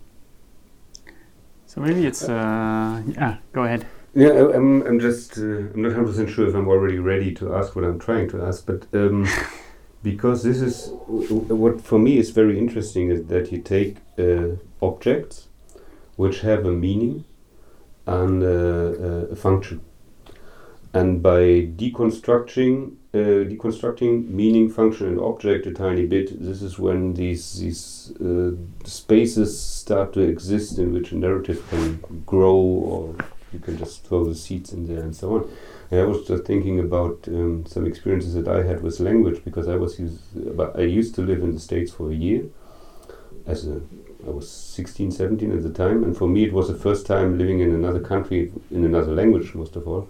So 1.65 1.81
maybe 1.81 2.05
it's 2.05 2.23
uh, 2.23 3.01
yeah. 3.07 3.37
Go 3.53 3.63
ahead. 3.63 3.85
Yeah, 4.13 4.29
I- 4.29 4.53
I'm. 4.55 4.81
I'm 4.87 4.99
just. 4.99 5.37
Uh, 5.37 5.41
I'm 5.73 5.81
not 5.81 5.91
hundred 5.93 6.07
percent 6.07 6.29
sure 6.29 6.47
if 6.47 6.55
I'm 6.55 6.67
already 6.67 6.99
ready 6.99 7.33
to 7.35 7.53
ask 7.55 7.75
what 7.75 7.83
I'm 7.85 7.99
trying 7.99 8.29
to 8.29 8.41
ask, 8.43 8.65
but 8.65 8.87
um, 8.93 9.27
because 10.03 10.43
this 10.43 10.61
is 10.61 10.87
w- 11.07 11.27
w- 11.27 11.55
what 11.55 11.81
for 11.81 11.99
me 11.99 12.17
is 12.17 12.29
very 12.29 12.57
interesting 12.57 13.09
is 13.11 13.25
that 13.25 13.51
you 13.51 13.59
take 13.61 13.97
uh, 14.17 14.55
objects 14.81 15.47
which 16.15 16.41
have 16.41 16.65
a 16.65 16.71
meaning 16.71 17.25
and 18.07 18.41
uh, 18.43 19.33
a 19.33 19.35
function, 19.35 19.81
and 20.93 21.21
by 21.21 21.67
deconstructing 21.75 22.95
uh, 23.15 23.45
deconstructing 23.47 24.27
meaning, 24.27 24.69
function, 24.69 25.07
and 25.07 25.19
object 25.19 25.65
a 25.65 25.71
tiny 25.71 26.05
bit, 26.05 26.37
this 26.43 26.61
is 26.61 26.77
when 26.77 27.13
these 27.13 27.59
these 27.59 28.11
uh, 28.19 28.51
spaces 28.83 29.57
start 29.57 30.11
to 30.13 30.19
exist 30.19 30.77
in 30.77 30.91
which 30.93 31.13
a 31.13 31.15
narrative 31.15 31.65
can 31.69 31.99
grow, 32.25 32.55
or 32.55 33.15
you 33.53 33.59
can 33.59 33.77
just 33.77 34.03
throw 34.05 34.25
the 34.25 34.35
seeds 34.35 34.73
in 34.73 34.85
there 34.85 35.01
and 35.01 35.15
so 35.15 35.35
on. 35.35 35.49
And 35.91 36.01
I 36.01 36.03
was 36.03 36.27
just 36.27 36.43
thinking 36.43 36.79
about 36.79 37.25
um, 37.29 37.65
some 37.65 37.85
experiences 37.85 38.33
that 38.33 38.49
I 38.49 38.63
had 38.63 38.81
with 38.83 38.99
language 38.99 39.43
because 39.45 39.69
I 39.69 39.77
was 39.77 39.97
used, 39.97 40.21
I 40.75 40.81
used 40.81 41.15
to 41.15 41.21
live 41.21 41.41
in 41.41 41.53
the 41.53 41.59
states 41.59 41.91
for 41.91 42.11
a 42.11 42.15
year. 42.15 42.43
As 43.45 43.65
a, 43.65 43.81
I 44.27 44.31
was 44.31 44.51
16, 44.51 45.11
17 45.11 45.51
at 45.53 45.63
the 45.63 45.69
time, 45.69 46.03
and 46.03 46.17
for 46.17 46.27
me 46.27 46.43
it 46.43 46.51
was 46.51 46.67
the 46.67 46.75
first 46.75 47.05
time 47.05 47.37
living 47.37 47.59
in 47.59 47.73
another 47.73 48.01
country 48.01 48.51
in 48.71 48.83
another 48.83 49.13
language, 49.13 49.53
most 49.55 49.75
of 49.77 49.87
all. 49.87 50.09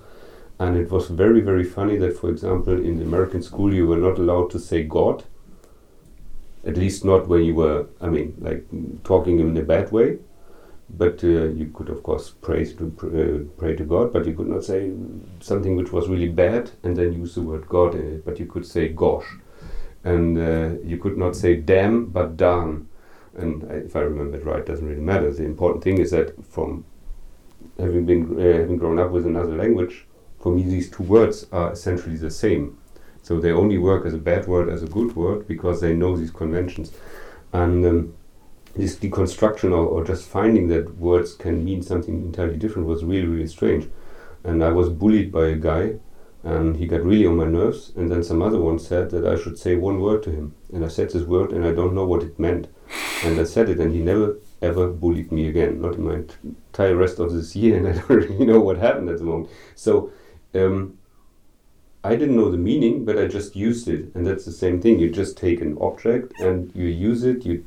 And 0.60 0.78
it 0.78 0.90
was 0.90 1.10
very, 1.10 1.42
very 1.42 1.64
funny 1.64 1.98
that, 1.98 2.18
for 2.18 2.30
example, 2.30 2.74
in 2.74 2.98
the 2.98 3.04
American 3.04 3.42
school, 3.42 3.74
you 3.74 3.88
were 3.88 3.98
not 3.98 4.18
allowed 4.18 4.52
to 4.52 4.60
say 4.60 4.84
God. 4.84 5.26
At 6.66 6.78
least 6.78 7.04
not 7.04 7.28
when 7.28 7.44
you 7.44 7.56
were, 7.56 7.88
I 8.02 8.08
mean, 8.08 8.36
like 8.40 8.66
talking 9.04 9.40
in 9.40 9.56
a 9.58 9.62
bad 9.62 9.92
way. 9.92 10.20
But 10.90 11.24
uh, 11.24 11.50
you 11.60 11.72
could, 11.74 11.90
of 11.90 12.04
course, 12.04 12.30
praise 12.30 12.74
to 12.76 12.86
uh, 12.86 13.60
pray 13.60 13.76
to 13.76 13.84
God, 13.84 14.14
but 14.14 14.26
you 14.26 14.34
could 14.34 14.48
not 14.48 14.64
say 14.64 14.92
something 15.40 15.76
which 15.76 15.92
was 15.92 16.08
really 16.08 16.30
bad 16.30 16.72
and 16.84 16.96
then 16.96 17.12
use 17.12 17.36
the 17.36 17.42
word 17.42 17.68
God 17.68 17.96
in 17.96 18.16
it. 18.16 18.26
But 18.26 18.40
you 18.40 18.46
could 18.46 18.66
say 18.66 18.90
gosh, 18.90 19.26
and 20.04 20.38
uh, 20.38 20.80
you 20.84 20.98
could 20.98 21.18
not 21.18 21.36
say 21.36 21.56
damn, 21.56 22.06
but 22.06 22.38
darn. 22.38 22.88
And 23.36 23.64
if 23.72 23.96
I 23.96 24.02
remember 24.02 24.38
it 24.38 24.46
right, 24.46 24.60
it 24.60 24.68
doesn't 24.68 24.88
really 24.88 25.02
matter. 25.02 25.34
The 25.34 25.44
important 25.44 25.84
thing 25.84 25.98
is 25.98 26.12
that 26.12 26.36
from 26.46 26.86
having 27.80 28.06
been 28.06 28.40
uh, 28.40 28.60
having 28.60 28.78
grown 28.78 29.00
up 29.00 29.10
with 29.10 29.26
another 29.26 29.58
language, 29.58 30.06
for 30.46 30.52
me 30.52 30.62
these 30.62 30.92
two 30.92 31.02
words 31.02 31.48
are 31.52 31.72
essentially 31.72 32.18
the 32.18 32.30
same. 32.30 32.78
So 33.24 33.40
they 33.40 33.52
only 33.52 33.80
work 33.80 34.06
as 34.06 34.14
a 34.14 34.20
bad 34.20 34.46
word 34.46 34.70
as 34.70 34.84
a 34.84 34.86
good 34.98 35.16
word 35.16 35.48
because 35.48 35.82
they 35.82 35.96
know 35.96 36.16
these 36.16 36.30
conventions. 36.30 36.92
And 37.52 37.84
um, 37.84 38.14
this 38.76 38.96
deconstruction 38.96 39.72
or, 39.72 39.88
or 39.88 40.04
just 40.04 40.30
finding 40.30 40.68
that 40.68 41.00
words 41.00 41.34
can 41.34 41.66
mean 41.66 41.82
something 41.82 42.22
entirely 42.22 42.58
different 42.58 42.88
was 42.88 43.04
really, 43.04 43.26
really 43.26 43.48
strange. 43.48 43.90
And 44.44 44.64
I 44.64 44.70
was 44.70 44.90
bullied 44.90 45.32
by 45.32 45.48
a 45.48 45.56
guy 45.56 45.96
and 46.44 46.78
he 46.78 46.86
got 46.86 47.02
really 47.02 47.26
on 47.26 47.38
my 47.38 47.46
nerves. 47.46 47.92
And 47.96 48.12
then 48.12 48.24
some 48.24 48.44
other 48.44 48.60
one 48.60 48.78
said 48.78 49.10
that 49.10 49.26
I 49.26 49.42
should 49.42 49.58
say 49.58 49.76
one 49.76 50.00
word 50.00 50.22
to 50.26 50.30
him. 50.30 50.54
And 50.72 50.86
I 50.86 50.90
said 50.90 51.10
this 51.10 51.24
word 51.24 51.54
and 51.54 51.66
I 51.66 51.72
don't 51.72 51.96
know 51.96 52.06
what 52.06 52.22
it 52.22 52.38
meant. 52.38 52.68
And 53.24 53.40
I 53.40 53.46
said 53.46 53.68
it 53.68 53.80
and 53.80 53.92
he 53.92 54.02
never 54.02 54.38
ever 54.62 54.90
bullied 54.90 55.32
me 55.32 55.48
again, 55.48 55.82
not 55.82 55.96
in 55.96 56.04
my 56.04 56.22
entire 56.44 56.96
rest 56.96 57.18
of 57.18 57.34
this 57.34 57.56
year. 57.56 57.78
And 57.80 57.88
I 57.88 57.94
don't 57.94 58.10
really 58.10 58.46
know 58.46 58.60
what 58.60 58.78
happened 58.78 59.10
at 59.10 59.18
the 59.18 59.24
moment. 59.24 59.50
So 59.74 60.12
um, 60.56 60.98
I 62.04 62.16
didn't 62.16 62.36
know 62.36 62.52
the 62.52 62.58
meaning, 62.58 63.04
but 63.04 63.18
I 63.18 63.28
just 63.28 63.56
used 63.56 63.88
it, 63.88 64.14
and 64.14 64.26
that's 64.28 64.46
the 64.46 64.52
same 64.52 64.80
thing. 64.80 65.00
You 65.00 65.10
just 65.10 65.38
take 65.38 65.60
an 65.60 65.76
object 65.82 66.40
and 66.40 66.72
you 66.76 66.86
use 66.86 67.24
it. 67.24 67.46
You 67.46 67.66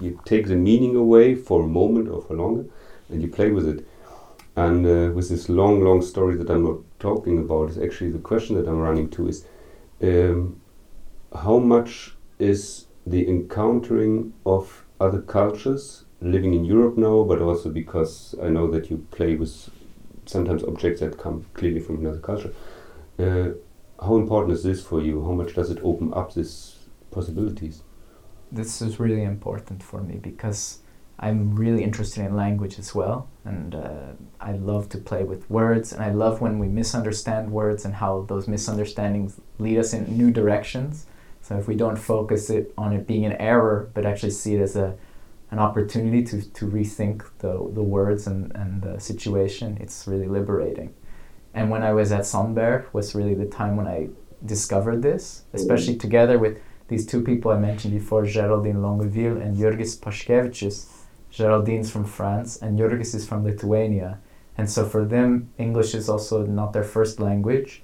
you 0.00 0.20
take 0.24 0.46
the 0.46 0.56
meaning 0.56 0.94
away 0.96 1.34
for 1.34 1.64
a 1.64 1.66
moment 1.66 2.08
or 2.08 2.22
for 2.22 2.34
longer, 2.36 2.66
and 3.08 3.20
you 3.20 3.28
play 3.28 3.50
with 3.50 3.68
it. 3.68 3.86
And 4.56 4.86
uh, 4.86 5.12
with 5.12 5.28
this 5.28 5.48
long, 5.48 5.82
long 5.82 6.02
story 6.02 6.36
that 6.36 6.50
I'm 6.50 6.64
not 6.64 6.78
talking 6.98 7.38
about, 7.38 7.70
is 7.70 7.78
actually 7.78 8.10
the 8.10 8.18
question 8.18 8.56
that 8.56 8.68
I'm 8.68 8.78
running 8.78 9.10
to 9.10 9.28
is 9.28 9.46
um, 10.02 10.60
how 11.44 11.58
much 11.58 12.14
is 12.38 12.86
the 13.06 13.28
encountering 13.28 14.32
of 14.44 14.84
other 15.00 15.20
cultures 15.20 16.04
living 16.20 16.54
in 16.54 16.64
Europe 16.64 16.96
now, 16.96 17.24
but 17.24 17.40
also 17.40 17.70
because 17.70 18.34
I 18.42 18.48
know 18.48 18.70
that 18.70 18.90
you 18.90 19.06
play 19.10 19.34
with 19.36 19.70
sometimes 20.30 20.62
objects 20.62 21.00
that 21.00 21.18
come 21.18 21.44
clearly 21.54 21.80
from 21.80 21.98
another 21.98 22.18
culture. 22.18 22.52
Uh, 23.18 23.50
how 24.04 24.16
important 24.16 24.52
is 24.56 24.62
this 24.62 24.82
for 24.82 25.00
you? 25.02 25.22
How 25.24 25.32
much 25.32 25.54
does 25.54 25.70
it 25.70 25.78
open 25.82 26.12
up 26.14 26.34
these 26.34 26.76
possibilities? 27.10 27.82
This 28.50 28.80
is 28.80 28.98
really 28.98 29.22
important 29.22 29.82
for 29.82 30.00
me 30.02 30.16
because 30.16 30.78
I'm 31.18 31.54
really 31.54 31.84
interested 31.84 32.24
in 32.24 32.34
language 32.34 32.78
as 32.78 32.94
well, 32.94 33.28
and 33.44 33.74
uh, 33.74 34.12
I 34.40 34.52
love 34.52 34.88
to 34.90 34.98
play 34.98 35.22
with 35.22 35.48
words, 35.50 35.92
and 35.92 36.02
I 36.02 36.10
love 36.10 36.40
when 36.40 36.58
we 36.58 36.66
misunderstand 36.66 37.52
words 37.52 37.84
and 37.84 37.94
how 37.94 38.22
those 38.22 38.48
misunderstandings 38.48 39.38
lead 39.58 39.78
us 39.78 39.92
in 39.92 40.16
new 40.16 40.30
directions. 40.30 41.06
So 41.42 41.58
if 41.58 41.68
we 41.68 41.76
don't 41.76 41.96
focus 41.96 42.48
it 42.48 42.72
on 42.78 42.94
it 42.94 43.06
being 43.06 43.26
an 43.26 43.32
error, 43.32 43.90
but 43.92 44.06
actually 44.06 44.30
see 44.30 44.54
it 44.54 44.60
as 44.60 44.76
a 44.76 44.96
an 45.50 45.58
opportunity 45.58 46.22
to, 46.22 46.42
to 46.52 46.66
rethink 46.66 47.24
the, 47.38 47.52
the 47.72 47.82
words 47.82 48.26
and, 48.26 48.54
and 48.54 48.82
the 48.82 49.00
situation, 49.00 49.78
it's 49.80 50.06
really 50.06 50.28
liberating. 50.28 50.94
And 51.52 51.70
when 51.70 51.82
I 51.82 51.92
was 51.92 52.12
at 52.12 52.24
Sandberg 52.24 52.86
was 52.92 53.14
really 53.14 53.34
the 53.34 53.46
time 53.46 53.76
when 53.76 53.88
I 53.88 54.08
discovered 54.44 55.02
this, 55.02 55.42
mm-hmm. 55.48 55.56
especially 55.56 55.96
together 55.96 56.38
with 56.38 56.58
these 56.88 57.06
two 57.06 57.22
people 57.22 57.50
I 57.50 57.58
mentioned 57.58 57.94
before, 57.94 58.24
Geraldine 58.24 58.82
Longueville 58.82 59.40
and 59.40 59.56
Jurgis 59.56 59.98
Paškevičius. 59.98 60.86
Geraldine's 61.30 61.90
from 61.90 62.04
France 62.04 62.60
and 62.60 62.78
Jurgis 62.78 63.14
is 63.14 63.26
from 63.26 63.44
Lithuania. 63.44 64.18
And 64.58 64.68
so 64.68 64.84
for 64.84 65.04
them, 65.04 65.50
English 65.58 65.94
is 65.94 66.08
also 66.08 66.44
not 66.44 66.72
their 66.72 66.84
first 66.84 67.20
language, 67.20 67.82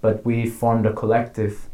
but 0.00 0.24
we 0.24 0.48
formed 0.48 0.86
a 0.86 0.92
collective, 0.92 1.68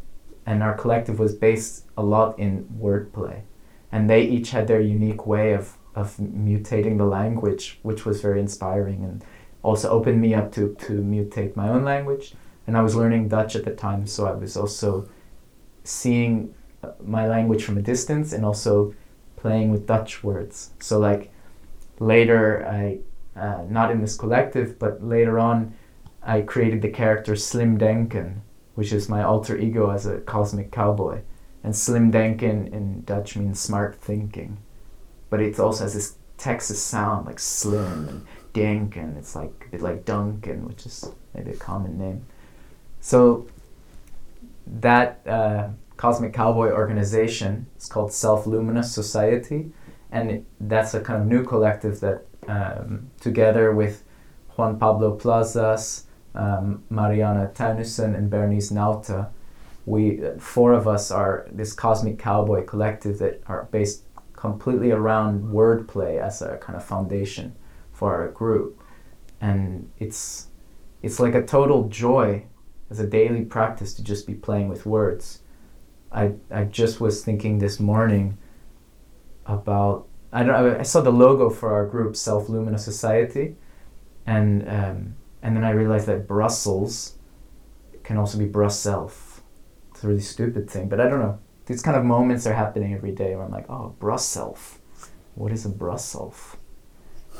and 0.45 0.63
our 0.63 0.75
collective 0.75 1.19
was 1.19 1.35
based 1.35 1.85
a 1.95 2.03
lot 2.03 2.37
in 2.39 2.65
wordplay. 2.79 3.43
And 3.91 4.09
they 4.09 4.23
each 4.23 4.51
had 4.51 4.67
their 4.67 4.81
unique 4.81 5.27
way 5.27 5.53
of, 5.53 5.77
of 5.95 6.17
mutating 6.17 6.97
the 6.97 7.05
language, 7.05 7.79
which 7.81 8.05
was 8.05 8.21
very 8.21 8.39
inspiring 8.39 9.03
and 9.03 9.23
also 9.63 9.89
opened 9.89 10.21
me 10.21 10.33
up 10.33 10.51
to, 10.53 10.75
to 10.75 10.93
mutate 11.01 11.55
my 11.55 11.69
own 11.69 11.83
language. 11.83 12.33
And 12.67 12.77
I 12.77 12.81
was 12.81 12.95
learning 12.95 13.27
Dutch 13.27 13.55
at 13.55 13.65
the 13.65 13.75
time, 13.75 14.07
so 14.07 14.25
I 14.27 14.31
was 14.31 14.55
also 14.55 15.09
seeing 15.83 16.53
uh, 16.83 16.91
my 17.03 17.27
language 17.27 17.63
from 17.63 17.77
a 17.77 17.81
distance 17.81 18.33
and 18.33 18.45
also 18.45 18.93
playing 19.35 19.71
with 19.71 19.87
Dutch 19.87 20.23
words. 20.23 20.71
So 20.79 20.99
like 20.99 21.31
later 21.99 22.65
I 22.67 22.99
uh, 23.35 23.63
not 23.69 23.91
in 23.91 24.01
this 24.01 24.17
collective, 24.17 24.77
but 24.77 25.03
later 25.03 25.39
on, 25.39 25.73
I 26.21 26.41
created 26.41 26.81
the 26.81 26.89
character 26.89 27.35
Slim 27.35 27.77
Denken, 27.77 28.41
which 28.75 28.91
is 28.91 29.09
my 29.09 29.23
alter 29.23 29.57
ego 29.57 29.89
as 29.89 30.05
a 30.05 30.19
cosmic 30.19 30.71
cowboy. 30.71 31.21
And 31.63 31.75
Slim 31.75 32.11
Denken 32.11 32.71
in 32.71 33.03
Dutch 33.03 33.35
means 33.35 33.59
smart 33.59 33.95
thinking, 33.95 34.57
but 35.29 35.39
it 35.39 35.59
also 35.59 35.83
has 35.83 35.93
this 35.93 36.15
Texas 36.37 36.81
sound 36.81 37.27
like 37.27 37.39
Slim 37.39 38.07
and 38.09 38.25
Denken. 38.53 39.17
It's 39.17 39.35
like 39.35 39.65
a 39.67 39.71
bit 39.71 39.81
like 39.81 40.05
Duncan, 40.05 40.67
which 40.67 40.85
is 40.85 41.09
maybe 41.35 41.51
a 41.51 41.57
common 41.57 41.99
name. 41.99 42.25
So 42.99 43.47
that 44.65 45.21
uh, 45.27 45.69
Cosmic 45.97 46.33
Cowboy 46.33 46.71
organization 46.71 47.67
is 47.77 47.85
called 47.85 48.11
Self 48.11 48.47
Luminous 48.47 48.91
Society, 48.91 49.71
and 50.11 50.31
it, 50.31 50.45
that's 50.59 50.93
a 50.95 51.01
kind 51.01 51.21
of 51.21 51.27
new 51.27 51.43
collective 51.43 51.99
that, 51.99 52.25
um, 52.47 53.11
together 53.19 53.71
with 53.71 54.03
Juan 54.57 54.79
Pablo 54.79 55.15
Plazas, 55.15 56.07
um, 56.33 56.83
Mariana 56.89 57.51
Taunussen, 57.53 58.15
and 58.15 58.29
Bernice 58.29 58.71
Nauta, 58.71 59.29
we 59.91 60.21
four 60.39 60.71
of 60.71 60.87
us 60.87 61.11
are 61.11 61.47
this 61.51 61.73
Cosmic 61.73 62.17
Cowboy 62.17 62.63
collective 62.63 63.19
that 63.19 63.43
are 63.45 63.67
based 63.71 64.05
completely 64.33 64.89
around 64.89 65.43
wordplay 65.43 66.19
as 66.19 66.41
a 66.41 66.57
kind 66.57 66.77
of 66.77 66.83
foundation 66.83 67.53
for 67.91 68.15
our 68.15 68.29
group, 68.29 68.81
and 69.41 69.91
it's 69.97 70.47
it's 71.01 71.19
like 71.19 71.35
a 71.35 71.43
total 71.43 71.89
joy 71.89 72.45
as 72.89 73.01
a 73.01 73.05
daily 73.05 73.43
practice 73.43 73.93
to 73.95 74.03
just 74.03 74.25
be 74.25 74.33
playing 74.33 74.69
with 74.69 74.85
words. 74.85 75.41
I 76.09 76.35
I 76.49 76.63
just 76.63 77.01
was 77.01 77.25
thinking 77.25 77.59
this 77.59 77.77
morning 77.77 78.37
about 79.45 80.07
I 80.31 80.43
don't 80.43 80.79
I 80.79 80.83
saw 80.83 81.01
the 81.01 81.11
logo 81.11 81.49
for 81.49 81.73
our 81.73 81.85
group 81.85 82.15
Self 82.15 82.47
Luminous 82.47 82.85
Society, 82.85 83.57
and 84.25 84.61
um, 84.69 85.15
and 85.41 85.57
then 85.57 85.65
I 85.65 85.71
realized 85.71 86.07
that 86.07 86.29
Brussels 86.29 87.17
can 88.03 88.15
also 88.15 88.37
be 88.37 88.45
Brussels. 88.45 89.30
It's 90.01 90.05
a 90.05 90.07
really 90.07 90.21
stupid 90.21 90.67
thing, 90.67 90.89
but 90.89 90.99
I 90.99 91.07
don't 91.07 91.19
know. 91.19 91.37
These 91.67 91.83
kind 91.83 91.95
of 91.95 92.03
moments 92.03 92.47
are 92.47 92.55
happening 92.55 92.91
every 92.91 93.11
day 93.11 93.35
where 93.35 93.45
I'm 93.45 93.51
like, 93.51 93.69
oh, 93.69 93.93
Brussels. 93.99 94.79
What 95.35 95.51
is 95.51 95.63
a 95.63 95.69
Brussels? 95.69 96.55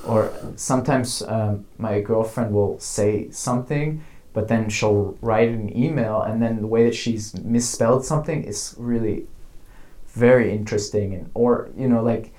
Or 0.06 0.32
sometimes 0.58 1.24
um, 1.24 1.66
my 1.80 2.02
girlfriend 2.02 2.54
will 2.54 2.80
say 2.80 3.32
something 3.32 4.04
but 4.34 4.48
then 4.48 4.70
she'll 4.70 5.18
write 5.22 5.50
an 5.50 5.76
email 5.76 6.22
and 6.22 6.40
then 6.40 6.62
the 6.62 6.68
way 6.68 6.86
that 6.86 6.94
she's 6.94 7.34
misspelled 7.44 8.06
something 8.06 8.44
is 8.44 8.76
really 8.78 9.26
very 10.10 10.54
interesting 10.54 11.14
and 11.14 11.30
or 11.34 11.70
you 11.76 11.88
know 11.88 12.02
like 12.02 12.34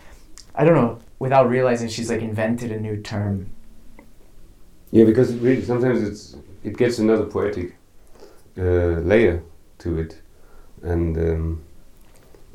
i 0.55 0.65
don't 0.65 0.75
know 0.75 0.99
without 1.19 1.49
realizing 1.51 1.89
she's 1.89 2.11
like 2.11 2.23
invented 2.23 2.73
a 2.73 2.81
new 2.81 2.97
term 2.97 3.51
yeah 4.91 5.05
because 5.05 5.31
it 5.31 5.41
really 5.43 5.63
sometimes 5.63 6.03
it's 6.03 6.37
it 6.65 6.77
gets 6.79 6.99
another 6.99 7.25
poetic 7.25 7.77
uh, 8.57 9.01
layer 9.05 9.43
to 9.83 9.99
it 9.99 10.21
and 10.83 11.17
um, 11.17 11.63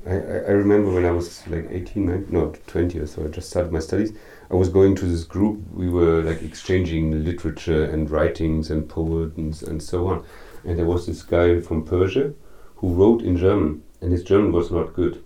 I, 0.08 0.12
I 0.12 0.52
remember 0.52 0.92
when 0.92 1.06
I 1.06 1.12
was 1.12 1.46
like 1.48 1.68
18, 1.70 2.06
19, 2.06 2.28
no, 2.30 2.54
20 2.68 3.00
or 3.00 3.08
so, 3.08 3.26
I 3.26 3.28
just 3.28 3.50
started 3.50 3.74
my 3.74 3.80
studies. 3.80 4.14
I 4.50 4.56
was 4.56 4.70
going 4.70 4.96
to 4.96 5.06
this 5.06 5.26
group. 5.26 5.60
We 5.74 5.90
were 5.90 6.24
like 6.24 6.42
exchanging 6.42 7.26
literature 7.26 7.84
and 7.86 8.10
writings 8.10 8.72
and 8.72 8.88
poems 8.88 9.64
and 9.64 9.84
so 9.84 10.08
on. 10.08 10.26
And 10.64 10.80
there 10.80 10.86
was 10.86 11.08
this 11.08 11.24
guy 11.24 11.60
from 11.60 11.84
Persia 11.84 12.34
who 12.78 12.94
wrote 12.94 13.22
in 13.22 13.38
German, 13.38 13.84
and 14.02 14.12
his 14.12 14.24
German 14.24 14.52
was 14.54 14.72
not 14.72 14.94
good. 14.94 15.24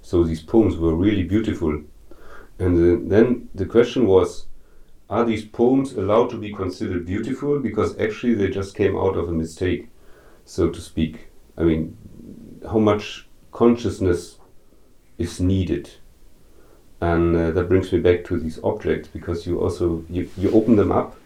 So 0.00 0.24
these 0.24 0.42
poems 0.42 0.76
were 0.76 0.94
really 0.94 1.24
beautiful. 1.24 1.82
And 2.58 2.76
the, 2.76 3.08
then 3.08 3.48
the 3.54 3.66
question 3.66 4.06
was 4.06 4.46
are 5.10 5.24
these 5.24 5.44
poems 5.44 5.92
allowed 5.92 6.30
to 6.30 6.38
be 6.38 6.52
considered 6.52 7.04
beautiful? 7.04 7.58
Because 7.58 7.98
actually 7.98 8.34
they 8.34 8.48
just 8.48 8.74
came 8.74 8.96
out 8.96 9.16
of 9.16 9.28
a 9.28 9.32
mistake, 9.32 9.88
so 10.46 10.70
to 10.70 10.80
speak. 10.80 11.28
I 11.56 11.62
mean, 11.62 11.96
how 12.64 12.78
much 12.78 13.26
consciousness 13.52 14.38
is 15.18 15.40
needed. 15.40 15.90
And 17.00 17.36
uh, 17.36 17.50
that 17.52 17.68
brings 17.68 17.92
me 17.92 18.00
back 18.00 18.24
to 18.26 18.38
these 18.38 18.58
objects 18.62 19.08
because 19.08 19.46
you 19.46 19.60
also 19.60 20.04
you, 20.08 20.30
you 20.36 20.50
open 20.52 20.76
them 20.76 20.92
up 20.92 21.16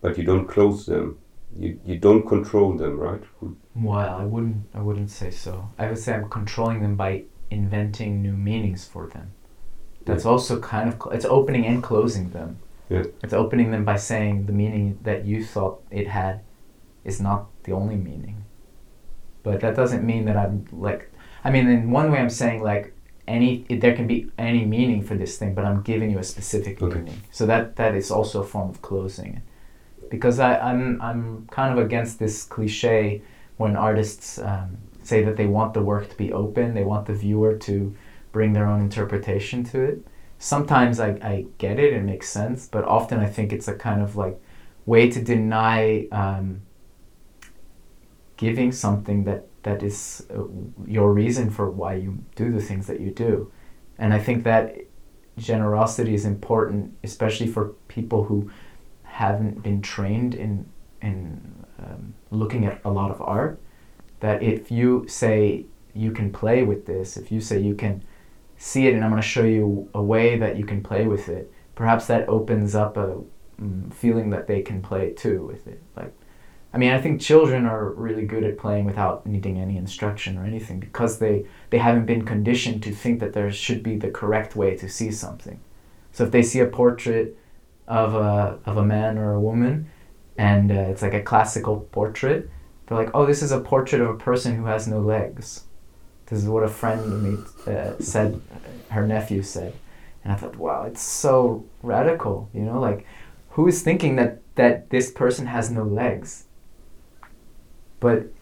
but 0.00 0.16
you 0.16 0.24
don't 0.24 0.46
close 0.46 0.86
them. 0.86 1.18
You, 1.58 1.78
you 1.84 1.98
don't 1.98 2.26
control 2.26 2.72
them 2.74 2.98
right? 2.98 3.22
Well 3.74 4.16
i 4.16 4.24
wouldn't 4.24 4.66
i 4.74 4.80
wouldn't 4.80 5.10
say 5.10 5.30
so. 5.30 5.68
I 5.78 5.88
would 5.88 5.98
say 5.98 6.14
i'm 6.14 6.28
controlling 6.28 6.80
them 6.80 6.96
by 6.96 7.24
inventing 7.50 8.22
new 8.22 8.32
meanings 8.32 8.84
for 8.86 9.08
them. 9.08 9.32
That's 10.06 10.24
yeah. 10.24 10.30
also 10.30 10.60
kind 10.60 10.88
of 10.92 11.12
it's 11.12 11.24
opening 11.24 11.66
and 11.66 11.82
closing 11.82 12.30
them. 12.30 12.58
Yeah. 12.88 13.04
it's 13.22 13.32
opening 13.32 13.70
them 13.70 13.84
by 13.84 13.96
saying 13.96 14.46
the 14.46 14.52
meaning 14.52 14.98
that 15.02 15.24
you 15.24 15.44
thought 15.44 15.80
it 15.92 16.08
had 16.08 16.40
is 17.04 17.20
not 17.20 17.46
the 17.62 17.72
only 17.72 17.94
meaning 17.94 18.39
but 19.42 19.60
that 19.60 19.74
doesn't 19.74 20.04
mean 20.04 20.24
that 20.24 20.36
i'm 20.36 20.66
like 20.72 21.12
i 21.44 21.50
mean 21.50 21.68
in 21.68 21.90
one 21.90 22.10
way 22.10 22.18
i'm 22.18 22.30
saying 22.30 22.62
like 22.62 22.94
any 23.30 23.64
there 23.68 23.94
can 23.94 24.06
be 24.06 24.30
any 24.38 24.64
meaning 24.64 25.02
for 25.02 25.14
this 25.14 25.38
thing, 25.38 25.54
but 25.54 25.64
I'm 25.64 25.82
giving 25.82 26.10
you 26.10 26.18
a 26.18 26.24
specific 26.24 26.82
okay. 26.82 26.96
meaning. 26.96 27.22
So 27.30 27.46
that 27.46 27.76
that 27.76 27.94
is 27.94 28.10
also 28.10 28.42
a 28.42 28.44
form 28.44 28.68
of 28.70 28.82
closing. 28.82 29.42
Because 30.10 30.40
I, 30.40 30.58
I'm 30.58 31.00
I'm 31.00 31.46
kind 31.50 31.72
of 31.72 31.84
against 31.84 32.18
this 32.18 32.44
cliche 32.44 33.22
when 33.56 33.76
artists 33.76 34.38
um, 34.38 34.78
say 35.02 35.22
that 35.24 35.36
they 35.36 35.46
want 35.46 35.74
the 35.74 35.82
work 35.82 36.10
to 36.10 36.16
be 36.16 36.32
open, 36.32 36.74
they 36.74 36.84
want 36.84 37.06
the 37.06 37.14
viewer 37.14 37.56
to 37.56 37.94
bring 38.32 38.52
their 38.52 38.66
own 38.66 38.80
interpretation 38.80 39.64
to 39.64 39.80
it. 39.82 40.06
Sometimes 40.38 40.98
I, 40.98 41.10
I 41.22 41.46
get 41.58 41.78
it, 41.78 41.92
it 41.92 42.02
makes 42.02 42.28
sense, 42.28 42.66
but 42.66 42.84
often 42.84 43.20
I 43.20 43.26
think 43.26 43.52
it's 43.52 43.68
a 43.68 43.74
kind 43.74 44.00
of 44.02 44.16
like 44.16 44.40
way 44.86 45.10
to 45.10 45.22
deny 45.22 46.06
um, 46.10 46.62
giving 48.40 48.72
something 48.72 49.24
that 49.24 49.44
that 49.62 49.82
is 49.82 50.26
uh, 50.34 50.44
your 50.86 51.12
reason 51.12 51.50
for 51.50 51.70
why 51.70 51.92
you 51.94 52.24
do 52.34 52.50
the 52.50 52.62
things 52.68 52.86
that 52.86 52.98
you 52.98 53.10
do. 53.10 53.52
And 53.98 54.14
I 54.14 54.18
think 54.18 54.44
that 54.44 54.78
generosity 55.36 56.14
is 56.14 56.24
important, 56.24 56.94
especially 57.04 57.46
for 57.46 57.64
people 57.88 58.24
who 58.24 58.50
haven't 59.02 59.62
been 59.62 59.82
trained 59.82 60.34
in 60.34 60.66
in 61.02 61.20
um, 61.78 62.14
looking 62.30 62.64
at 62.64 62.80
a 62.84 62.90
lot 62.90 63.10
of 63.10 63.20
art. 63.20 63.60
That 64.20 64.42
if 64.42 64.70
you 64.70 65.04
say 65.06 65.66
you 65.92 66.10
can 66.12 66.32
play 66.32 66.62
with 66.62 66.86
this, 66.86 67.18
if 67.18 67.30
you 67.30 67.40
say 67.40 67.60
you 67.60 67.74
can 67.74 68.02
see 68.56 68.86
it, 68.86 68.94
and 68.94 69.04
I'm 69.04 69.10
going 69.10 69.22
to 69.22 69.28
show 69.36 69.44
you 69.44 69.90
a 69.92 70.02
way 70.02 70.38
that 70.38 70.56
you 70.56 70.64
can 70.64 70.82
play 70.82 71.06
with 71.06 71.28
it, 71.28 71.52
perhaps 71.74 72.06
that 72.06 72.28
opens 72.28 72.74
up 72.74 72.96
a 72.96 73.08
um, 73.58 73.90
feeling 73.94 74.30
that 74.30 74.46
they 74.46 74.62
can 74.62 74.80
play 74.80 75.12
too 75.12 75.44
with 75.46 75.66
it. 75.66 75.82
Like 75.94 76.14
I 76.72 76.78
mean, 76.78 76.92
I 76.92 77.00
think 77.00 77.20
children 77.20 77.66
are 77.66 77.90
really 77.90 78.24
good 78.24 78.44
at 78.44 78.58
playing 78.58 78.84
without 78.84 79.26
needing 79.26 79.58
any 79.58 79.76
instruction 79.76 80.38
or 80.38 80.44
anything 80.44 80.78
because 80.78 81.18
they, 81.18 81.46
they 81.70 81.78
haven't 81.78 82.06
been 82.06 82.24
conditioned 82.24 82.82
to 82.84 82.92
think 82.92 83.18
that 83.20 83.32
there 83.32 83.50
should 83.50 83.82
be 83.82 83.96
the 83.96 84.10
correct 84.10 84.54
way 84.54 84.76
to 84.76 84.88
see 84.88 85.10
something. 85.10 85.60
So 86.12 86.24
if 86.24 86.30
they 86.30 86.42
see 86.42 86.60
a 86.60 86.66
portrait 86.66 87.36
of 87.88 88.14
a, 88.14 88.58
of 88.64 88.76
a 88.76 88.84
man 88.84 89.18
or 89.18 89.34
a 89.34 89.40
woman 89.40 89.90
and 90.38 90.70
uh, 90.70 90.74
it's 90.74 91.02
like 91.02 91.14
a 91.14 91.22
classical 91.22 91.88
portrait, 91.92 92.48
they're 92.86 92.98
like, 92.98 93.10
oh, 93.14 93.26
this 93.26 93.42
is 93.42 93.50
a 93.50 93.60
portrait 93.60 94.00
of 94.00 94.08
a 94.08 94.16
person 94.16 94.56
who 94.56 94.66
has 94.66 94.86
no 94.86 95.00
legs. 95.00 95.64
This 96.26 96.40
is 96.40 96.48
what 96.48 96.62
a 96.62 96.68
friend 96.68 97.00
of 97.00 97.22
me 97.22 97.38
uh, 97.66 97.94
said, 97.98 98.40
her 98.90 99.04
nephew 99.04 99.42
said. 99.42 99.74
And 100.22 100.32
I 100.32 100.36
thought, 100.36 100.56
wow, 100.56 100.84
it's 100.84 101.02
so 101.02 101.64
radical, 101.82 102.48
you 102.54 102.62
know, 102.62 102.78
like 102.78 103.06
who 103.50 103.66
is 103.66 103.82
thinking 103.82 104.14
that, 104.16 104.40
that 104.54 104.90
this 104.90 105.10
person 105.10 105.46
has 105.46 105.68
no 105.68 105.82
legs? 105.82 106.44
But 108.00 108.32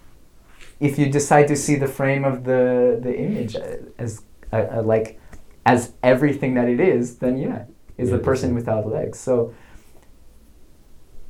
if 0.81 0.99
you 0.99 1.11
decide 1.11 1.49
to 1.49 1.57
see 1.57 1.77
the 1.77 1.88
frame 1.88 2.25
of 2.25 2.44
the 2.44 2.99
the 3.03 3.16
image 3.16 3.57
as 3.99 4.23
uh, 4.53 4.57
uh, 4.57 4.83
like 4.83 5.21
as 5.66 5.92
everything 6.03 6.55
that 6.55 6.68
it 6.68 6.81
is, 6.81 7.18
then 7.18 7.37
yeah, 7.37 7.64
is 7.99 8.11
yeah, 8.11 8.16
the 8.16 8.23
person 8.23 8.55
without 8.55 8.87
legs. 8.87 9.18
So 9.18 9.53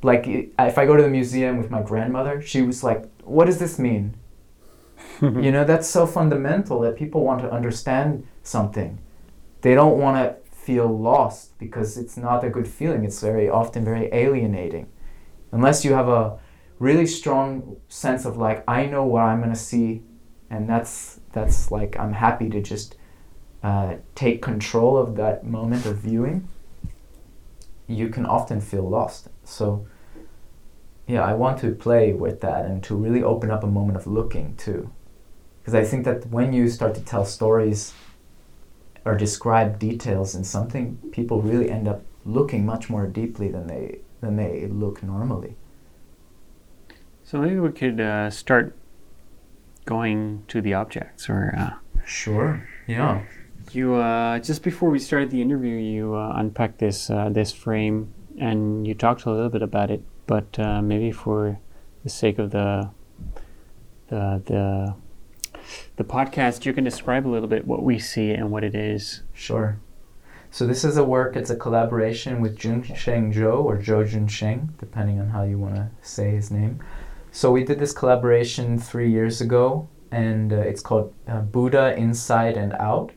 like 0.03 0.25
if 0.27 0.77
I 0.77 0.85
go 0.85 0.95
to 0.95 1.03
the 1.03 1.09
museum 1.09 1.57
with 1.57 1.69
my 1.69 1.81
grandmother, 1.81 2.41
she 2.41 2.61
was 2.61 2.83
like, 2.83 3.09
"What 3.23 3.45
does 3.45 3.59
this 3.59 3.77
mean?" 3.79 4.15
you 5.21 5.51
know, 5.51 5.65
that's 5.65 5.87
so 5.87 6.05
fundamental 6.05 6.79
that 6.81 6.95
people 6.95 7.23
want 7.23 7.41
to 7.41 7.51
understand 7.51 8.25
something. 8.43 8.99
They 9.61 9.73
don't 9.73 9.97
want 9.97 10.17
to 10.17 10.55
feel 10.55 10.87
lost 10.87 11.57
because 11.57 11.97
it's 11.97 12.15
not 12.15 12.43
a 12.43 12.49
good 12.49 12.67
feeling. 12.67 13.03
It's 13.03 13.21
very 13.21 13.49
often 13.49 13.83
very 13.83 14.09
alienating. 14.13 14.87
Unless 15.51 15.83
you 15.83 15.93
have 15.93 16.07
a 16.07 16.37
really 16.79 17.05
strong 17.05 17.77
sense 17.89 18.25
of 18.25 18.37
like 18.37 18.63
I 18.67 18.85
know 18.85 19.05
what 19.05 19.23
I'm 19.23 19.41
gonna 19.41 19.55
see, 19.55 20.01
and 20.49 20.67
that's 20.67 21.19
that's 21.33 21.71
like 21.71 21.99
I'm 21.99 22.13
happy 22.13 22.49
to 22.49 22.61
just 22.61 22.95
uh, 23.61 23.95
take 24.15 24.41
control 24.41 24.97
of 24.97 25.15
that 25.17 25.45
moment 25.45 25.85
of 25.85 25.97
viewing. 25.97 26.47
You 27.87 28.09
can 28.09 28.25
often 28.25 28.61
feel 28.61 28.87
lost. 28.89 29.27
So 29.43 29.85
yeah, 31.07 31.23
I 31.23 31.33
want 31.33 31.59
to 31.61 31.71
play 31.71 32.13
with 32.13 32.39
that 32.41 32.65
and 32.65 32.83
to 32.83 32.95
really 32.95 33.23
open 33.23 33.51
up 33.51 33.63
a 33.63 33.67
moment 33.67 33.97
of 33.97 34.07
looking 34.07 34.55
too, 34.55 34.91
because 35.59 35.73
I 35.73 35.83
think 35.83 36.05
that 36.05 36.27
when 36.27 36.53
you 36.53 36.69
start 36.69 36.95
to 36.95 37.01
tell 37.01 37.25
stories 37.25 37.93
or 39.05 39.15
describe 39.15 39.79
details 39.79 40.35
in 40.35 40.43
something, 40.43 40.97
people 41.11 41.41
really 41.41 41.69
end 41.69 41.87
up 41.87 42.03
looking 42.25 42.65
much 42.65 42.89
more 42.89 43.07
deeply 43.07 43.49
than 43.49 43.67
they 43.67 43.99
than 44.21 44.35
they 44.35 44.67
look 44.67 45.01
normally. 45.01 45.55
So 47.29 47.37
maybe 47.37 47.59
we 47.59 47.71
could 47.71 48.01
uh, 48.01 48.31
start 48.31 48.75
going 49.85 50.45
to 50.47 50.61
the 50.61 50.73
objects, 50.73 51.29
or 51.29 51.53
uh, 51.55 51.73
Sure. 52.03 52.67
Yeah. 52.87 53.21
you 53.71 53.93
uh, 53.93 54.39
just 54.39 54.63
before 54.63 54.89
we 54.89 54.97
started 54.97 55.29
the 55.29 55.39
interview, 55.39 55.75
you 55.75 56.15
uh, 56.15 56.33
unpacked 56.37 56.79
this 56.79 57.11
uh, 57.11 57.29
this 57.29 57.51
frame, 57.51 58.11
and 58.39 58.87
you 58.87 58.95
talked 58.95 59.25
a 59.25 59.31
little 59.31 59.49
bit 59.49 59.61
about 59.61 59.91
it. 59.91 60.01
But 60.25 60.57
uh, 60.57 60.81
maybe 60.81 61.11
for 61.11 61.59
the 62.03 62.09
sake 62.09 62.39
of 62.39 62.49
the 62.49 62.89
the 64.07 64.41
the 64.45 64.95
the 65.97 66.03
podcast, 66.03 66.65
you 66.65 66.73
can 66.73 66.83
describe 66.83 67.27
a 67.27 67.29
little 67.29 67.47
bit 67.47 67.67
what 67.67 67.83
we 67.83 67.99
see 67.99 68.31
and 68.31 68.49
what 68.49 68.63
it 68.63 68.73
is. 68.73 69.21
Sure. 69.33 69.77
So 70.49 70.65
this 70.65 70.83
is 70.83 70.97
a 70.97 71.03
work. 71.03 71.35
It's 71.35 71.51
a 71.51 71.55
collaboration 71.55 72.41
with 72.41 72.57
Jun 72.57 72.81
Sheng 72.81 73.31
Zhou 73.31 73.63
or 73.65 73.77
Zhou 73.77 74.09
Jun 74.09 74.27
Sheng, 74.27 74.73
depending 74.79 75.19
on 75.19 75.29
how 75.29 75.43
you 75.43 75.59
want 75.59 75.75
to 75.75 75.91
say 76.01 76.31
his 76.31 76.49
name. 76.49 76.79
So 77.31 77.51
we 77.51 77.63
did 77.63 77.79
this 77.79 77.93
collaboration 77.93 78.79
three 78.79 79.11
years 79.11 79.39
ago, 79.39 79.87
and 80.11 80.51
uh, 80.51 80.57
it's 80.57 80.81
called 80.81 81.13
uh, 81.27 81.41
Buddha 81.41 81.95
Inside 81.95 82.57
and 82.57 82.73
Out, 82.73 83.11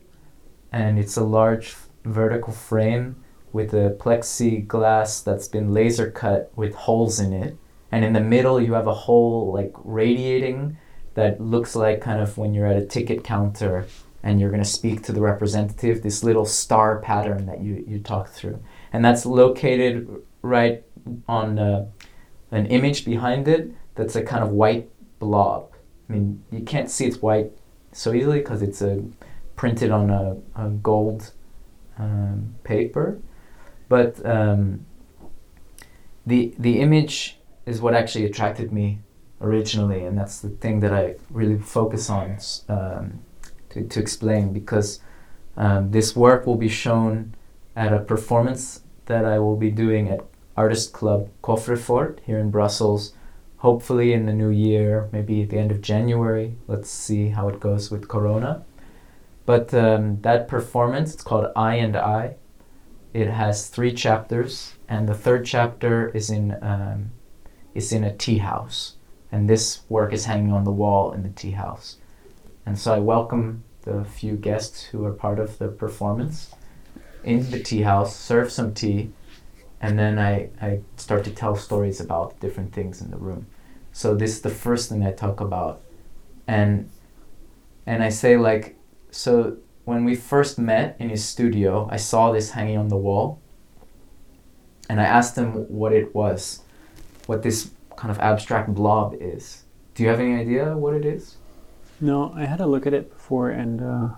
and 0.71 0.99
it's 0.99 1.17
a 1.17 1.23
large 1.23 1.75
vertical 2.05 2.53
frame 2.53 3.15
with 3.51 3.73
a 3.73 3.97
plexiglass 3.99 5.23
that's 5.23 5.47
been 5.47 5.73
laser 5.73 6.11
cut 6.11 6.51
with 6.55 6.75
holes 6.75 7.19
in 7.19 7.33
it, 7.33 7.57
and 7.91 8.05
in 8.05 8.13
the 8.13 8.19
middle 8.19 8.61
you 8.61 8.73
have 8.73 8.87
a 8.87 8.93
hole 8.93 9.51
like 9.51 9.73
radiating 9.83 10.77
that 11.15 11.41
looks 11.41 11.75
like 11.75 12.01
kind 12.01 12.21
of 12.21 12.37
when 12.37 12.53
you're 12.53 12.67
at 12.67 12.77
a 12.77 12.85
ticket 12.85 13.23
counter 13.23 13.85
and 14.23 14.39
you're 14.39 14.49
going 14.49 14.63
to 14.63 14.69
speak 14.69 15.03
to 15.03 15.11
the 15.11 15.21
representative, 15.21 16.01
this 16.01 16.23
little 16.23 16.45
star 16.45 16.99
pattern 16.99 17.45
that 17.45 17.61
you, 17.61 17.83
you 17.87 17.99
talk 17.99 18.29
through. 18.29 18.63
And 18.91 19.03
that's 19.03 19.25
located 19.25 20.07
right 20.41 20.83
on 21.27 21.59
uh, 21.59 21.87
an 22.51 22.65
image 22.67 23.05
behind 23.05 23.47
it 23.47 23.73
that's 23.95 24.15
a 24.15 24.23
kind 24.23 24.43
of 24.43 24.49
white 24.49 24.89
blob. 25.19 25.71
I 26.09 26.13
mean, 26.13 26.43
you 26.51 26.61
can't 26.61 26.89
see 26.89 27.05
it's 27.05 27.21
white 27.21 27.51
so 27.91 28.13
easily 28.13 28.39
because 28.39 28.61
it's 28.61 28.81
uh, 28.81 29.01
printed 29.55 29.91
on 29.91 30.09
a, 30.09 30.37
a 30.55 30.69
gold 30.69 31.31
um, 31.97 32.55
paper. 32.63 33.19
But 33.89 34.23
um, 34.25 34.85
the, 36.25 36.53
the 36.57 36.79
image 36.79 37.37
is 37.65 37.81
what 37.81 37.93
actually 37.93 38.25
attracted 38.25 38.73
me 38.73 38.99
originally, 39.39 40.03
and 40.03 40.17
that's 40.17 40.39
the 40.39 40.49
thing 40.49 40.79
that 40.81 40.93
I 40.93 41.15
really 41.29 41.59
focus 41.59 42.09
on. 42.09 42.37
Um, 42.67 43.19
to, 43.73 43.83
to 43.83 43.99
explain 43.99 44.53
because 44.53 44.99
um, 45.57 45.91
this 45.91 46.15
work 46.15 46.45
will 46.45 46.55
be 46.55 46.69
shown 46.69 47.35
at 47.75 47.91
a 47.91 47.99
performance 47.99 48.81
that 49.05 49.25
I 49.25 49.39
will 49.39 49.57
be 49.57 49.69
doing 49.69 50.09
at 50.09 50.21
Artist 50.55 50.93
Club 50.93 51.29
Coffrefort 51.43 52.19
here 52.25 52.39
in 52.39 52.51
Brussels, 52.51 53.13
hopefully 53.63 54.11
in 54.11 54.25
the 54.25 54.33
new 54.33 54.49
year, 54.49 55.07
maybe 55.13 55.41
at 55.41 55.49
the 55.49 55.57
end 55.57 55.71
of 55.71 55.79
January. 55.79 56.53
Let's 56.67 56.89
see 56.89 57.29
how 57.29 57.47
it 57.47 57.61
goes 57.61 57.89
with 57.89 58.09
Corona. 58.09 58.65
But 59.45 59.73
um, 59.73 60.21
that 60.21 60.49
performance, 60.49 61.13
it's 61.13 61.23
called 61.23 61.47
I 61.55 61.75
and 61.75 61.95
I. 61.95 62.35
It 63.13 63.29
has 63.29 63.69
three 63.69 63.93
chapters, 63.93 64.73
and 64.89 65.07
the 65.07 65.13
third 65.13 65.45
chapter 65.45 66.09
is 66.09 66.29
in 66.29 66.57
um, 66.61 67.11
is 67.73 67.93
in 67.93 68.03
a 68.03 68.15
tea 68.15 68.39
house, 68.39 68.97
and 69.31 69.49
this 69.49 69.81
work 69.87 70.11
is 70.11 70.25
hanging 70.25 70.51
on 70.51 70.65
the 70.65 70.71
wall 70.71 71.13
in 71.13 71.23
the 71.23 71.29
tea 71.29 71.51
house. 71.51 71.97
And 72.65 72.77
so 72.77 72.93
I 72.93 72.99
welcome 72.99 73.63
the 73.83 74.03
few 74.03 74.35
guests 74.35 74.83
who 74.83 75.05
are 75.05 75.13
part 75.13 75.39
of 75.39 75.57
the 75.57 75.69
performance 75.69 76.53
into 77.23 77.49
the 77.49 77.63
tea 77.63 77.83
house, 77.83 78.15
serve 78.15 78.51
some 78.51 78.73
tea, 78.73 79.11
and 79.79 79.97
then 79.97 80.19
I, 80.19 80.49
I 80.61 80.81
start 80.97 81.23
to 81.25 81.31
tell 81.31 81.55
stories 81.55 82.01
about 82.01 82.39
different 82.39 82.73
things 82.73 83.01
in 83.01 83.11
the 83.11 83.17
room. 83.17 83.45
So 83.93 84.15
this 84.15 84.31
is 84.31 84.41
the 84.41 84.49
first 84.49 84.89
thing 84.89 85.05
I 85.05 85.11
talk 85.11 85.39
about. 85.39 85.81
And 86.47 86.89
and 87.85 88.03
I 88.03 88.09
say 88.09 88.35
like 88.37 88.75
so 89.11 89.57
when 89.85 90.03
we 90.05 90.15
first 90.15 90.57
met 90.57 90.95
in 90.99 91.09
his 91.09 91.23
studio, 91.23 91.87
I 91.91 91.97
saw 91.97 92.31
this 92.31 92.51
hanging 92.51 92.77
on 92.77 92.89
the 92.89 92.97
wall. 92.97 93.39
And 94.89 94.99
I 94.99 95.05
asked 95.05 95.37
him 95.37 95.53
what 95.69 95.93
it 95.93 96.13
was, 96.13 96.61
what 97.25 97.43
this 97.43 97.71
kind 97.95 98.11
of 98.11 98.19
abstract 98.19 98.73
blob 98.73 99.15
is. 99.19 99.63
Do 99.95 100.03
you 100.03 100.09
have 100.09 100.19
any 100.19 100.35
idea 100.35 100.75
what 100.77 100.93
it 100.93 101.05
is? 101.05 101.37
No, 102.01 102.33
I 102.35 102.45
had 102.45 102.59
a 102.59 102.65
look 102.65 102.85
at 102.85 102.93
it 102.93 103.09
before, 103.09 103.49
and 103.51 103.81
uh, 103.81 104.09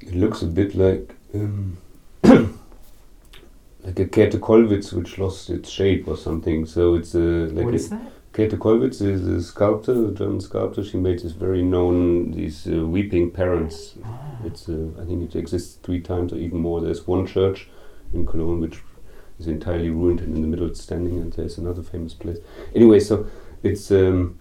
It 0.00 0.14
looks 0.14 0.42
a 0.42 0.46
bit 0.46 0.74
like 0.74 1.14
um, 1.32 1.78
like 2.24 3.98
a 3.98 4.06
Käthe 4.06 4.38
Kollwitz 4.40 4.92
which 4.92 5.18
lost 5.18 5.48
its 5.48 5.70
shape 5.70 6.06
or 6.06 6.16
something. 6.16 6.66
So 6.66 6.94
it's 6.96 7.14
a 7.14 7.18
like 7.18 7.64
what 7.64 7.74
a, 7.74 7.76
is 7.76 7.88
that? 7.90 8.12
Käthe 8.34 8.58
Kollwitz 8.58 9.00
is 9.00 9.24
a 9.28 9.40
sculptor, 9.40 10.08
a 10.08 10.10
German 10.10 10.40
sculptor. 10.40 10.82
She 10.82 10.96
made 10.96 11.20
this 11.20 11.30
very 11.30 11.62
known 11.62 12.32
these 12.32 12.66
uh, 12.66 12.84
weeping 12.84 13.30
parents. 13.30 13.94
It's 14.44 14.68
uh, 14.68 14.88
I 15.00 15.04
think 15.04 15.22
it 15.22 15.38
exists 15.38 15.78
three 15.84 16.00
times 16.00 16.32
or 16.32 16.38
even 16.38 16.58
more. 16.58 16.80
There's 16.80 17.06
one 17.06 17.28
church 17.28 17.68
in 18.12 18.26
Cologne 18.26 18.60
which 18.60 18.82
is 19.38 19.46
entirely 19.46 19.88
ruined 19.88 20.18
and 20.18 20.34
in 20.34 20.42
the 20.42 20.48
middle 20.48 20.66
it's 20.66 20.80
standing, 20.80 21.20
and 21.20 21.32
there's 21.32 21.58
another 21.58 21.84
famous 21.84 22.12
place. 22.12 22.38
Anyway, 22.74 22.98
so 22.98 23.26
it's. 23.62 23.92
Um, 23.92 24.40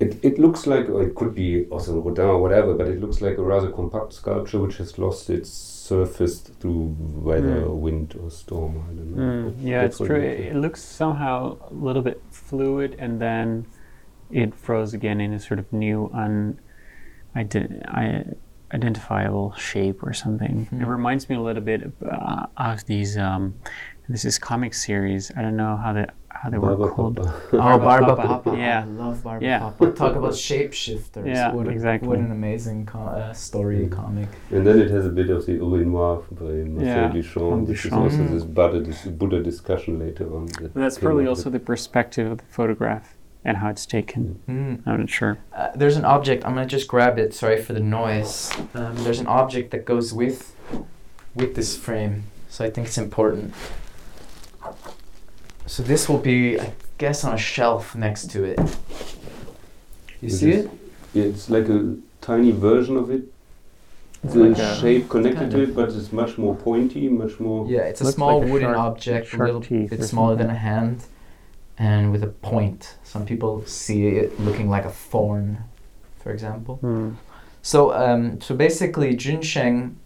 it, 0.00 0.16
it 0.24 0.38
looks 0.38 0.66
like, 0.66 0.88
or 0.88 1.02
it 1.02 1.16
could 1.16 1.34
be 1.34 1.66
also 1.66 2.00
Rodin 2.00 2.24
or 2.24 2.40
whatever, 2.40 2.74
but 2.74 2.86
it 2.86 3.00
looks 3.00 3.20
like 3.20 3.36
a 3.36 3.42
rather 3.42 3.70
compact 3.70 4.12
sculpture 4.12 4.60
which 4.60 4.76
has 4.76 4.96
lost 4.96 5.28
its 5.28 5.48
surface 5.92 6.40
through 6.60 6.84
weather, 7.28 7.56
Mm. 7.62 7.68
or 7.68 7.74
wind, 7.86 8.08
or 8.22 8.30
storm. 8.30 8.74
I 8.88 8.92
don't 8.96 9.10
know. 9.16 9.22
Mm, 9.22 9.54
yeah, 9.60 9.82
that's 9.82 10.00
it's 10.00 10.06
true. 10.06 10.16
it 10.16 10.24
It, 10.24 10.40
is. 10.40 10.46
it 10.56 10.58
looks 10.64 10.80
somehow 10.82 11.56
a 11.70 11.74
little 11.86 12.02
bit 12.02 12.18
fluid, 12.30 12.90
and 12.98 13.20
then 13.20 13.66
it 14.30 14.54
froze 14.54 14.92
again 14.98 15.20
in 15.20 15.32
a 15.32 15.40
sort 15.48 15.58
of 15.62 15.66
new, 15.72 16.10
un, 16.12 16.58
ident- 17.34 17.82
I, 17.88 18.24
identifiable 18.74 19.54
shape 19.56 20.02
or 20.02 20.12
something. 20.12 20.68
It 20.72 20.84
Hmm. 20.84 20.84
reminds 20.98 21.28
me 21.30 21.36
a 21.36 21.40
little 21.40 21.62
bit 21.72 21.80
of, 21.88 21.92
uh, 22.02 22.46
of 22.56 22.84
these. 22.84 23.16
Um, 23.16 23.54
this 24.08 24.24
is 24.24 24.38
comic 24.38 24.74
series. 24.74 25.30
I 25.36 25.42
don't 25.42 25.56
know 25.56 25.76
how 25.76 25.92
they 25.92 26.06
how 26.30 26.50
they 26.50 26.58
were 26.58 26.76
Barba 26.76 26.94
called. 26.94 27.16
Papa. 27.16 27.34
Oh, 27.52 27.58
Barba 27.58 27.84
Barba 27.84 28.16
Papa. 28.16 28.28
Papa. 28.44 28.56
Yeah. 28.56 28.82
I 28.82 28.84
love 28.84 29.24
Barba 29.24 29.44
Yeah. 29.44 29.58
Papa. 29.58 29.90
Talk 29.90 30.14
about 30.14 30.32
shapeshifters. 30.32 31.26
Yeah, 31.26 31.52
what 31.52 31.66
a- 31.66 31.70
exactly. 31.70 32.08
What 32.08 32.18
an 32.20 32.30
amazing 32.30 32.86
co- 32.86 33.00
uh, 33.00 33.32
story 33.32 33.86
Mm. 33.86 33.90
comic. 33.90 34.28
And 34.52 34.64
then 34.66 34.78
it 34.78 34.88
has 34.90 35.04
a 35.04 35.10
bit 35.10 35.30
of 35.30 35.46
the 35.46 35.58
Urinoir 35.58 36.22
by 36.30 36.68
Marcel 36.70 36.86
Yeah, 36.86 37.10
Duchamp, 37.10 37.50
from 37.50 37.66
which 37.66 37.84
is 37.86 37.92
also 37.92 38.24
this 38.28 38.44
Buddha, 38.44 38.80
this 38.80 39.04
Buddha 39.06 39.42
discussion 39.42 39.98
later 39.98 40.32
on. 40.36 40.46
that 40.46 40.74
But 40.74 40.80
that's 40.80 40.96
came 40.98 41.06
probably 41.06 41.24
out 41.24 41.30
also 41.30 41.50
the 41.50 41.58
perspective 41.58 42.30
of 42.30 42.38
the 42.38 42.44
photograph 42.50 43.16
and 43.44 43.56
how 43.56 43.68
it's 43.70 43.84
taken. 43.84 44.38
Mm. 44.48 44.82
I'm 44.86 45.00
not 45.00 45.10
sure. 45.10 45.38
Uh, 45.56 45.68
there's 45.74 45.96
an 45.96 46.04
object. 46.04 46.46
I'm 46.46 46.54
gonna 46.54 46.66
just 46.66 46.86
grab 46.86 47.18
it. 47.18 47.34
Sorry 47.34 47.60
for 47.60 47.72
the 47.72 47.80
noise. 47.80 48.52
Um, 48.74 48.94
there's 48.98 49.18
an 49.18 49.26
object 49.26 49.72
that 49.72 49.84
goes 49.84 50.12
with 50.14 50.54
with 51.34 51.56
this 51.56 51.76
frame, 51.76 52.24
so 52.48 52.64
I 52.64 52.70
think 52.70 52.86
it's 52.86 52.98
important. 52.98 53.54
So 55.68 55.82
this 55.82 56.08
will 56.08 56.18
be, 56.18 56.58
I 56.58 56.72
guess, 56.96 57.24
on 57.24 57.34
a 57.34 57.38
shelf 57.38 57.94
next 57.94 58.30
to 58.30 58.42
it. 58.44 58.58
You 58.58 58.66
Which 60.22 60.32
see 60.32 60.50
is- 60.52 60.64
it? 60.64 60.70
Yeah, 61.14 61.24
it's 61.24 61.48
like 61.50 61.68
a 61.68 61.96
tiny 62.20 62.50
version 62.52 62.96
of 62.96 63.10
it. 63.10 63.22
It's 64.24 64.34
the 64.34 64.44
like 64.44 64.58
a- 64.58 64.76
shape 64.76 65.08
connected 65.08 65.50
to 65.52 65.62
it, 65.62 65.74
but 65.74 65.90
it's 65.90 66.10
much 66.12 66.38
more 66.38 66.54
pointy, 66.56 67.08
much 67.08 67.38
more. 67.38 67.66
Yeah, 67.68 67.82
it's 67.82 68.00
a 68.00 68.10
small 68.12 68.40
like 68.40 68.48
a 68.48 68.52
wooden 68.52 68.68
shark- 68.74 68.78
object, 68.92 69.32
a 69.34 69.36
little 69.44 69.60
bit 69.60 69.92
or 70.00 70.02
smaller 70.02 70.36
than 70.36 70.50
a 70.50 70.54
hand, 70.54 71.04
and 71.78 72.12
with 72.12 72.22
a 72.24 72.28
point. 72.28 72.96
Some 73.04 73.24
people 73.26 73.62
see 73.66 74.06
it 74.08 74.40
looking 74.40 74.68
like 74.70 74.84
a 74.86 74.90
thorn, 74.90 75.58
for 76.18 76.32
example. 76.32 76.76
Hmm. 76.76 77.10
So, 77.62 77.92
um, 77.92 78.40
so 78.40 78.54
basically, 78.54 79.14
Jun 79.14 79.42
Sheng, 79.42 79.96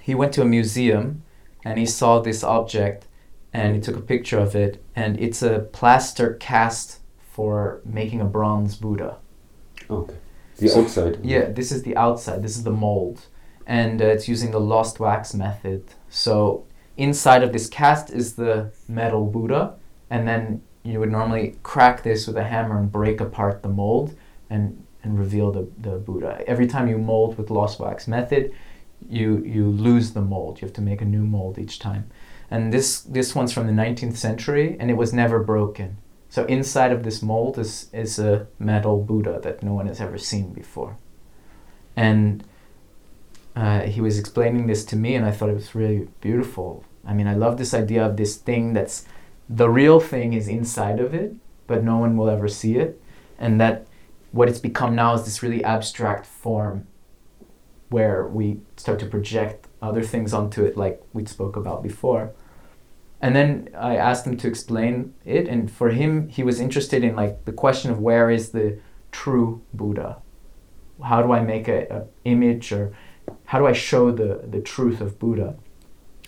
he 0.00 0.14
went 0.14 0.32
to 0.34 0.42
a 0.42 0.44
museum, 0.58 1.22
and 1.64 1.78
he 1.78 1.86
saw 1.86 2.20
this 2.20 2.44
object, 2.44 3.06
and 3.52 3.74
he 3.74 3.80
took 3.80 3.96
a 3.96 4.00
picture 4.00 4.38
of 4.38 4.54
it, 4.54 4.82
and 4.94 5.18
it's 5.18 5.42
a 5.42 5.60
plaster 5.72 6.34
cast 6.34 7.00
for 7.18 7.80
making 7.84 8.20
a 8.20 8.24
bronze 8.24 8.76
Buddha. 8.76 9.16
Okay. 9.88 10.14
The 10.58 10.68
So- 10.68 10.82
outside. 10.82 11.18
Yeah, 11.24 11.50
this 11.50 11.72
is 11.72 11.82
the 11.82 11.96
outside. 11.96 12.42
This 12.42 12.56
is 12.56 12.64
the 12.64 12.70
mold, 12.70 13.26
and 13.66 14.00
uh, 14.02 14.06
it's 14.06 14.28
using 14.28 14.50
the 14.50 14.60
lost 14.60 15.00
wax 15.00 15.34
method. 15.34 15.82
So 16.08 16.64
inside 16.96 17.42
of 17.42 17.52
this 17.52 17.68
cast 17.68 18.10
is 18.10 18.34
the 18.34 18.70
metal 18.88 19.24
Buddha, 19.26 19.74
and 20.10 20.28
then 20.28 20.62
you 20.82 20.98
would 21.00 21.10
normally 21.10 21.56
crack 21.62 22.02
this 22.02 22.26
with 22.26 22.36
a 22.36 22.44
hammer 22.44 22.78
and 22.78 22.90
break 22.92 23.20
apart 23.20 23.62
the 23.62 23.68
mold 23.68 24.14
and 24.48 24.84
and 25.02 25.18
reveal 25.18 25.50
the, 25.50 25.66
the 25.78 25.96
Buddha. 25.96 26.42
Every 26.46 26.66
time 26.66 26.86
you 26.86 26.98
mold 26.98 27.38
with 27.38 27.50
lost 27.50 27.80
wax 27.80 28.06
method, 28.06 28.52
you 29.08 29.38
you 29.44 29.64
lose 29.70 30.12
the 30.12 30.20
mold. 30.20 30.60
You 30.60 30.66
have 30.66 30.74
to 30.74 30.82
make 30.82 31.00
a 31.00 31.06
new 31.06 31.24
mold 31.24 31.58
each 31.58 31.78
time. 31.78 32.04
And 32.50 32.72
this 32.72 33.00
this 33.00 33.34
one's 33.34 33.52
from 33.52 33.66
the 33.66 33.72
19th 33.72 34.16
century, 34.16 34.76
and 34.80 34.90
it 34.90 34.96
was 34.96 35.12
never 35.12 35.38
broken. 35.38 35.98
So 36.28 36.44
inside 36.44 36.92
of 36.92 37.02
this 37.02 37.22
mold 37.22 37.58
is 37.58 37.88
is 37.92 38.18
a 38.18 38.46
metal 38.58 39.02
Buddha 39.02 39.40
that 39.42 39.62
no 39.62 39.72
one 39.72 39.86
has 39.86 40.00
ever 40.00 40.18
seen 40.18 40.52
before. 40.52 40.96
And 41.96 42.44
uh, 43.54 43.82
he 43.82 44.00
was 44.00 44.18
explaining 44.18 44.66
this 44.66 44.84
to 44.86 44.96
me, 44.96 45.14
and 45.14 45.24
I 45.24 45.30
thought 45.30 45.50
it 45.50 45.54
was 45.54 45.74
really 45.74 46.08
beautiful. 46.20 46.84
I 47.04 47.14
mean, 47.14 47.26
I 47.26 47.34
love 47.34 47.56
this 47.58 47.74
idea 47.74 48.04
of 48.04 48.16
this 48.16 48.36
thing 48.36 48.72
that's 48.72 49.06
the 49.48 49.68
real 49.68 49.98
thing 49.98 50.32
is 50.32 50.46
inside 50.46 51.00
of 51.00 51.12
it, 51.14 51.34
but 51.66 51.82
no 51.82 51.98
one 51.98 52.16
will 52.16 52.28
ever 52.28 52.48
see 52.48 52.76
it. 52.76 53.02
And 53.38 53.60
that 53.60 53.86
what 54.32 54.48
it's 54.48 54.60
become 54.60 54.94
now 54.94 55.14
is 55.14 55.24
this 55.24 55.42
really 55.42 55.64
abstract 55.64 56.26
form 56.26 56.86
where 57.88 58.26
we 58.28 58.60
start 58.76 59.00
to 59.00 59.06
project 59.06 59.66
other 59.82 60.02
things 60.02 60.32
onto 60.32 60.64
it, 60.64 60.76
like 60.76 61.02
we 61.12 61.26
spoke 61.26 61.56
about 61.56 61.82
before. 61.82 62.32
And 63.22 63.36
then 63.36 63.68
I 63.76 63.96
asked 63.96 64.26
him 64.26 64.36
to 64.38 64.48
explain 64.48 65.14
it, 65.24 65.46
and 65.46 65.70
for 65.70 65.90
him, 65.90 66.28
he 66.28 66.42
was 66.42 66.58
interested 66.58 67.04
in 67.04 67.14
like 67.14 67.44
the 67.44 67.52
question 67.52 67.90
of 67.90 67.98
where 67.98 68.30
is 68.30 68.50
the 68.50 68.78
true 69.12 69.60
Buddha? 69.74 70.16
How 71.04 71.22
do 71.22 71.32
I 71.32 71.40
make 71.40 71.68
a, 71.68 72.06
image, 72.24 72.72
or 72.72 72.92
how 73.46 73.58
do 73.58 73.66
I 73.66 73.72
show 73.72 74.10
the 74.10 74.42
the 74.48 74.60
truth 74.60 75.00
of 75.00 75.18
Buddha? 75.18 75.56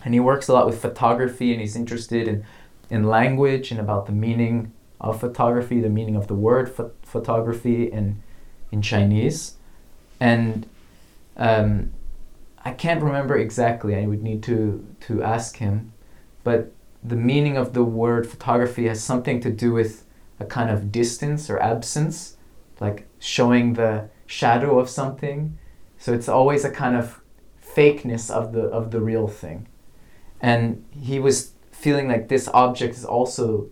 And 0.05 0.13
he 0.15 0.21
works 0.21 0.49
a 0.49 0.53
lot 0.53 0.67
with 0.67 0.81
photography, 0.81 1.53
and 1.53 1.61
he's 1.61 1.77
interested 1.77 2.29
in 2.29 2.45
in 2.91 3.05
language 3.05 3.71
and 3.71 3.81
about 3.81 4.05
the 4.07 4.13
meaning 4.13 4.73
of 5.01 5.19
photography, 5.19 5.81
the 5.81 5.89
meaning 5.89 6.15
of 6.15 6.27
the 6.27 6.35
word 6.35 6.77
ph- 6.77 6.91
photography 7.03 7.91
in 7.91 8.23
in 8.71 8.83
Chinese, 8.83 9.57
and 10.21 10.67
um, 11.39 11.93
I 12.65 12.73
can't 12.73 13.03
remember 13.03 13.37
exactly. 13.37 13.97
I 13.97 14.07
would 14.07 14.23
need 14.23 14.43
to 14.45 14.85
to 15.07 15.23
ask 15.23 15.57
him, 15.57 15.93
but 16.45 16.73
the 17.03 17.17
meaning 17.17 17.57
of 17.57 17.73
the 17.73 17.85
word 17.85 18.29
photography 18.29 18.87
has 18.87 19.03
something 19.03 19.41
to 19.41 19.51
do 19.51 19.73
with 19.73 20.05
a 20.39 20.45
kind 20.45 20.71
of 20.71 20.93
distance 20.93 21.51
or 21.51 21.61
absence, 21.61 22.37
like 22.81 23.09
showing 23.19 23.75
the 23.75 24.09
shadow 24.27 24.79
of 24.79 24.89
something. 24.89 25.59
So 25.99 26.13
it's 26.13 26.29
always 26.29 26.65
a 26.65 26.71
kind 26.71 26.97
of 26.97 27.21
fakeness 27.75 28.31
of 28.31 28.53
the 28.53 28.63
of 28.63 28.91
the 28.91 29.01
real 29.01 29.29
thing. 29.29 29.69
And 30.41 30.85
he 30.91 31.19
was 31.19 31.53
feeling 31.71 32.09
like 32.09 32.29
this 32.29 32.49
object 32.49 32.95
is 32.95 33.05
also 33.05 33.69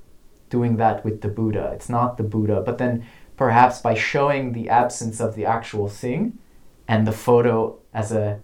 doing 0.49 0.77
that 0.77 1.05
with 1.05 1.21
the 1.21 1.29
Buddha. 1.29 1.71
It's 1.75 1.89
not 1.89 2.17
the 2.17 2.25
Buddha, 2.25 2.63
but 2.65 2.79
then 2.79 3.07
perhaps 3.37 3.79
by 3.81 3.95
showing 3.95 4.53
the 4.53 4.69
absence 4.69 5.21
of 5.21 5.35
the 5.35 5.47
actual 5.47 5.89
thing 5.89 6.39
and 6.87 7.07
the 7.07 7.13
photo 7.13 7.79
as 7.95 8.13
a 8.13 8.41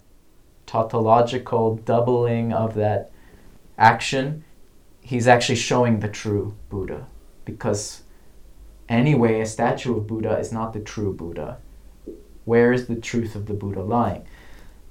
tautological 0.65 1.75
doubling 1.75 2.53
of 2.53 2.75
that 2.75 3.11
action, 3.77 4.43
he's 5.07 5.27
actually 5.27 5.55
showing 5.55 6.01
the 6.01 6.09
true 6.09 6.53
Buddha. 6.69 7.07
Because 7.45 8.03
anyway, 8.89 9.39
a 9.39 9.45
statue 9.45 9.95
of 9.95 10.05
Buddha 10.05 10.37
is 10.37 10.51
not 10.51 10.73
the 10.73 10.81
true 10.81 11.13
Buddha. 11.13 11.59
Where 12.43 12.73
is 12.73 12.87
the 12.87 12.97
truth 12.97 13.33
of 13.33 13.45
the 13.45 13.53
Buddha 13.53 13.81
lying? 13.81 14.27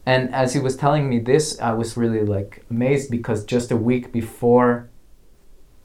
And 0.07 0.35
as 0.35 0.55
he 0.55 0.61
was 0.61 0.75
telling 0.75 1.11
me 1.11 1.19
this, 1.19 1.61
I 1.61 1.75
was 1.75 1.99
really 1.99 2.25
like 2.25 2.65
amazed 2.71 3.11
because 3.11 3.45
just 3.45 3.71
a 3.71 3.77
week 3.77 4.11
before 4.11 4.89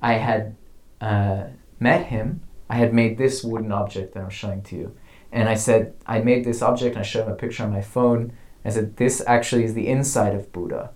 I 0.02 0.14
had 0.14 0.56
uh, 1.02 1.48
met 1.82 2.06
him, 2.06 2.42
I 2.70 2.76
had 2.76 2.94
made 2.94 3.18
this 3.18 3.44
wooden 3.44 3.74
object 3.74 4.14
that 4.14 4.24
I'm 4.24 4.30
showing 4.30 4.62
to 4.64 4.78
you. 4.78 4.96
And 5.34 5.50
I 5.50 5.56
said, 5.56 5.94
I 6.08 6.20
made 6.20 6.46
this 6.46 6.62
object 6.62 6.96
and 6.96 7.04
I 7.04 7.08
showed 7.08 7.26
him 7.26 7.34
a 7.34 7.36
picture 7.36 7.64
on 7.64 7.74
my 7.74 7.82
phone. 7.82 8.32
I 8.64 8.70
said, 8.70 8.96
this 8.96 9.22
actually 9.28 9.66
is 9.66 9.74
the 9.74 9.88
inside 9.88 10.36
of 10.36 10.54
Buddha. 10.54 10.92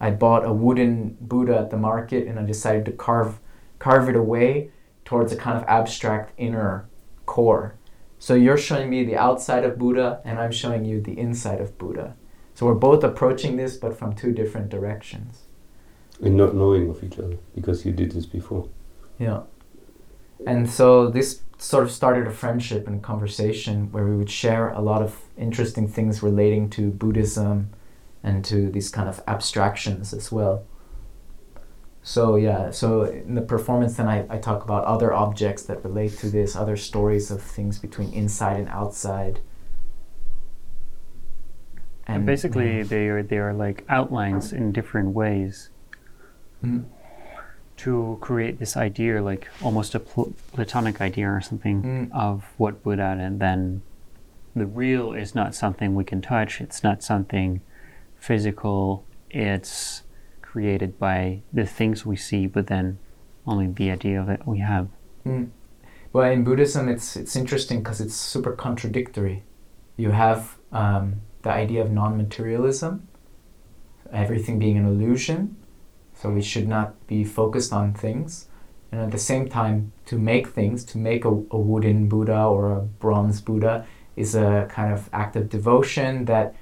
I 0.00 0.10
bought 0.10 0.44
a 0.44 0.52
wooden 0.52 1.16
Buddha 1.20 1.58
at 1.58 1.70
the 1.70 1.76
market 1.76 2.26
and 2.26 2.38
I 2.38 2.44
decided 2.44 2.84
to 2.86 2.92
carve 2.92 3.40
carve 3.78 4.08
it 4.08 4.16
away 4.16 4.70
towards 5.04 5.32
a 5.32 5.36
kind 5.36 5.56
of 5.56 5.64
abstract 5.68 6.32
inner 6.36 6.88
core. 7.26 7.74
So 8.18 8.34
you're 8.34 8.58
showing 8.58 8.90
me 8.90 9.04
the 9.04 9.16
outside 9.16 9.64
of 9.64 9.78
Buddha 9.78 10.20
and 10.24 10.38
I'm 10.38 10.52
showing 10.52 10.84
you 10.84 11.00
the 11.00 11.18
inside 11.18 11.60
of 11.60 11.78
Buddha. 11.78 12.16
So 12.54 12.66
we're 12.66 12.74
both 12.74 13.04
approaching 13.04 13.56
this 13.56 13.76
but 13.76 13.96
from 13.96 14.14
two 14.14 14.32
different 14.32 14.68
directions. 14.68 15.42
And 16.20 16.36
not 16.36 16.54
knowing 16.54 16.90
of 16.90 17.02
each 17.04 17.18
other 17.18 17.38
because 17.54 17.84
you 17.86 17.92
did 17.92 18.12
this 18.12 18.26
before. 18.26 18.68
Yeah. 19.18 19.42
And 20.46 20.68
so 20.68 21.08
this 21.08 21.42
sort 21.58 21.84
of 21.84 21.90
started 21.90 22.26
a 22.26 22.30
friendship 22.30 22.86
and 22.86 23.02
conversation 23.02 23.90
where 23.92 24.04
we 24.04 24.16
would 24.16 24.30
share 24.30 24.70
a 24.70 24.80
lot 24.80 25.02
of 25.02 25.20
interesting 25.36 25.88
things 25.88 26.22
relating 26.22 26.70
to 26.70 26.90
Buddhism 26.90 27.70
and 28.22 28.44
to 28.46 28.70
these 28.70 28.88
kind 28.90 29.08
of 29.08 29.22
abstractions 29.26 30.12
as 30.12 30.30
well. 30.32 30.64
So 32.02 32.36
yeah, 32.36 32.70
so 32.70 33.02
in 33.04 33.34
the 33.34 33.42
performance 33.42 33.96
then 33.96 34.08
I, 34.08 34.26
I 34.30 34.38
talk 34.38 34.64
about 34.64 34.84
other 34.84 35.12
objects 35.12 35.62
that 35.64 35.84
relate 35.84 36.16
to 36.18 36.30
this, 36.30 36.56
other 36.56 36.76
stories 36.76 37.30
of 37.30 37.42
things 37.42 37.78
between 37.78 38.12
inside 38.12 38.58
and 38.58 38.68
outside. 38.68 39.40
And, 42.06 42.18
and 42.18 42.26
basically 42.26 42.82
they 42.82 43.08
are 43.08 43.22
they 43.22 43.38
are 43.38 43.52
like 43.52 43.84
outlines 43.88 44.52
in 44.52 44.72
different 44.72 45.10
ways. 45.10 45.70
Mm 46.64 46.86
to 47.78 48.18
create 48.20 48.58
this 48.58 48.76
idea, 48.76 49.22
like 49.22 49.48
almost 49.62 49.94
a 49.94 50.00
pl- 50.00 50.34
platonic 50.52 51.00
idea 51.00 51.28
or 51.30 51.40
something, 51.40 51.82
mm. 51.82 52.12
of 52.12 52.44
what 52.56 52.82
Buddha, 52.82 53.16
and 53.18 53.40
then 53.40 53.82
the 54.54 54.66
real 54.66 55.12
is 55.12 55.34
not 55.34 55.54
something 55.54 55.94
we 55.94 56.04
can 56.04 56.20
touch. 56.20 56.60
It's 56.60 56.82
not 56.82 57.02
something 57.02 57.60
physical. 58.18 59.06
It's 59.30 60.02
created 60.42 60.98
by 60.98 61.42
the 61.52 61.66
things 61.66 62.04
we 62.04 62.16
see, 62.16 62.46
but 62.46 62.66
then 62.66 62.98
only 63.46 63.66
the 63.66 63.90
idea 63.90 64.20
of 64.20 64.28
it 64.28 64.46
we 64.46 64.58
have. 64.58 64.88
Mm. 65.26 65.50
Well, 66.12 66.30
in 66.30 66.44
Buddhism, 66.44 66.88
it's 66.88 67.16
it's 67.16 67.36
interesting 67.36 67.78
because 67.82 68.00
it's 68.00 68.14
super 68.14 68.52
contradictory. 68.52 69.44
You 69.96 70.10
have 70.10 70.56
um, 70.72 71.20
the 71.42 71.50
idea 71.50 71.82
of 71.82 71.90
non-materialism, 71.90 73.06
everything 74.12 74.58
being 74.58 74.78
an 74.78 74.86
illusion, 74.86 75.56
so 76.14 76.30
we 76.30 76.42
should 76.42 76.68
not 76.68 77.06
be 77.06 77.24
focused 77.24 77.72
on 77.72 77.94
things. 77.94 78.48
And 78.90 79.02
at 79.02 79.10
the 79.10 79.18
same 79.18 79.48
time, 79.48 79.92
to 80.06 80.18
make 80.18 80.48
things, 80.48 80.82
to 80.86 80.98
make 80.98 81.26
a, 81.26 81.28
a 81.28 81.58
wooden 81.58 82.08
Buddha 82.08 82.44
or 82.44 82.72
a 82.72 82.80
bronze 82.80 83.42
Buddha 83.42 83.86
is 84.16 84.34
a 84.34 84.66
kind 84.70 84.92
of 84.92 85.10
act 85.12 85.36
of 85.36 85.50
devotion 85.50 86.24
that 86.24 86.54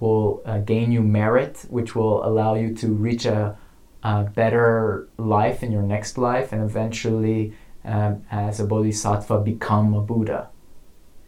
will 0.00 0.42
uh, 0.44 0.58
gain 0.58 0.90
you 0.90 1.02
merit, 1.02 1.66
which 1.68 1.94
will 1.94 2.24
allow 2.24 2.54
you 2.54 2.74
to 2.74 2.88
reach 2.88 3.26
a, 3.26 3.56
a 4.02 4.24
better 4.24 5.08
life 5.18 5.62
in 5.62 5.70
your 5.70 5.82
next 5.82 6.18
life 6.18 6.52
and 6.52 6.62
eventually, 6.62 7.52
um, 7.84 8.24
as 8.30 8.60
a 8.60 8.66
bodhisattva, 8.66 9.38
become 9.40 9.94
a 9.94 10.00
Buddha, 10.00 10.48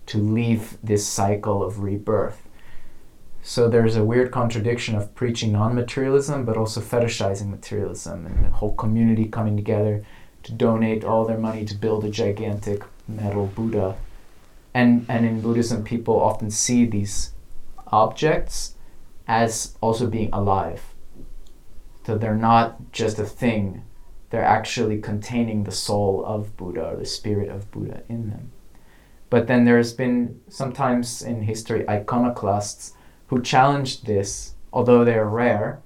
to 0.07 0.19
leave 0.19 0.79
this 0.83 1.07
cycle 1.07 1.63
of 1.63 1.81
rebirth. 1.81 2.43
So 3.43 3.69
there's 3.69 3.97
a 3.97 4.05
weird 4.05 4.31
contradiction 4.31 4.95
of 4.95 5.15
preaching 5.15 5.53
non-materialism, 5.53 6.45
but 6.45 6.57
also 6.57 6.81
fetishizing 6.81 7.51
materialism, 7.51 8.27
and 8.27 8.45
the 8.45 8.51
whole 8.51 8.75
community 8.75 9.27
coming 9.27 9.57
together 9.57 10.05
to 10.45 10.53
donate 10.53 11.05
all 11.05 11.25
their 11.25 11.39
money 11.39 11.65
to 11.65 11.75
build 11.75 12.05
a 12.05 12.11
gigantic 12.11 12.85
metal 13.09 13.47
Buddha. 13.47 13.97
And 14.75 15.05
and 15.09 15.27
in 15.27 15.41
Buddhism, 15.41 15.83
people 15.85 16.21
often 16.21 16.51
see 16.51 16.87
these 16.87 17.33
objects 17.93 18.77
as 19.29 19.77
also 19.81 20.07
being 20.07 20.31
alive. 20.33 20.95
So 22.05 22.19
they're 22.19 22.35
not 22.35 22.93
just 22.93 23.19
a 23.19 23.25
thing; 23.25 23.85
they're 24.31 24.45
actually 24.45 25.01
containing 25.01 25.65
the 25.65 25.73
soul 25.73 26.25
of 26.27 26.57
Buddha 26.57 26.85
or 26.85 26.97
the 26.97 27.07
spirit 27.07 27.49
of 27.49 27.71
Buddha 27.71 28.03
in 28.09 28.31
them. 28.31 28.53
But 29.31 29.47
then 29.47 29.65
there's 29.65 29.93
been 29.93 30.41
sometimes 30.49 31.23
in 31.23 31.43
history 31.43 31.89
iconoclasts 31.89 32.93
who 33.29 33.41
challenged 33.41 34.05
this, 34.05 34.55
although 34.73 35.05
they're 35.05 35.29
rare, 35.29 35.81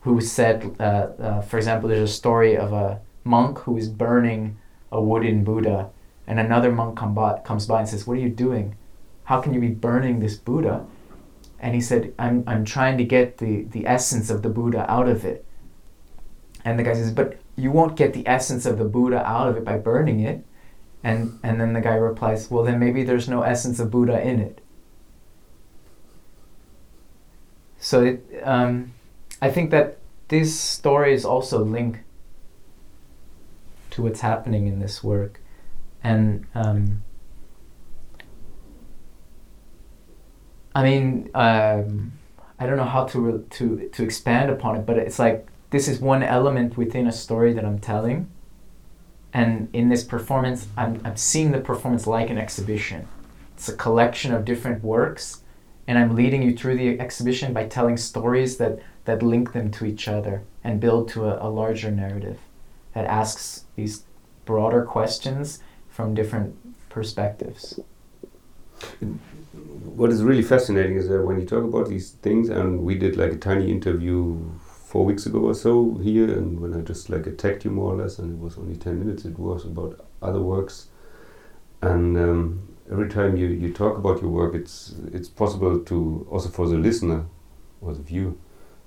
who 0.00 0.20
said, 0.20 0.74
uh, 0.80 0.82
uh, 0.82 1.40
for 1.42 1.58
example, 1.58 1.88
there's 1.88 2.08
a 2.08 2.12
story 2.12 2.56
of 2.56 2.72
a 2.72 3.00
monk 3.24 3.58
who 3.58 3.76
is 3.76 3.88
burning 3.88 4.56
a 4.90 5.02
wooden 5.02 5.44
Buddha, 5.44 5.90
and 6.26 6.40
another 6.40 6.72
monk 6.72 6.98
come 6.98 7.14
by, 7.14 7.38
comes 7.40 7.66
by 7.66 7.80
and 7.80 7.88
says, 7.88 8.06
What 8.06 8.16
are 8.16 8.20
you 8.20 8.30
doing? 8.30 8.76
How 9.30 9.40
can 9.40 9.54
you 9.54 9.60
be 9.60 9.68
burning 9.68 10.18
this 10.18 10.34
Buddha? 10.34 10.84
And 11.60 11.72
he 11.72 11.80
said, 11.80 12.12
I'm, 12.18 12.42
I'm 12.48 12.64
trying 12.64 12.98
to 12.98 13.04
get 13.04 13.38
the, 13.38 13.62
the 13.62 13.86
essence 13.86 14.28
of 14.28 14.42
the 14.42 14.48
Buddha 14.48 14.90
out 14.90 15.08
of 15.08 15.24
it. 15.24 15.46
And 16.64 16.76
the 16.76 16.82
guy 16.82 16.94
says, 16.94 17.12
But 17.12 17.38
you 17.54 17.70
won't 17.70 17.94
get 17.94 18.12
the 18.12 18.26
essence 18.26 18.66
of 18.66 18.76
the 18.76 18.84
Buddha 18.84 19.24
out 19.24 19.46
of 19.46 19.56
it 19.56 19.64
by 19.64 19.78
burning 19.78 20.18
it. 20.18 20.44
And, 21.04 21.38
and 21.44 21.60
then 21.60 21.74
the 21.74 21.80
guy 21.80 21.94
replies, 21.94 22.50
Well, 22.50 22.64
then 22.64 22.80
maybe 22.80 23.04
there's 23.04 23.28
no 23.28 23.42
essence 23.42 23.78
of 23.78 23.92
Buddha 23.92 24.20
in 24.20 24.40
it. 24.40 24.60
So 27.78 28.02
it, 28.02 28.24
um, 28.42 28.94
I 29.40 29.48
think 29.48 29.70
that 29.70 29.98
these 30.26 30.58
stories 30.58 31.24
also 31.24 31.62
link 31.62 32.00
to 33.90 34.02
what's 34.02 34.22
happening 34.22 34.66
in 34.66 34.80
this 34.80 35.04
work, 35.04 35.40
and 36.02 36.46
um, 36.52 37.04
I 40.74 40.82
mean, 40.82 41.30
um, 41.34 42.12
I 42.58 42.66
don't 42.66 42.76
know 42.76 42.84
how 42.84 43.04
to 43.06 43.20
re- 43.20 43.44
to 43.50 43.88
to 43.88 44.02
expand 44.02 44.50
upon 44.50 44.76
it, 44.76 44.86
but 44.86 44.96
it's 44.96 45.18
like 45.18 45.46
this 45.70 45.88
is 45.88 46.00
one 46.00 46.22
element 46.22 46.76
within 46.76 47.06
a 47.06 47.12
story 47.12 47.52
that 47.54 47.64
I'm 47.64 47.78
telling, 47.78 48.30
and 49.32 49.68
in 49.72 49.88
this 49.88 50.04
performance, 50.04 50.68
I'm 50.76 51.00
I'm 51.04 51.16
seeing 51.16 51.52
the 51.52 51.60
performance 51.60 52.06
like 52.06 52.30
an 52.30 52.38
exhibition. 52.38 53.08
It's 53.54 53.68
a 53.68 53.76
collection 53.76 54.32
of 54.32 54.44
different 54.44 54.82
works 54.82 55.42
and 55.90 55.98
I'm 55.98 56.14
leading 56.14 56.42
you 56.42 56.56
through 56.56 56.76
the 56.76 57.00
exhibition 57.00 57.52
by 57.52 57.66
telling 57.66 57.96
stories 57.96 58.58
that 58.58 58.78
that 59.06 59.24
link 59.24 59.52
them 59.52 59.72
to 59.72 59.84
each 59.84 60.06
other 60.06 60.44
and 60.62 60.78
build 60.78 61.08
to 61.08 61.24
a, 61.24 61.48
a 61.48 61.50
larger 61.50 61.90
narrative 61.90 62.38
that 62.94 63.06
asks 63.06 63.64
these 63.74 64.04
broader 64.44 64.84
questions 64.84 65.58
from 65.88 66.14
different 66.14 66.54
perspectives. 66.90 67.80
What 69.94 70.10
is 70.10 70.22
really 70.22 70.42
fascinating 70.42 70.96
is 70.96 71.08
that 71.08 71.22
when 71.22 71.38
you 71.40 71.46
talk 71.46 71.64
about 71.64 71.88
these 71.88 72.12
things, 72.12 72.48
and 72.48 72.80
we 72.80 72.94
did 72.94 73.16
like 73.16 73.32
a 73.32 73.36
tiny 73.36 73.70
interview 73.70 74.38
four 74.60 75.04
weeks 75.04 75.26
ago 75.26 75.40
or 75.40 75.54
so 75.54 75.98
here, 76.02 76.30
and 76.30 76.60
when 76.60 76.74
I 76.74 76.80
just 76.80 77.10
like 77.10 77.26
attacked 77.26 77.64
you 77.64 77.70
more 77.70 77.94
or 77.94 77.96
less, 77.96 78.18
and 78.18 78.32
it 78.32 78.38
was 78.38 78.58
only 78.58 78.76
10 78.76 78.98
minutes, 78.98 79.24
it 79.24 79.38
was 79.38 79.64
about 79.64 80.04
other 80.22 80.40
works. 80.40 80.88
And 81.82 82.16
um, 82.16 82.76
every 82.90 83.08
time 83.08 83.36
you, 83.36 83.46
you 83.46 83.72
talk 83.72 83.96
about 83.96 84.20
your 84.20 84.30
work, 84.30 84.54
it's, 84.54 84.94
it's 85.12 85.28
possible 85.28 85.78
to, 85.78 86.26
also 86.30 86.48
for 86.48 86.68
the 86.68 86.76
listener 86.76 87.26
or 87.80 87.94
the 87.94 88.02
viewer, 88.02 88.34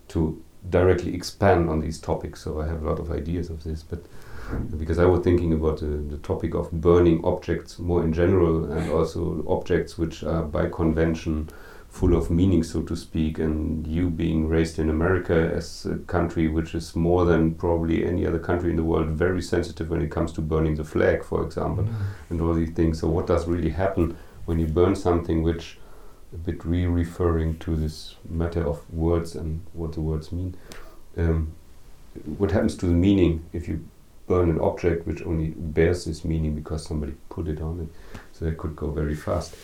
to 0.10 0.44
directly 0.70 1.14
expand 1.14 1.70
on 1.70 1.80
these 1.80 2.00
topics. 2.00 2.42
So 2.42 2.62
I 2.62 2.68
have 2.68 2.84
a 2.84 2.90
lot 2.90 3.00
of 3.00 3.12
ideas 3.12 3.50
of 3.50 3.64
this, 3.64 3.84
but 3.84 4.04
because 4.78 5.00
I 5.00 5.06
was 5.06 5.24
thinking 5.24 5.54
about 5.54 5.80
the, 5.80 5.86
the 5.86 6.18
topic 6.18 6.54
of 6.54 6.72
burning 6.72 7.24
objects 7.24 7.80
more 7.80 8.04
in 8.04 8.14
general, 8.14 8.72
and 8.72 8.92
also 8.92 9.44
objects 9.48 9.98
which 9.98 10.24
are 10.24 10.44
by 10.44 10.70
convention 10.70 11.50
full 11.90 12.16
of 12.16 12.32
meaning, 12.32 12.64
so 12.64 12.82
to 12.82 12.96
speak. 12.96 13.38
And 13.40 13.86
you 13.86 14.10
being 14.10 14.48
raised 14.48 14.80
in 14.80 14.90
America 14.90 15.52
as 15.54 15.86
a 15.86 15.98
country 15.98 16.48
which 16.48 16.74
is 16.74 16.96
more 16.96 17.26
than 17.26 17.54
probably 17.54 18.06
any 18.06 18.26
other 18.26 18.40
country 18.40 18.72
in 18.72 18.78
the 18.78 18.84
world 18.84 19.10
very 19.10 19.42
sensitive 19.42 19.90
when 19.90 20.02
it 20.02 20.10
comes 20.10 20.32
to 20.34 20.42
burning 20.42 20.76
the 20.76 20.84
flag, 20.84 21.24
for 21.24 21.44
example, 21.44 21.84
mm-hmm. 21.84 22.04
and 22.30 22.42
all 22.42 22.54
these 22.54 22.72
things. 22.72 23.00
So 23.00 23.08
what 23.08 23.28
does 23.28 23.48
really 23.48 23.70
happen 23.70 24.18
when 24.46 24.60
you 24.60 24.68
burn 24.68 24.96
something 24.96 25.44
which 25.44 25.78
a 26.34 26.38
bit 26.38 26.66
re-referring 26.66 27.60
to 27.60 27.76
this 27.76 28.16
matter 28.28 28.66
of 28.66 28.82
words 28.92 29.36
and 29.36 29.62
what 29.74 29.94
the 29.94 30.02
words 30.02 30.32
mean. 30.32 30.56
Um, 31.16 31.54
what 32.38 32.52
happens 32.52 32.76
to 32.78 32.86
the 32.86 32.94
meaning 32.94 33.46
if 33.54 33.68
you 33.68 33.86
burn 34.28 34.50
an 34.50 34.60
object 34.60 35.06
which 35.06 35.22
only 35.24 35.50
bears 35.50 36.06
this 36.06 36.24
meaning 36.24 36.56
because 36.56 36.86
somebody 36.86 37.14
put 37.30 37.48
it 37.48 37.62
on 37.62 37.80
it? 37.82 38.20
So 38.34 38.46
it 38.46 38.58
could 38.58 38.76
go 38.76 38.92
very 38.92 39.16
fast. 39.16 39.56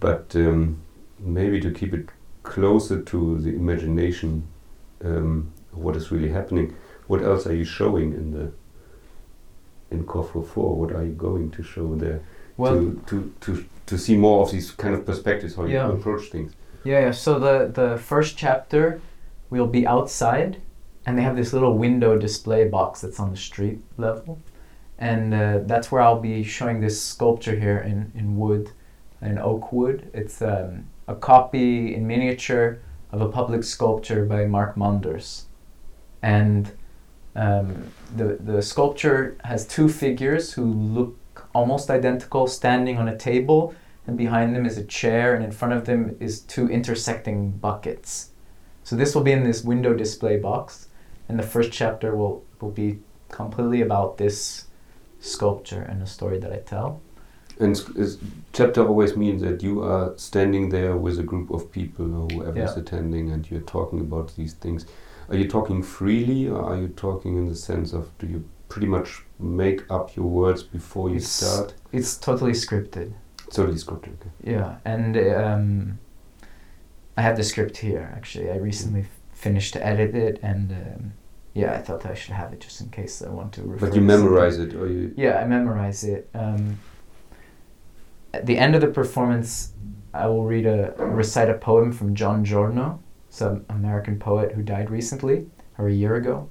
But 0.00 0.34
um, 0.36 0.80
maybe 1.18 1.60
to 1.60 1.70
keep 1.70 1.94
it 1.94 2.08
closer 2.42 3.02
to 3.02 3.38
the 3.38 3.50
imagination, 3.50 4.46
um, 5.04 5.52
what 5.72 5.96
is 5.96 6.10
really 6.10 6.30
happening. 6.30 6.74
What 7.06 7.22
else 7.22 7.46
are 7.46 7.54
you 7.54 7.64
showing 7.64 8.12
in 8.12 8.32
the 8.32 8.52
in 9.90 10.04
Coffre 10.04 10.46
Fort? 10.46 10.78
What 10.78 10.92
are 10.92 11.04
you 11.04 11.12
going 11.12 11.50
to 11.52 11.62
show 11.62 11.94
there? 11.94 12.20
Well, 12.56 12.74
to, 12.74 13.02
to, 13.06 13.34
to 13.40 13.64
to 13.86 13.98
see 13.98 14.16
more 14.16 14.42
of 14.42 14.50
these 14.50 14.70
kind 14.72 14.94
of 14.94 15.06
perspectives 15.06 15.54
how 15.54 15.66
yeah. 15.66 15.86
you 15.86 15.92
approach 15.92 16.26
things. 16.28 16.52
Yeah, 16.84 17.00
yeah. 17.00 17.10
So 17.12 17.38
the 17.38 17.70
the 17.72 17.98
first 17.98 18.36
chapter, 18.36 19.00
we'll 19.50 19.66
be 19.66 19.86
outside, 19.86 20.60
and 21.06 21.16
they 21.16 21.22
have 21.22 21.36
this 21.36 21.52
little 21.52 21.78
window 21.78 22.18
display 22.18 22.68
box 22.68 23.00
that's 23.00 23.20
on 23.20 23.30
the 23.30 23.36
street 23.36 23.80
level, 23.96 24.38
and 24.98 25.32
uh, 25.32 25.60
that's 25.64 25.90
where 25.92 26.02
I'll 26.02 26.20
be 26.20 26.42
showing 26.42 26.80
this 26.80 27.00
sculpture 27.00 27.58
here 27.58 27.78
in 27.78 28.12
in 28.14 28.36
wood, 28.36 28.70
in 29.22 29.38
oak 29.38 29.72
wood. 29.72 30.10
It's 30.12 30.42
um, 30.42 30.88
a 31.06 31.14
copy 31.14 31.94
in 31.94 32.06
miniature 32.06 32.80
of 33.12 33.20
a 33.20 33.28
public 33.28 33.62
sculpture 33.64 34.24
by 34.24 34.46
Mark 34.46 34.76
Manders, 34.76 35.46
and 36.22 36.72
um, 37.36 37.92
the 38.16 38.36
the 38.40 38.60
sculpture 38.60 39.36
has 39.44 39.66
two 39.66 39.88
figures 39.88 40.52
who 40.52 40.64
look 40.64 41.48
almost 41.54 41.88
identical, 41.90 42.46
standing 42.46 42.98
on 42.98 43.08
a 43.08 43.16
table, 43.16 43.74
and 44.06 44.18
behind 44.18 44.54
them 44.56 44.66
is 44.66 44.76
a 44.76 44.84
chair, 44.84 45.34
and 45.34 45.44
in 45.44 45.52
front 45.52 45.72
of 45.72 45.84
them 45.84 46.16
is 46.18 46.40
two 46.40 46.68
intersecting 46.68 47.52
buckets. 47.52 48.30
So 48.82 48.96
this 48.96 49.14
will 49.14 49.22
be 49.22 49.32
in 49.32 49.44
this 49.44 49.64
window 49.64 49.94
display 49.94 50.36
box, 50.38 50.85
and 51.28 51.38
the 51.38 51.42
first 51.42 51.72
chapter 51.72 52.14
will, 52.14 52.44
will 52.60 52.70
be 52.70 52.98
completely 53.30 53.82
about 53.82 54.18
this 54.18 54.66
sculpture 55.20 55.82
and 55.82 56.00
the 56.00 56.06
story 56.06 56.38
that 56.38 56.52
I 56.52 56.58
tell. 56.58 57.00
And 57.58 57.80
chapter 58.52 58.86
always 58.86 59.16
means 59.16 59.40
that 59.42 59.62
you 59.62 59.82
are 59.82 60.12
standing 60.16 60.68
there 60.68 60.96
with 60.96 61.18
a 61.18 61.22
group 61.22 61.50
of 61.50 61.72
people 61.72 62.14
or 62.14 62.28
whoever 62.28 62.58
yeah. 62.58 62.64
is 62.64 62.76
attending, 62.76 63.30
and 63.32 63.50
you're 63.50 63.62
talking 63.62 64.00
about 64.00 64.36
these 64.36 64.52
things. 64.52 64.84
Are 65.30 65.36
you 65.36 65.48
talking 65.48 65.82
freely, 65.82 66.48
or 66.48 66.62
are 66.62 66.76
you 66.76 66.88
talking 66.88 67.36
in 67.36 67.48
the 67.48 67.56
sense 67.56 67.94
of 67.94 68.10
do 68.18 68.26
you 68.26 68.44
pretty 68.68 68.86
much 68.86 69.22
make 69.38 69.90
up 69.90 70.14
your 70.14 70.26
words 70.26 70.62
before 70.62 71.08
you 71.08 71.16
it's, 71.16 71.28
start? 71.28 71.74
It's 71.92 72.18
totally 72.18 72.52
scripted. 72.52 73.14
It's 73.46 73.56
Totally 73.56 73.78
scripted. 73.78 74.16
Okay. 74.20 74.52
Yeah, 74.52 74.76
and 74.84 75.16
um, 75.16 75.98
I 77.16 77.22
have 77.22 77.36
the 77.38 77.44
script 77.44 77.78
here. 77.78 78.12
Actually, 78.14 78.50
I 78.50 78.56
recently 78.56 79.06
f- 79.46 79.50
finished 79.50 79.72
to 79.74 79.86
edit 79.86 80.14
it, 80.14 80.38
and 80.42 80.72
um, 80.72 81.12
yeah, 81.54 81.72
I 81.74 81.78
thought 81.78 82.06
I 82.06 82.14
should 82.14 82.34
have 82.34 82.52
it 82.52 82.60
just 82.60 82.80
in 82.80 82.90
case 82.90 83.22
I 83.22 83.30
want 83.30 83.52
to. 83.54 83.62
Refer 83.62 83.86
but 83.86 83.94
you 83.94 84.00
memorize 84.00 84.58
it, 84.58 84.74
or 84.74 84.88
you? 84.88 85.12
Yeah, 85.16 85.38
I 85.38 85.46
memorize 85.46 86.04
it. 86.04 86.28
Um, 86.34 86.78
at 88.34 88.46
the 88.46 88.58
end 88.58 88.74
of 88.74 88.80
the 88.80 88.88
performance, 88.88 89.72
I 90.12 90.26
will 90.26 90.44
read 90.44 90.66
a 90.66 90.94
recite 90.98 91.50
a 91.50 91.54
poem 91.54 91.92
from 91.92 92.14
John 92.14 92.44
Giorno, 92.44 93.00
some 93.30 93.64
American 93.68 94.18
poet 94.18 94.52
who 94.52 94.62
died 94.62 94.90
recently 94.90 95.46
or 95.78 95.88
a 95.88 95.92
year 95.92 96.16
ago 96.16 96.48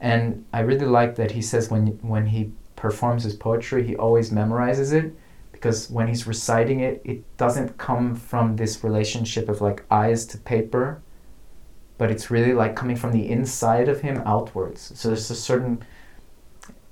and 0.00 0.46
I 0.52 0.60
really 0.60 0.86
like 0.86 1.16
that 1.16 1.32
he 1.32 1.42
says 1.42 1.70
when 1.70 1.86
when 2.00 2.26
he 2.26 2.52
performs 2.76 3.24
his 3.24 3.36
poetry, 3.36 3.86
he 3.86 3.94
always 3.94 4.30
memorizes 4.30 4.92
it 4.92 5.14
because 5.52 5.90
when 5.90 6.08
he's 6.08 6.26
reciting 6.26 6.80
it, 6.80 7.02
it 7.04 7.36
doesn't 7.36 7.76
come 7.76 8.14
from 8.14 8.56
this 8.56 8.82
relationship 8.82 9.48
of 9.48 9.60
like 9.60 9.84
eyes 9.90 10.24
to 10.26 10.38
paper, 10.38 11.02
but 12.00 12.10
it's 12.10 12.30
really 12.30 12.54
like 12.54 12.74
coming 12.74 12.96
from 12.96 13.12
the 13.12 13.28
inside 13.28 13.86
of 13.86 14.00
him 14.00 14.22
outwards. 14.24 14.90
So 14.98 15.08
there's 15.08 15.30
a 15.30 15.34
certain 15.34 15.84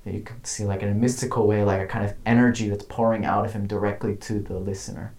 you 0.05 0.21
can 0.21 0.43
see 0.43 0.65
like 0.65 0.83
in 0.83 0.89
a 0.89 0.93
mystical 0.93 1.47
way, 1.47 1.63
like 1.63 1.81
a 1.81 1.87
kind 1.87 2.05
of 2.05 2.13
energy 2.27 2.69
that's 2.69 2.85
pouring 2.85 3.25
out 3.25 3.43
of 3.43 3.53
him 3.53 3.65
directly 3.65 4.15
to 4.17 4.39
the 4.39 4.59
listener. 4.59 5.15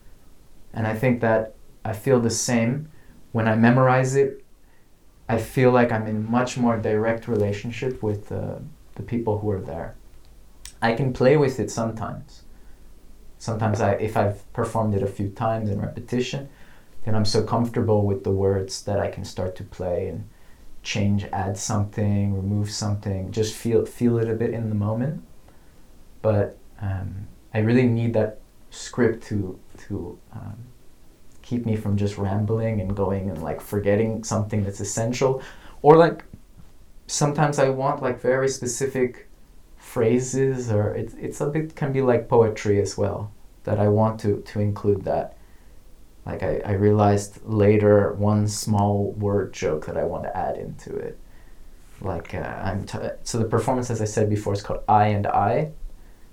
And 0.72 0.86
I 0.86 0.94
think 0.94 1.20
that 1.22 1.56
I 1.84 1.92
feel 1.92 2.20
the 2.20 2.30
same 2.30 2.88
when 3.32 3.48
I 3.48 3.56
memorize 3.56 4.14
it 4.14 4.44
I 5.28 5.38
feel 5.38 5.72
like 5.72 5.90
I'm 5.90 6.06
in 6.06 6.30
much 6.30 6.56
more 6.56 6.76
direct 6.76 7.26
relationship 7.26 8.00
with 8.00 8.28
the 8.28 8.62
people 9.06 9.38
who 9.40 9.50
are 9.50 9.60
there. 9.60 9.96
I 10.80 10.92
can 10.92 11.12
play 11.12 11.36
with 11.36 11.58
it 11.58 11.70
sometimes. 11.70 12.42
Sometimes 13.38 13.80
I, 13.80 13.92
if 13.94 14.16
I've 14.16 14.40
performed 14.52 14.94
it 14.94 15.02
a 15.02 15.06
few 15.06 15.30
times 15.30 15.70
in 15.70 15.80
repetition, 15.80 16.48
then 17.04 17.14
I'm 17.14 17.24
so 17.24 17.42
comfortable 17.42 18.04
with 18.04 18.24
the 18.24 18.30
words 18.30 18.82
that 18.84 19.00
I 19.00 19.08
can 19.08 19.24
start 19.24 19.56
to 19.56 19.64
play 19.64 20.08
and 20.08 20.28
change, 20.82 21.24
add 21.32 21.56
something, 21.56 22.34
remove 22.34 22.70
something, 22.70 23.30
just 23.32 23.54
feel 23.54 23.86
feel 23.86 24.18
it 24.18 24.28
a 24.28 24.34
bit 24.34 24.50
in 24.50 24.68
the 24.68 24.74
moment. 24.74 25.22
But 26.22 26.58
um, 26.80 27.28
I 27.54 27.58
really 27.58 27.86
need 27.86 28.14
that 28.14 28.40
script 28.70 29.24
to 29.24 29.58
to 29.88 30.18
um, 30.32 30.56
keep 31.42 31.66
me 31.66 31.76
from 31.76 31.96
just 31.96 32.16
rambling 32.16 32.80
and 32.80 32.94
going 32.94 33.28
and 33.28 33.42
like 33.42 33.60
forgetting 33.60 34.22
something 34.22 34.62
that's 34.62 34.80
essential 34.80 35.42
or 35.82 35.96
like 35.96 36.24
sometimes 37.08 37.58
i 37.58 37.68
want 37.68 38.00
like 38.00 38.20
very 38.20 38.48
specific 38.48 39.28
phrases 39.76 40.70
or 40.70 40.94
it's, 40.94 41.14
it's 41.14 41.40
a 41.40 41.46
bit 41.46 41.74
can 41.74 41.92
be 41.92 42.00
like 42.00 42.28
poetry 42.28 42.80
as 42.80 42.96
well 42.96 43.32
that 43.64 43.80
i 43.80 43.88
want 43.88 44.20
to 44.20 44.40
to 44.42 44.60
include 44.60 45.02
that 45.04 45.36
like 46.26 46.42
i, 46.42 46.60
I 46.64 46.72
realized 46.72 47.40
later 47.44 48.12
one 48.14 48.46
small 48.48 49.12
word 49.12 49.52
joke 49.52 49.86
that 49.86 49.96
i 49.96 50.04
want 50.04 50.24
to 50.24 50.36
add 50.36 50.56
into 50.56 50.94
it 50.94 51.18
like 52.00 52.34
uh, 52.34 52.38
i'm 52.38 52.84
t- 52.84 52.98
so 53.22 53.38
the 53.38 53.44
performance 53.44 53.90
as 53.90 54.00
i 54.00 54.06
said 54.06 54.28
before 54.30 54.52
is 54.52 54.62
called 54.62 54.82
i 54.88 55.06
and 55.06 55.26
i 55.26 55.70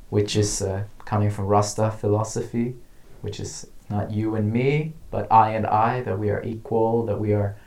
which 0.09 0.35
is 0.35 0.61
uh, 0.61 0.83
coming 1.05 1.29
from 1.29 1.45
rasta 1.45 1.91
philosophy 1.91 2.75
which 3.21 3.39
is 3.39 3.67
not 3.89 4.11
you 4.11 4.35
and 4.35 4.51
me, 4.51 4.93
but 5.11 5.31
I 5.31 5.51
and 5.51 5.65
I, 5.65 6.01
that 6.01 6.19
we 6.19 6.29
are 6.29 6.43
equal, 6.43 7.05
that 7.05 7.19
we 7.19 7.33
are 7.33 7.57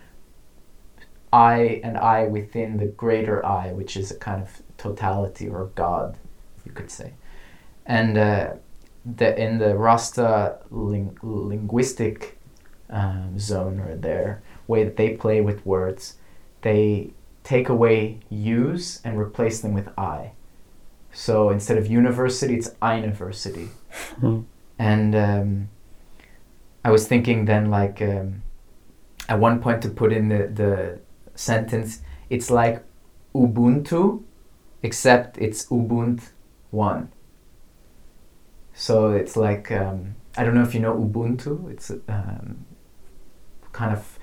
I 1.32 1.80
and 1.84 1.96
I 1.96 2.26
within 2.26 2.76
the 2.76 2.86
greater 2.86 3.44
I, 3.46 3.72
which 3.72 3.96
is 3.96 4.10
a 4.10 4.16
kind 4.16 4.42
of 4.42 4.62
totality 4.76 5.48
or 5.48 5.70
God, 5.74 6.18
you 6.66 6.72
could 6.72 6.90
say. 6.90 7.12
And 7.86 8.18
uh, 8.18 8.54
the, 9.04 9.38
in 9.40 9.58
the 9.58 9.76
Rasta 9.76 10.58
ling- 10.70 11.18
linguistic 11.22 12.38
um, 12.88 13.38
zone 13.38 13.80
or 13.80 13.96
their 13.96 14.42
way 14.66 14.84
that 14.84 14.96
they 14.96 15.10
play 15.10 15.40
with 15.40 15.64
words, 15.64 16.16
they 16.62 17.12
take 17.42 17.68
away 17.68 18.20
use 18.28 19.00
and 19.04 19.18
replace 19.18 19.60
them 19.60 19.72
with 19.72 19.88
I. 19.98 20.32
So 21.12 21.50
instead 21.50 21.78
of 21.78 21.86
university, 21.86 22.54
it's 22.54 22.70
university. 22.82 23.68
Hmm. 24.20 24.40
and 24.78 25.16
um, 25.16 25.68
I 26.84 26.90
was 26.90 27.06
thinking 27.08 27.44
then 27.44 27.70
like 27.70 28.00
um, 28.00 28.42
at 29.28 29.38
one 29.38 29.60
point 29.60 29.82
to 29.82 29.88
put 29.88 30.12
in 30.12 30.28
the, 30.28 30.46
the 30.46 31.00
sentence 31.34 32.02
it's 32.28 32.50
like 32.50 32.84
Ubuntu 33.34 34.22
except 34.82 35.38
it's 35.38 35.66
Ubuntu 35.66 36.28
one. 36.70 37.10
So 38.80 39.10
it's 39.10 39.36
like 39.36 39.70
um, 39.70 40.16
I 40.38 40.42
don't 40.42 40.54
know 40.54 40.62
if 40.62 40.72
you 40.74 40.80
know 40.80 40.94
Ubuntu. 40.94 41.70
It's 41.70 41.90
um, 42.08 42.64
kind 43.72 43.92
of 43.92 44.18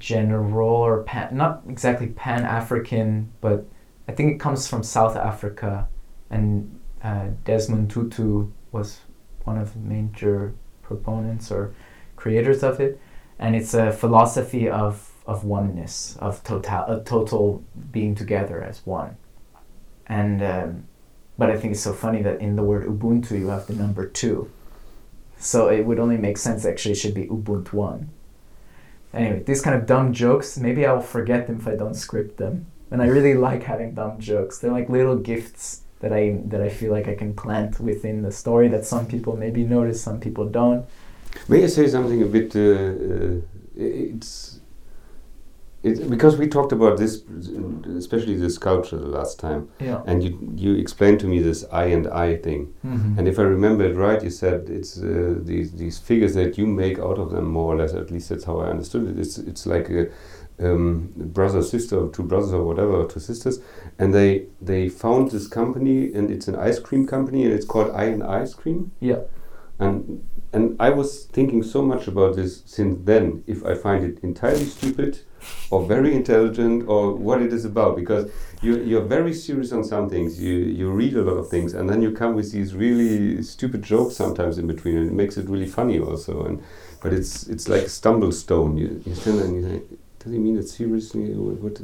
general 0.00 0.68
or 0.68 1.04
pan, 1.04 1.36
not 1.36 1.62
exactly 1.68 2.08
pan 2.08 2.42
African, 2.42 3.32
but 3.40 3.64
I 4.08 4.12
think 4.12 4.32
it 4.32 4.40
comes 4.40 4.66
from 4.66 4.82
South 4.82 5.14
Africa, 5.16 5.86
and 6.28 6.80
uh, 7.04 7.28
Desmond 7.44 7.88
Tutu 7.88 8.50
was 8.72 8.98
one 9.44 9.58
of 9.58 9.72
the 9.74 9.78
major 9.78 10.54
proponents 10.82 11.52
or 11.52 11.72
creators 12.16 12.64
of 12.64 12.80
it, 12.80 13.00
and 13.38 13.54
it's 13.54 13.74
a 13.74 13.92
philosophy 13.92 14.68
of 14.68 15.08
of 15.24 15.44
oneness, 15.44 16.16
of 16.18 16.42
total, 16.42 17.00
total 17.04 17.62
being 17.92 18.16
together 18.16 18.60
as 18.60 18.84
one, 18.84 19.16
and 20.08 20.42
um, 20.42 20.88
but 21.42 21.50
I 21.50 21.56
think 21.56 21.72
it's 21.72 21.82
so 21.82 21.92
funny 21.92 22.22
that 22.22 22.40
in 22.40 22.54
the 22.54 22.62
word 22.62 22.86
Ubuntu 22.86 23.32
you 23.36 23.48
have 23.48 23.66
the 23.66 23.74
number 23.74 24.06
two, 24.06 24.48
so 25.38 25.66
it 25.66 25.84
would 25.84 25.98
only 25.98 26.16
make 26.16 26.38
sense 26.38 26.64
actually 26.64 26.92
it 26.92 26.98
should 26.98 27.14
be 27.14 27.26
Ubuntu 27.26 27.72
one. 27.72 28.10
Anyway, 29.12 29.42
these 29.44 29.60
kind 29.60 29.74
of 29.76 29.84
dumb 29.84 30.12
jokes, 30.12 30.56
maybe 30.56 30.86
I'll 30.86 31.00
forget 31.00 31.48
them 31.48 31.56
if 31.56 31.66
I 31.66 31.74
don't 31.74 31.94
script 31.94 32.36
them. 32.36 32.66
And 32.92 33.02
I 33.02 33.06
really 33.06 33.34
like 33.34 33.64
having 33.64 33.92
dumb 33.92 34.20
jokes. 34.20 34.58
They're 34.58 34.70
like 34.70 34.88
little 34.88 35.16
gifts 35.16 35.80
that 35.98 36.12
I 36.12 36.38
that 36.44 36.60
I 36.60 36.68
feel 36.68 36.92
like 36.92 37.08
I 37.08 37.16
can 37.16 37.34
plant 37.34 37.80
within 37.80 38.22
the 38.22 38.30
story 38.30 38.68
that 38.68 38.84
some 38.86 39.06
people 39.08 39.36
maybe 39.36 39.64
notice, 39.64 40.00
some 40.00 40.20
people 40.20 40.46
don't. 40.48 40.86
May 41.48 41.64
I 41.64 41.66
say 41.66 41.88
something 41.88 42.22
a 42.22 42.26
bit? 42.36 42.54
Uh, 42.54 42.60
uh, 42.60 43.40
it's 43.74 44.60
it's 45.82 46.00
because 46.00 46.36
we 46.36 46.46
talked 46.48 46.72
about 46.72 46.96
this, 46.98 47.22
especially 47.96 48.36
this 48.36 48.54
sculpture 48.54 48.98
the 48.98 49.08
last 49.08 49.38
time, 49.40 49.68
Yeah. 49.80 50.02
and 50.06 50.22
you 50.22 50.38
you 50.54 50.74
explained 50.76 51.20
to 51.20 51.26
me 51.26 51.40
this 51.42 51.64
I 51.72 51.84
and 51.86 52.06
I 52.06 52.36
thing. 52.36 52.72
Mm-hmm. 52.86 53.18
And 53.18 53.28
if 53.28 53.38
I 53.38 53.42
remember 53.42 53.84
it 53.84 53.96
right, 53.96 54.22
you 54.22 54.30
said 54.30 54.68
it's 54.70 54.98
uh, 55.00 55.34
these 55.42 55.72
these 55.72 55.98
figures 55.98 56.34
that 56.34 56.56
you 56.58 56.66
make 56.66 56.98
out 56.98 57.18
of 57.18 57.30
them, 57.30 57.46
more 57.46 57.74
or 57.74 57.76
less. 57.76 57.94
At 57.94 58.10
least 58.10 58.28
that's 58.28 58.44
how 58.44 58.60
I 58.60 58.68
understood 58.68 59.08
it. 59.08 59.18
It's 59.18 59.38
it's 59.38 59.66
like 59.66 59.90
a 59.90 60.06
um, 60.60 61.12
brother 61.16 61.62
sister 61.62 61.96
or 61.98 62.08
two 62.10 62.22
brothers 62.22 62.52
or 62.52 62.62
whatever 62.64 62.92
or 62.92 63.08
two 63.08 63.20
sisters, 63.20 63.58
and 63.98 64.14
they 64.14 64.46
they 64.60 64.88
found 64.88 65.30
this 65.30 65.48
company 65.48 66.12
and 66.14 66.30
it's 66.30 66.48
an 66.48 66.54
ice 66.56 66.78
cream 66.78 67.06
company 67.06 67.44
and 67.44 67.52
it's 67.52 67.66
called 67.66 67.90
I 67.90 68.04
and 68.04 68.22
Ice 68.22 68.54
Cream. 68.54 68.92
yeah. 69.00 69.20
And 69.78 70.22
and 70.52 70.76
I 70.80 70.90
was 70.90 71.24
thinking 71.24 71.62
so 71.62 71.82
much 71.82 72.06
about 72.06 72.36
this 72.36 72.62
since 72.66 72.98
then. 73.04 73.42
If 73.46 73.64
I 73.64 73.74
find 73.74 74.04
it 74.04 74.22
entirely 74.22 74.64
stupid, 74.64 75.20
or 75.70 75.86
very 75.86 76.14
intelligent, 76.14 76.88
or 76.88 77.14
what 77.14 77.42
it 77.42 77.52
is 77.52 77.64
about, 77.64 77.96
because 77.96 78.30
you 78.60 78.76
you're 78.78 79.04
very 79.04 79.32
serious 79.32 79.72
on 79.72 79.84
some 79.84 80.08
things. 80.08 80.40
You 80.40 80.54
you 80.54 80.90
read 80.90 81.14
a 81.14 81.22
lot 81.22 81.38
of 81.38 81.48
things, 81.48 81.74
and 81.74 81.88
then 81.88 82.02
you 82.02 82.12
come 82.12 82.34
with 82.34 82.52
these 82.52 82.74
really 82.74 83.42
stupid 83.42 83.82
jokes 83.82 84.14
sometimes 84.14 84.58
in 84.58 84.66
between, 84.66 84.96
and 84.96 85.06
it 85.08 85.14
makes 85.14 85.36
it 85.36 85.48
really 85.48 85.66
funny 85.68 85.98
also. 85.98 86.44
And 86.44 86.62
but 87.00 87.12
it's 87.12 87.48
it's 87.48 87.68
like 87.68 87.82
a 87.82 87.88
stumble 87.88 88.32
stone. 88.32 88.76
You 88.76 89.02
you 89.06 89.14
stand 89.14 89.38
there 89.38 89.46
and 89.46 89.56
you 89.56 89.68
think, 89.68 89.84
does 90.18 90.32
he 90.32 90.38
mean 90.38 90.58
it 90.58 90.68
seriously? 90.68 91.32
Or 91.32 91.54
what? 91.64 91.80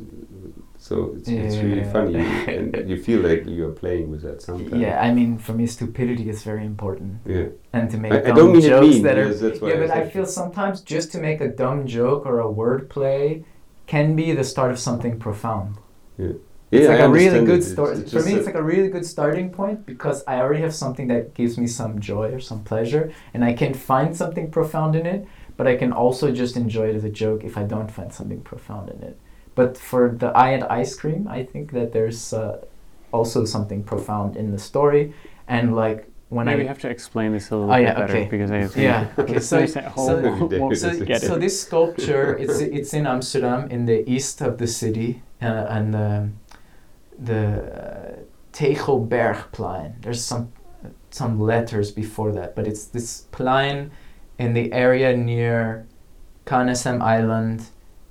So 0.88 0.94
it's, 1.16 1.28
it's 1.28 1.56
really 1.66 1.84
Yeah. 1.86 1.92
funny, 1.96 2.16
and 2.56 2.66
you 2.90 2.96
feel 3.08 3.20
like 3.20 3.42
you're 3.56 3.76
playing 3.82 4.06
with 4.12 4.22
that 4.22 4.40
sometimes. 4.40 4.80
Yeah, 4.84 4.96
I 5.06 5.12
mean, 5.18 5.36
for 5.46 5.52
me, 5.52 5.66
stupidity 5.66 6.26
is 6.34 6.42
very 6.50 6.64
important, 6.64 7.12
Yeah. 7.26 7.48
and 7.74 7.90
to 7.92 7.96
make 8.02 8.12
I, 8.12 8.18
I 8.18 8.20
dumb 8.28 8.36
don't 8.38 8.52
mean 8.52 8.62
jokes 8.72 8.86
mean. 8.94 9.02
that 9.06 9.18
are 9.18 9.28
yes, 9.28 9.42
yeah, 9.68 9.76
but 9.82 9.90
I 10.00 10.02
feel 10.12 10.26
sometimes 10.40 10.76
just 10.94 11.12
to 11.12 11.18
make 11.28 11.38
a 11.48 11.50
dumb 11.62 11.86
joke 11.86 12.22
or 12.30 12.36
a 12.40 12.50
word 12.62 12.88
play 12.96 13.44
can 13.86 14.16
be 14.20 14.26
the 14.40 14.44
start 14.52 14.70
of 14.74 14.78
something 14.78 15.18
profound. 15.26 15.70
Yeah, 16.22 16.32
It's 16.72 16.88
like 16.92 17.00
I 17.00 17.04
a 17.04 17.10
really 17.20 17.44
good 17.52 17.64
story. 17.74 17.94
For 18.14 18.22
me, 18.26 18.32
it's 18.38 18.46
like 18.50 18.60
a 18.64 18.68
really 18.72 18.90
good 18.96 19.06
starting 19.14 19.48
point 19.50 19.78
because 19.92 20.18
I 20.32 20.34
already 20.42 20.62
have 20.66 20.74
something 20.84 21.08
that 21.12 21.34
gives 21.38 21.54
me 21.62 21.66
some 21.66 21.92
joy 22.10 22.26
or 22.36 22.40
some 22.40 22.60
pleasure, 22.70 23.04
and 23.34 23.40
I 23.50 23.52
can 23.62 23.72
find 23.74 24.10
something 24.22 24.50
profound 24.58 24.92
in 25.00 25.06
it. 25.14 25.20
But 25.58 25.66
I 25.66 25.76
can 25.82 25.92
also 25.92 26.26
just 26.42 26.56
enjoy 26.56 26.86
it 26.90 26.96
as 27.00 27.04
a 27.04 27.14
joke 27.24 27.40
if 27.50 27.54
I 27.62 27.64
don't 27.74 27.90
find 27.98 28.10
something 28.12 28.40
profound 28.52 28.86
in 28.94 29.02
it. 29.10 29.16
But 29.60 29.70
for 29.90 30.02
the 30.22 30.28
I 30.46 30.48
and 30.56 30.64
ice 30.80 30.94
cream, 31.00 31.22
I 31.38 31.40
think 31.52 31.66
that 31.72 31.88
there's 31.96 32.32
uh, 32.32 32.64
also 33.16 33.44
something 33.44 33.80
profound 33.92 34.36
in 34.36 34.46
the 34.54 34.58
story, 34.70 35.04
and 35.56 35.64
like 35.82 36.00
when 36.34 36.44
Maybe 36.46 36.60
I 36.60 36.64
we 36.64 36.68
have 36.68 36.82
to 36.86 36.90
explain 36.96 37.32
this 37.32 37.50
a 37.50 37.56
little 37.56 37.70
Oh, 37.72 37.76
bit 37.76 37.82
yeah, 37.88 37.94
better 38.00 38.16
okay. 38.18 38.28
because 38.34 38.50
I 38.58 38.58
Yeah, 38.80 39.08
okay, 39.22 39.38
so- 39.40 39.58
listeners 39.58 39.76
at 39.76 39.84
home 39.96 40.08
so- 40.50 40.72
so- 41.18 41.28
so 41.30 41.34
this 41.44 41.54
sculpture 41.64 42.26
it's 42.42 42.58
it's 42.78 42.92
in 42.98 43.04
Amsterdam 43.14 43.60
in 43.74 43.86
the 43.86 43.98
east 44.16 44.36
of 44.48 44.52
the 44.62 44.66
city 44.82 45.10
uh, 45.48 45.74
and 45.76 45.86
the 45.98 46.28
the 47.30 47.42
uh, 47.42 48.16
Tegelbergplein. 48.52 49.88
There's 50.02 50.22
some 50.32 50.52
some 51.10 51.32
letters 51.40 51.88
before 52.02 52.30
that 52.38 52.54
but 52.56 52.64
it's 52.70 52.84
this 52.96 53.08
plein 53.36 53.90
in 54.38 54.52
the 54.54 54.66
area 54.72 55.16
near 55.16 55.86
KNSM 56.46 57.00
Island 57.16 57.58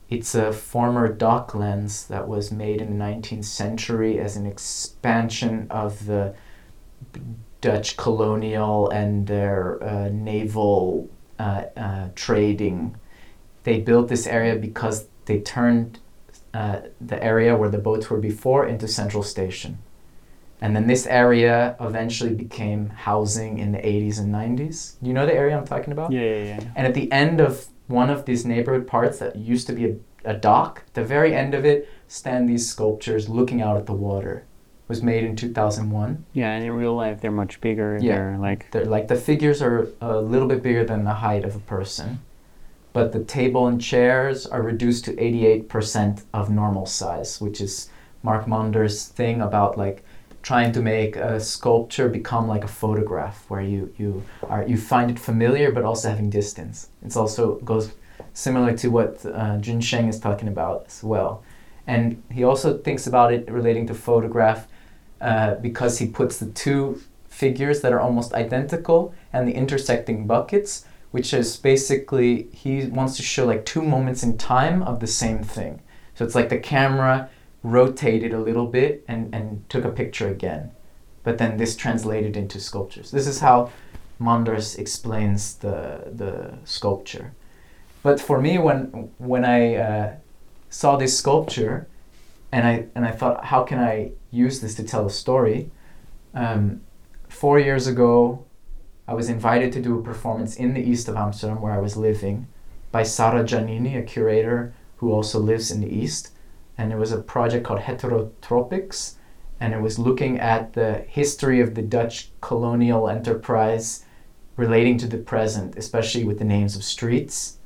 it's 0.09 0.35
a 0.35 0.53
former 0.53 1.13
docklands 1.13 2.07
that 2.07 2.27
was 2.27 2.51
made 2.51 2.81
in 2.81 2.97
the 2.97 3.03
19th 3.03 3.45
century 3.45 4.19
as 4.19 4.35
an 4.37 4.45
expansion 4.45 5.67
of 5.69 6.05
the 6.05 6.33
Dutch 7.59 7.97
colonial 7.97 8.89
and 8.89 9.27
their 9.27 9.83
uh, 9.83 10.09
naval 10.09 11.09
uh, 11.39 11.63
uh, 11.75 12.09
trading. 12.15 12.95
They 13.63 13.81
built 13.81 14.07
this 14.07 14.27
area 14.27 14.55
because 14.55 15.07
they 15.25 15.39
turned 15.41 15.99
uh, 16.53 16.81
the 17.01 17.21
area 17.21 17.57
where 17.57 17.69
the 17.69 17.77
boats 17.77 18.09
were 18.09 18.19
before 18.19 18.65
into 18.65 18.87
Central 18.87 19.23
Station. 19.23 19.79
And 20.61 20.75
then 20.75 20.87
this 20.87 21.05
area 21.05 21.75
eventually 21.79 22.33
became 22.33 22.89
housing 22.89 23.59
in 23.59 23.73
the 23.73 23.77
80s 23.77 24.19
and 24.19 24.33
90s. 24.33 24.95
You 25.01 25.13
know 25.13 25.25
the 25.25 25.33
area 25.33 25.57
I'm 25.57 25.67
talking 25.67 25.91
about? 25.91 26.11
Yeah, 26.11 26.21
yeah, 26.21 26.43
yeah. 26.43 26.59
And 26.75 26.87
at 26.87 26.93
the 26.93 27.11
end 27.11 27.39
of 27.39 27.67
one 27.87 28.09
of 28.09 28.25
these 28.25 28.45
neighborhood 28.45 28.87
parts 28.87 29.19
that 29.19 29.35
used 29.35 29.67
to 29.67 29.73
be 29.73 29.85
a, 29.85 29.95
a 30.25 30.33
dock, 30.33 30.83
the 30.93 31.03
very 31.03 31.33
end 31.33 31.53
of 31.53 31.65
it 31.65 31.89
stand 32.07 32.47
these 32.47 32.69
sculptures 32.69 33.29
looking 33.29 33.61
out 33.61 33.77
at 33.77 33.85
the 33.85 33.93
water. 33.93 34.43
It 34.85 34.89
was 34.89 35.03
made 35.03 35.23
in 35.23 35.35
2001. 35.35 36.25
Yeah, 36.33 36.51
and 36.51 36.63
in 36.63 36.71
real 36.71 36.95
life 36.95 37.21
they're 37.21 37.31
much 37.31 37.59
bigger. 37.59 37.97
Yeah. 38.01 38.15
They're 38.15 38.37
like 38.37 38.71
They're 38.71 38.85
like 38.85 39.07
the 39.07 39.15
figures 39.15 39.61
are 39.61 39.89
a 40.01 40.21
little 40.21 40.47
bit 40.47 40.63
bigger 40.63 40.85
than 40.85 41.03
the 41.03 41.15
height 41.15 41.43
of 41.43 41.55
a 41.55 41.59
person, 41.59 42.19
but 42.93 43.11
the 43.11 43.23
table 43.23 43.67
and 43.67 43.81
chairs 43.81 44.45
are 44.45 44.61
reduced 44.61 45.05
to 45.05 45.13
88% 45.13 46.23
of 46.33 46.49
normal 46.49 46.85
size, 46.85 47.41
which 47.41 47.59
is 47.61 47.89
Mark 48.23 48.47
Manders' 48.47 49.05
thing 49.07 49.41
about 49.41 49.77
like 49.77 50.03
trying 50.47 50.71
to 50.71 50.81
make 50.81 51.17
a 51.17 51.41
sculpture 51.41 52.07
become 52.07 52.47
like 52.47 52.63
a 52.63 52.73
photograph 52.81 53.37
where 53.49 53.65
you 53.73 53.93
you 53.97 54.23
are 54.43 54.63
you 54.65 54.77
find 54.77 55.11
it 55.11 55.19
familiar 55.19 55.73
but 55.73 55.83
also 55.83 56.07
having 56.07 56.29
distance. 56.29 56.87
It's 57.05 57.17
also 57.17 57.55
goes 57.71 57.91
similar 58.33 58.71
to 58.77 58.87
what 58.87 59.25
uh, 59.25 59.57
Jun 59.57 59.81
Sheng 59.81 60.07
is 60.07 60.21
talking 60.21 60.47
about 60.47 60.85
as 60.87 61.03
well. 61.03 61.43
And 61.85 62.23
he 62.31 62.45
also 62.45 62.77
thinks 62.77 63.07
about 63.07 63.33
it 63.33 63.51
relating 63.51 63.87
to 63.87 63.93
photograph 63.93 64.67
uh, 65.19 65.55
because 65.55 65.99
he 65.99 66.07
puts 66.07 66.37
the 66.37 66.49
two 66.63 67.01
figures 67.27 67.81
that 67.81 67.91
are 67.91 67.99
almost 67.99 68.33
identical 68.33 69.13
and 69.33 69.45
the 69.45 69.53
intersecting 69.53 70.27
buckets, 70.27 70.85
which 71.11 71.33
is 71.33 71.57
basically 71.57 72.47
he 72.53 72.85
wants 72.85 73.17
to 73.17 73.21
show 73.21 73.45
like 73.45 73.65
two 73.65 73.81
moments 73.81 74.23
in 74.23 74.37
time 74.37 74.81
of 74.81 75.01
the 75.01 75.07
same 75.07 75.43
thing. 75.43 75.81
So 76.15 76.23
it's 76.23 76.35
like 76.35 76.47
the 76.47 76.57
camera 76.57 77.29
rotated 77.71 78.33
a 78.33 78.39
little 78.39 78.67
bit 78.67 79.03
and, 79.07 79.33
and 79.33 79.67
took 79.69 79.85
a 79.85 79.89
picture 79.89 80.29
again. 80.29 80.71
But 81.23 81.37
then 81.37 81.57
this 81.57 81.75
translated 81.75 82.37
into 82.37 82.59
sculptures. 82.59 83.11
This 83.11 83.27
is 83.27 83.39
how 83.39 83.71
Manders 84.19 84.75
explains 84.75 85.55
the, 85.55 86.03
the 86.11 86.53
sculpture. 86.63 87.33
But 88.03 88.19
for 88.19 88.39
me, 88.39 88.57
when, 88.57 89.11
when 89.17 89.43
I 89.43 89.75
uh, 89.75 90.15
saw 90.69 90.95
this 90.95 91.17
sculpture, 91.17 91.87
and 92.51 92.65
I, 92.65 92.85
and 92.95 93.05
I 93.05 93.11
thought, 93.11 93.45
how 93.45 93.63
can 93.63 93.79
I 93.79 94.11
use 94.31 94.61
this 94.61 94.75
to 94.75 94.83
tell 94.83 95.05
a 95.05 95.09
story? 95.09 95.69
Um, 96.33 96.81
four 97.27 97.59
years 97.59 97.87
ago, 97.87 98.45
I 99.07 99.13
was 99.13 99.29
invited 99.29 99.71
to 99.73 99.81
do 99.81 99.99
a 99.99 100.03
performance 100.03 100.55
in 100.55 100.73
the 100.73 100.81
east 100.81 101.07
of 101.07 101.15
Amsterdam, 101.15 101.61
where 101.61 101.73
I 101.73 101.79
was 101.79 101.97
living, 101.97 102.47
by 102.91 103.03
Sara 103.03 103.43
Giannini, 103.43 103.97
a 103.97 104.03
curator 104.03 104.73
who 104.97 105.11
also 105.11 105.39
lives 105.39 105.71
in 105.71 105.81
the 105.81 105.93
east. 105.93 106.31
And 106.77 106.91
it 106.91 106.97
was 106.97 107.11
a 107.11 107.17
project 107.17 107.65
called 107.65 107.79
Heterotropics, 107.79 109.15
and 109.59 109.73
it 109.73 109.81
was 109.81 109.97
looking 109.97 110.39
at 110.39 110.73
the 110.73 111.05
history 111.07 111.59
of 111.59 111.73
the 111.73 111.81
Dutch 111.81 112.29
colonial 112.41 113.09
enterprise 113.09 114.05
relating 114.55 114.97
to 114.99 115.07
the 115.07 115.17
present, 115.17 115.75
especially 115.77 116.23
with 116.23 116.39
the 116.39 116.45
names 116.45 116.75
of 116.75 116.83
streets. 116.83 117.57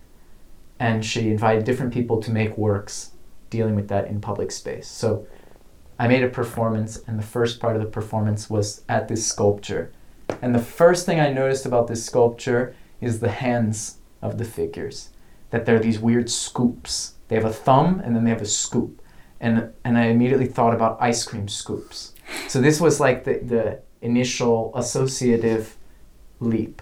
And 0.80 1.06
she 1.06 1.30
invited 1.30 1.64
different 1.64 1.94
people 1.94 2.22
to 2.22 2.32
make 2.32 2.58
works 2.58 3.12
dealing 3.50 3.76
with 3.76 3.90
that 3.90 4.08
in 4.08 4.22
public 4.22 4.52
space. 4.52 4.88
So 4.88 5.28
I 6.00 6.08
made 6.08 6.24
a 6.24 6.30
performance, 6.30 6.98
and 7.06 7.20
the 7.20 7.24
first 7.24 7.60
part 7.60 7.76
of 7.76 7.82
the 7.82 7.88
performance 7.88 8.50
was 8.50 8.84
at 8.90 9.08
this 9.08 9.28
sculpture. 9.28 9.92
And 10.42 10.56
the 10.56 10.60
first 10.60 11.06
thing 11.06 11.20
I 11.20 11.32
noticed 11.32 11.66
about 11.66 11.88
this 11.88 12.06
sculpture 12.06 12.74
is 13.02 13.20
the 13.20 13.30
hands 13.30 13.98
of 14.22 14.38
the 14.38 14.46
figures. 14.46 15.10
That 15.50 15.66
they're 15.66 15.80
these 15.80 16.00
weird 16.00 16.30
scoops. 16.30 17.16
They 17.28 17.36
have 17.36 17.46
a 17.46 17.54
thumb 17.54 18.02
and 18.04 18.16
then 18.16 18.24
they 18.24 18.30
have 18.30 18.42
a 18.42 18.46
scoop. 18.46 19.01
And, 19.42 19.74
and 19.84 19.98
I 19.98 20.06
immediately 20.06 20.46
thought 20.46 20.74
about 20.74 21.02
ice 21.02 21.26
cream 21.26 21.50
scoops. 21.50 22.14
So 22.48 22.62
this 22.62 22.80
was 22.80 23.02
like 23.02 23.26
the, 23.26 23.40
the 23.40 23.80
initial 24.02 24.72
associative 24.76 25.76
leap. 26.40 26.82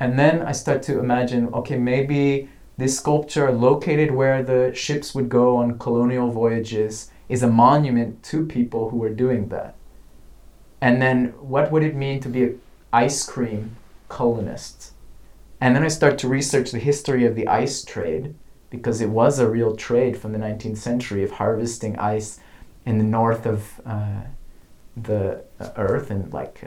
And 0.00 0.18
then 0.18 0.42
I 0.42 0.52
start 0.52 0.82
to 0.84 0.98
imagine 0.98 1.48
okay, 1.54 1.78
maybe 1.78 2.48
this 2.78 2.96
sculpture, 2.98 3.52
located 3.52 4.10
where 4.10 4.42
the 4.42 4.74
ships 4.74 5.14
would 5.14 5.28
go 5.28 5.56
on 5.58 5.78
colonial 5.78 6.30
voyages, 6.30 7.10
is 7.28 7.42
a 7.42 7.48
monument 7.48 8.22
to 8.24 8.46
people 8.46 8.90
who 8.90 8.96
were 8.96 9.10
doing 9.10 9.48
that. 9.50 9.76
And 10.80 11.00
then, 11.00 11.28
what 11.40 11.70
would 11.70 11.84
it 11.84 11.94
mean 11.94 12.18
to 12.20 12.28
be 12.28 12.42
an 12.42 12.60
ice 12.92 13.24
cream 13.24 13.76
colonist? 14.08 14.92
And 15.60 15.76
then 15.76 15.84
I 15.84 15.88
start 15.88 16.18
to 16.18 16.28
research 16.28 16.72
the 16.72 16.80
history 16.80 17.24
of 17.24 17.36
the 17.36 17.46
ice 17.46 17.84
trade 17.84 18.34
because 18.72 19.02
it 19.02 19.10
was 19.10 19.38
a 19.38 19.46
real 19.46 19.76
trade 19.76 20.16
from 20.16 20.32
the 20.32 20.38
19th 20.38 20.78
century 20.78 21.22
of 21.22 21.32
harvesting 21.32 21.96
ice 21.98 22.40
in 22.86 22.96
the 22.96 23.04
north 23.04 23.44
of 23.44 23.80
uh, 23.84 24.22
the 24.96 25.44
uh, 25.60 25.68
earth 25.76 26.10
and 26.10 26.32
like 26.32 26.64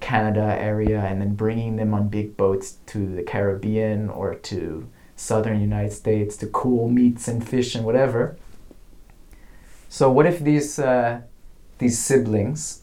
Canada 0.00 0.56
area 0.58 1.00
and 1.00 1.20
then 1.20 1.36
bringing 1.36 1.76
them 1.76 1.94
on 1.94 2.08
big 2.08 2.36
boats 2.36 2.78
to 2.86 3.14
the 3.14 3.22
Caribbean 3.22 4.10
or 4.10 4.34
to 4.34 4.88
southern 5.14 5.60
United 5.60 5.92
States 5.92 6.36
to 6.38 6.46
cool 6.48 6.88
meats 6.88 7.28
and 7.28 7.46
fish 7.48 7.76
and 7.76 7.84
whatever. 7.84 8.36
So 9.88 10.10
what 10.10 10.26
if 10.26 10.40
these 10.40 10.76
uh, 10.80 11.20
these 11.78 12.00
siblings, 12.00 12.82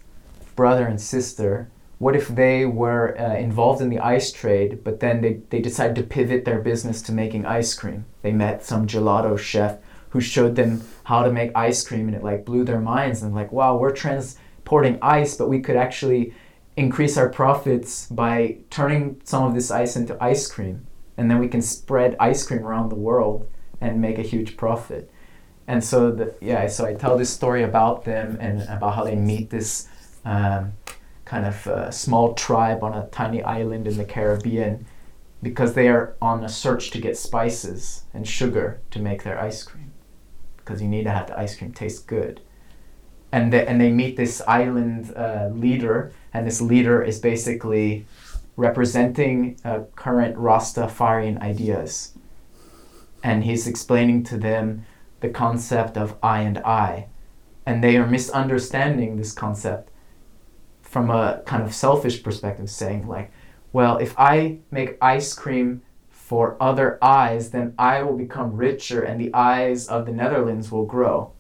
brother 0.55 0.85
and 0.85 1.01
sister, 1.01 1.69
what 1.99 2.15
if 2.15 2.27
they 2.27 2.65
were 2.65 3.19
uh, 3.19 3.35
involved 3.35 3.81
in 3.81 3.89
the 3.89 3.99
ice 3.99 4.31
trade, 4.31 4.83
but 4.83 4.99
then 4.99 5.21
they, 5.21 5.41
they 5.49 5.61
decided 5.61 5.95
to 5.95 6.03
pivot 6.03 6.45
their 6.45 6.59
business 6.59 7.01
to 7.03 7.11
making 7.11 7.45
ice 7.45 7.73
cream? 7.73 8.05
They 8.21 8.31
met 8.31 8.65
some 8.65 8.87
gelato 8.87 9.37
chef 9.37 9.77
who 10.09 10.21
showed 10.21 10.55
them 10.55 10.81
how 11.05 11.23
to 11.23 11.31
make 11.31 11.51
ice 11.55 11.85
cream 11.85 12.07
and 12.07 12.15
it 12.15 12.23
like 12.23 12.45
blew 12.45 12.63
their 12.63 12.79
minds 12.79 13.21
and 13.21 13.33
like, 13.33 13.51
wow, 13.51 13.77
we're 13.77 13.91
transporting 13.91 14.99
ice, 15.01 15.35
but 15.35 15.49
we 15.49 15.59
could 15.59 15.75
actually 15.75 16.33
increase 16.75 17.17
our 17.17 17.29
profits 17.29 18.07
by 18.07 18.57
turning 18.69 19.21
some 19.23 19.43
of 19.43 19.53
this 19.53 19.71
ice 19.71 19.95
into 19.95 20.21
ice 20.23 20.47
cream. 20.47 20.85
And 21.17 21.29
then 21.29 21.39
we 21.39 21.47
can 21.47 21.61
spread 21.61 22.15
ice 22.19 22.45
cream 22.45 22.65
around 22.65 22.89
the 22.89 22.95
world 22.95 23.49
and 23.79 24.01
make 24.01 24.17
a 24.17 24.23
huge 24.23 24.57
profit. 24.57 25.09
And 25.67 25.83
so, 25.83 26.11
the, 26.11 26.33
yeah, 26.41 26.67
so 26.67 26.85
I 26.85 26.93
tell 26.93 27.17
this 27.17 27.29
story 27.29 27.63
about 27.63 28.03
them 28.03 28.37
and 28.39 28.63
about 28.63 28.95
how 28.95 29.03
they 29.03 29.15
meet 29.15 29.49
this 29.49 29.87
um, 30.25 30.73
kind 31.33 31.47
of 31.47 31.65
uh, 31.65 31.89
small 31.89 32.35
tribe 32.35 32.83
on 32.83 32.93
a 32.93 33.07
tiny 33.07 33.41
island 33.41 33.87
in 33.87 33.97
the 33.97 34.05
Caribbean 34.05 34.85
because 35.41 35.73
they 35.73 35.87
are 35.87 36.15
on 36.21 36.43
a 36.43 36.47
search 36.47 36.91
to 36.91 37.01
get 37.01 37.17
spices 37.17 38.03
and 38.13 38.27
sugar 38.27 38.79
to 38.91 38.99
make 38.99 39.23
their 39.23 39.39
ice 39.39 39.63
cream 39.63 39.91
because 40.57 40.79
you 40.79 40.87
need 40.87 41.05
to 41.05 41.09
have 41.09 41.25
the 41.25 41.39
ice 41.39 41.55
cream 41.55 41.73
taste 41.73 42.05
good. 42.05 42.39
And 43.31 43.51
they, 43.51 43.65
and 43.65 43.81
they 43.81 43.91
meet 43.91 44.15
this 44.15 44.43
island 44.47 45.11
uh, 45.15 45.49
leader, 45.51 46.13
and 46.35 46.45
this 46.45 46.61
leader 46.61 47.01
is 47.01 47.17
basically 47.19 48.05
representing 48.55 49.57
uh, 49.65 49.79
current 49.95 50.35
Rastafarian 50.35 51.41
ideas. 51.41 52.13
And 53.23 53.43
he's 53.43 53.65
explaining 53.65 54.23
to 54.25 54.37
them 54.37 54.85
the 55.21 55.29
concept 55.29 55.97
of 55.97 56.15
I 56.21 56.41
and 56.41 56.59
I. 56.59 57.07
And 57.65 57.83
they 57.83 57.97
are 57.97 58.05
misunderstanding 58.05 59.17
this 59.17 59.31
concept 59.31 59.89
from 60.93 61.09
a 61.09 61.41
kind 61.45 61.63
of 61.63 61.73
selfish 61.73 62.21
perspective, 62.21 62.69
saying, 62.69 63.07
like, 63.07 63.31
well, 63.73 63.97
if 63.97 64.13
I 64.17 64.59
make 64.69 64.97
ice 65.01 65.33
cream 65.33 65.81
for 66.09 66.55
other 66.61 66.99
eyes, 67.03 67.49
then 67.49 67.73
I 67.79 68.03
will 68.03 68.15
become 68.15 68.55
richer 68.55 69.01
and 69.01 69.19
the 69.19 69.33
eyes 69.33 69.87
of 69.87 70.05
the 70.05 70.11
Netherlands 70.11 70.71
will 70.71 70.85
grow. 70.85 71.33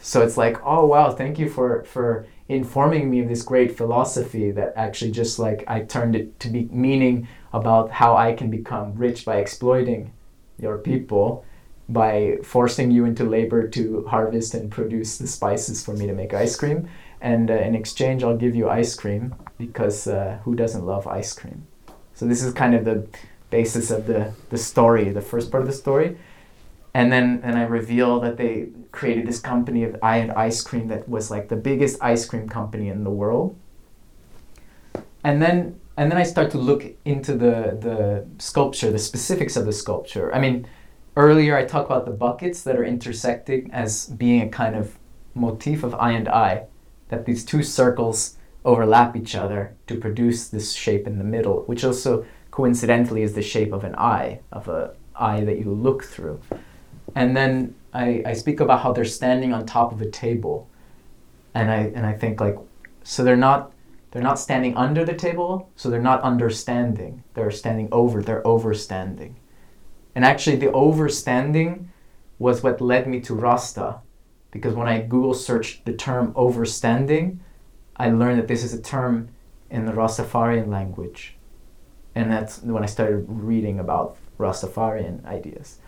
So 0.00 0.22
it's 0.22 0.38
like, 0.38 0.56
oh 0.64 0.86
wow, 0.86 1.12
thank 1.12 1.38
you 1.38 1.48
for 1.50 1.84
for 1.84 2.26
informing 2.48 3.10
me 3.10 3.20
of 3.20 3.28
this 3.28 3.42
great 3.42 3.76
philosophy 3.76 4.50
that 4.52 4.72
actually 4.74 5.10
just 5.10 5.38
like 5.38 5.64
I 5.66 5.80
turned 5.80 6.16
it 6.16 6.40
to 6.40 6.48
be 6.48 6.68
meaning 6.72 7.28
about 7.52 7.90
how 7.90 8.16
I 8.16 8.32
can 8.32 8.50
become 8.50 8.94
rich 8.94 9.24
by 9.24 9.36
exploiting 9.36 10.12
your 10.58 10.78
people 10.78 11.44
by 11.88 12.36
forcing 12.42 12.90
you 12.90 13.06
into 13.06 13.24
labor 13.24 13.66
to 13.66 14.04
harvest 14.06 14.54
and 14.54 14.70
produce 14.70 15.16
the 15.16 15.26
spices 15.26 15.82
for 15.84 15.94
me 15.94 16.06
to 16.06 16.12
make 16.12 16.34
ice 16.34 16.54
cream 16.54 16.88
and 17.20 17.50
uh, 17.50 17.54
in 17.54 17.74
exchange 17.74 18.22
I'll 18.22 18.36
give 18.36 18.54
you 18.54 18.68
ice 18.68 18.94
cream 18.94 19.34
because 19.58 20.06
uh, 20.06 20.38
who 20.44 20.54
doesn't 20.54 20.84
love 20.84 21.06
ice 21.06 21.32
cream 21.32 21.66
so 22.14 22.26
this 22.26 22.42
is 22.42 22.52
kind 22.54 22.74
of 22.74 22.84
the 22.84 23.06
basis 23.50 23.90
of 23.90 24.06
the, 24.06 24.32
the 24.50 24.58
story 24.58 25.10
the 25.10 25.22
first 25.22 25.50
part 25.50 25.62
of 25.62 25.66
the 25.68 25.74
story 25.74 26.16
and 26.94 27.12
then 27.12 27.40
and 27.44 27.56
I 27.56 27.62
reveal 27.62 28.20
that 28.20 28.36
they 28.36 28.68
created 28.92 29.26
this 29.26 29.38
company 29.38 29.84
of 29.84 29.96
I 30.02 30.16
and 30.16 30.32
Ice 30.32 30.62
Cream 30.62 30.88
that 30.88 31.08
was 31.08 31.30
like 31.30 31.48
the 31.48 31.56
biggest 31.56 32.02
ice 32.02 32.24
cream 32.26 32.48
company 32.48 32.88
in 32.88 33.04
the 33.04 33.10
world. 33.10 33.56
And 35.22 35.42
then 35.42 35.78
and 35.96 36.10
then 36.10 36.18
I 36.18 36.22
start 36.22 36.50
to 36.52 36.58
look 36.58 36.84
into 37.04 37.32
the 37.32 37.78
the 37.80 38.26
sculpture, 38.38 38.90
the 38.90 38.98
specifics 38.98 39.56
of 39.56 39.66
the 39.66 39.72
sculpture. 39.72 40.34
I 40.34 40.40
mean, 40.40 40.66
earlier 41.16 41.56
I 41.56 41.64
talked 41.64 41.90
about 41.90 42.06
the 42.06 42.12
buckets 42.12 42.62
that 42.62 42.76
are 42.76 42.84
intersecting 42.84 43.70
as 43.72 44.06
being 44.06 44.42
a 44.42 44.48
kind 44.48 44.74
of 44.74 44.98
motif 45.34 45.84
of 45.84 45.94
I 45.94 46.12
and 46.12 46.28
I, 46.28 46.64
that 47.08 47.24
these 47.26 47.44
two 47.44 47.62
circles 47.62 48.36
overlap 48.64 49.16
each 49.16 49.34
other 49.34 49.74
to 49.86 49.96
produce 49.96 50.48
this 50.48 50.72
shape 50.72 51.06
in 51.06 51.18
the 51.18 51.24
middle, 51.24 51.62
which 51.62 51.84
also 51.84 52.26
coincidentally 52.50 53.22
is 53.22 53.34
the 53.34 53.42
shape 53.42 53.72
of 53.72 53.84
an 53.84 53.94
eye, 53.96 54.40
of 54.52 54.68
a 54.68 54.94
eye 55.14 55.44
that 55.44 55.58
you 55.58 55.72
look 55.72 56.04
through. 56.04 56.40
And 57.14 57.36
then 57.36 57.74
I, 57.92 58.22
I 58.26 58.32
speak 58.34 58.60
about 58.60 58.82
how 58.82 58.92
they're 58.92 59.04
standing 59.04 59.52
on 59.52 59.64
top 59.64 59.92
of 59.92 60.00
a 60.00 60.10
table. 60.10 60.68
And 61.54 61.70
I 61.70 61.92
and 61.94 62.06
I 62.06 62.12
think 62.12 62.40
like 62.40 62.58
so 63.02 63.24
they're 63.24 63.36
not 63.36 63.72
they're 64.10 64.22
not 64.22 64.38
standing 64.38 64.76
under 64.76 65.04
the 65.04 65.14
table, 65.14 65.70
so 65.76 65.90
they're 65.90 66.00
not 66.00 66.22
understanding. 66.22 67.22
They're 67.34 67.50
standing 67.50 67.88
over, 67.92 68.22
they're 68.22 68.42
overstanding. 68.42 69.34
And 70.14 70.24
actually 70.24 70.56
the 70.56 70.66
overstanding 70.66 71.86
was 72.38 72.62
what 72.62 72.80
led 72.80 73.06
me 73.06 73.20
to 73.20 73.34
Rasta. 73.34 74.00
Because 74.58 74.74
when 74.74 74.88
I 74.88 75.00
Google 75.00 75.34
searched 75.34 75.84
the 75.84 75.92
term 75.92 76.32
overstanding, 76.34 77.38
I 77.96 78.10
learned 78.10 78.38
that 78.38 78.48
this 78.48 78.64
is 78.64 78.74
a 78.74 78.82
term 78.82 79.28
in 79.70 79.86
the 79.86 79.92
Rastafarian 79.92 80.68
language. 80.68 81.36
And 82.14 82.30
that's 82.30 82.62
when 82.62 82.82
I 82.82 82.86
started 82.86 83.24
reading 83.28 83.78
about 83.78 84.16
Rastafarian 84.38 85.24
ideas. 85.24 85.78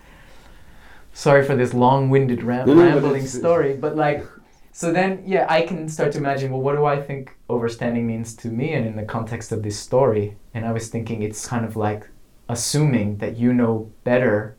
Sorry 1.13 1.45
for 1.45 1.57
this 1.57 1.75
long-winded 1.75 2.43
ram- 2.43 2.69
no, 2.69 2.75
no, 2.75 2.83
rambling 2.85 3.23
but 3.23 3.31
story 3.31 3.77
but 3.77 3.97
like 3.97 4.25
so 4.71 4.93
then 4.93 5.21
yeah 5.27 5.45
i 5.49 5.61
can 5.61 5.89
start 5.89 6.13
to 6.13 6.19
imagine 6.19 6.53
well 6.53 6.61
what 6.61 6.77
do 6.77 6.85
i 6.85 7.03
think 7.03 7.37
overstanding 7.49 8.05
means 8.05 8.37
to 8.37 8.47
me 8.47 8.75
and 8.75 8.87
in 8.87 8.95
the 8.95 9.03
context 9.03 9.51
of 9.51 9.65
this 9.65 9.77
story? 9.77 10.37
And 10.55 10.65
i 10.65 10.71
was 10.71 10.89
thinking 10.89 11.23
it's 11.23 11.49
kind 11.49 11.65
of 11.65 11.75
like 11.75 12.09
assuming 12.49 13.17
that 13.19 13.37
you 13.37 13.53
know 13.53 13.91
better 14.05 14.57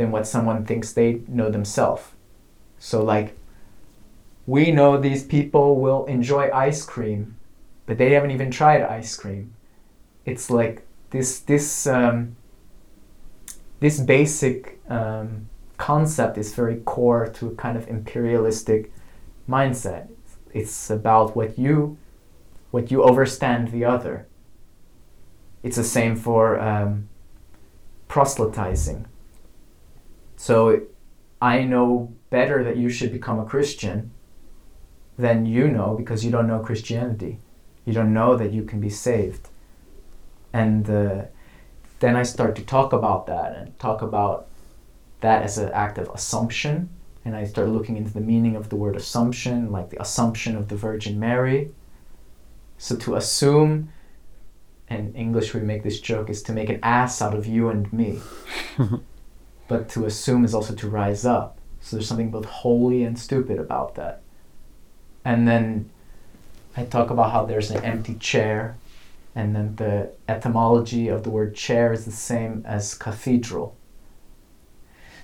than 0.00 0.10
what 0.10 0.26
someone 0.26 0.64
thinks 0.64 0.92
they 0.92 1.20
know 1.28 1.50
themselves. 1.50 2.02
So 2.78 3.04
like 3.04 3.36
we 4.54 4.72
know 4.72 4.90
these 4.96 5.24
people 5.36 5.68
will 5.84 6.04
enjoy 6.16 6.44
ice 6.68 6.82
cream 6.92 7.36
but 7.86 7.98
they 7.98 8.10
haven't 8.14 8.32
even 8.36 8.50
tried 8.50 8.82
ice 8.82 9.16
cream 9.16 9.52
it's 10.24 10.50
like 10.50 10.76
this 11.10 11.40
this 11.40 11.86
um, 11.86 12.36
this 13.80 13.98
basic 13.98 14.80
um, 14.88 15.48
concept 15.78 16.36
is 16.38 16.54
very 16.54 16.76
core 16.76 17.26
to 17.26 17.48
a 17.48 17.54
kind 17.54 17.76
of 17.76 17.88
imperialistic 17.88 18.92
mindset. 19.48 20.08
It's 20.52 20.90
about 20.90 21.34
what 21.34 21.58
you 21.58 21.96
what 22.70 22.90
you 22.90 23.02
overstand 23.02 23.72
the 23.72 23.84
other. 23.84 24.26
It's 25.62 25.76
the 25.76 25.84
same 25.84 26.16
for 26.16 26.60
um, 26.60 27.08
proselytizing. 28.08 29.06
So 30.36 30.82
I 31.42 31.64
know 31.64 32.12
better 32.30 32.62
that 32.62 32.76
you 32.76 32.88
should 32.88 33.12
become 33.12 33.38
a 33.40 33.44
Christian 33.44 34.12
than 35.20 35.46
you 35.46 35.68
know 35.68 35.94
because 35.94 36.24
you 36.24 36.30
don't 36.30 36.46
know 36.46 36.60
Christianity. 36.60 37.38
You 37.84 37.92
don't 37.92 38.14
know 38.14 38.36
that 38.36 38.52
you 38.52 38.64
can 38.64 38.80
be 38.80 38.90
saved. 38.90 39.48
And 40.52 40.88
uh, 40.88 41.22
then 42.00 42.16
I 42.16 42.22
start 42.22 42.56
to 42.56 42.62
talk 42.62 42.92
about 42.92 43.26
that 43.26 43.56
and 43.56 43.78
talk 43.78 44.02
about 44.02 44.48
that 45.20 45.42
as 45.42 45.58
an 45.58 45.70
act 45.72 45.98
of 45.98 46.08
assumption. 46.08 46.88
And 47.24 47.36
I 47.36 47.44
start 47.44 47.68
looking 47.68 47.96
into 47.96 48.12
the 48.12 48.20
meaning 48.20 48.56
of 48.56 48.70
the 48.70 48.76
word 48.76 48.96
assumption, 48.96 49.70
like 49.70 49.90
the 49.90 50.00
assumption 50.00 50.56
of 50.56 50.68
the 50.68 50.76
Virgin 50.76 51.20
Mary. 51.20 51.70
So 52.78 52.96
to 52.96 53.16
assume, 53.16 53.92
in 54.88 55.14
English 55.14 55.52
we 55.52 55.60
make 55.60 55.82
this 55.82 56.00
joke, 56.00 56.30
is 56.30 56.42
to 56.44 56.52
make 56.52 56.70
an 56.70 56.80
ass 56.82 57.20
out 57.20 57.34
of 57.34 57.46
you 57.46 57.68
and 57.68 57.92
me. 57.92 58.20
but 59.68 59.90
to 59.90 60.06
assume 60.06 60.44
is 60.44 60.54
also 60.54 60.74
to 60.74 60.88
rise 60.88 61.26
up. 61.26 61.58
So 61.80 61.96
there's 61.96 62.08
something 62.08 62.30
both 62.30 62.46
holy 62.46 63.04
and 63.04 63.18
stupid 63.18 63.58
about 63.58 63.94
that. 63.96 64.22
And 65.24 65.46
then 65.46 65.90
I 66.76 66.84
talk 66.84 67.10
about 67.10 67.32
how 67.32 67.44
there's 67.44 67.70
an 67.70 67.84
empty 67.84 68.14
chair, 68.14 68.76
and 69.34 69.54
then 69.54 69.76
the 69.76 70.10
etymology 70.28 71.08
of 71.08 71.22
the 71.24 71.30
word 71.30 71.54
chair 71.54 71.92
is 71.92 72.04
the 72.04 72.12
same 72.12 72.64
as 72.66 72.94
cathedral. 72.94 73.76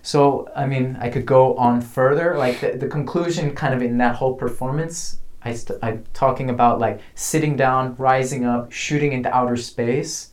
So, 0.02 0.48
I 0.54 0.66
mean, 0.66 0.96
I 1.00 1.08
could 1.10 1.26
go 1.26 1.56
on 1.56 1.80
further. 1.80 2.36
Like 2.36 2.60
the, 2.60 2.76
the 2.78 2.88
conclusion, 2.88 3.54
kind 3.54 3.74
of 3.74 3.82
in 3.82 3.98
that 3.98 4.16
whole 4.16 4.34
performance, 4.34 5.18
I 5.42 5.54
st- 5.54 5.78
I'm 5.82 6.04
talking 6.12 6.50
about 6.50 6.78
like 6.78 7.00
sitting 7.14 7.56
down, 7.56 7.96
rising 7.96 8.44
up, 8.44 8.72
shooting 8.72 9.12
into 9.12 9.34
outer 9.34 9.56
space. 9.56 10.32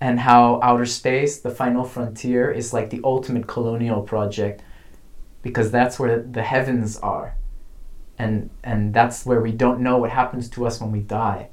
and 0.00 0.20
how 0.20 0.60
outer 0.62 0.86
space, 0.86 1.40
the 1.40 1.50
final 1.50 1.84
frontier, 1.84 2.50
is 2.50 2.72
like 2.72 2.90
the 2.90 3.00
ultimate 3.04 3.46
colonial 3.46 4.02
project 4.02 4.62
because 5.42 5.70
that's 5.70 5.98
where 5.98 6.20
the 6.22 6.42
heavens 6.42 6.98
are. 6.98 7.34
And, 8.18 8.50
and 8.64 8.92
that's 8.92 9.24
where 9.24 9.40
we 9.40 9.52
don't 9.52 9.80
know 9.80 9.98
what 9.98 10.10
happens 10.10 10.48
to 10.50 10.66
us 10.66 10.80
when 10.80 10.90
we 10.90 11.00
die. 11.00 11.50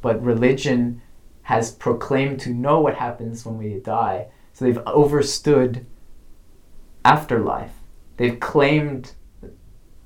But 0.00 0.22
religion 0.22 1.02
has 1.42 1.70
proclaimed 1.70 2.40
to 2.40 2.50
know 2.50 2.80
what 2.80 2.94
happens 2.94 3.44
when 3.44 3.58
we 3.58 3.74
die. 3.80 4.26
So 4.52 4.64
they've 4.64 4.78
overstood 4.86 5.86
afterlife. 7.04 7.72
They've 8.16 8.38
claimed 8.38 9.12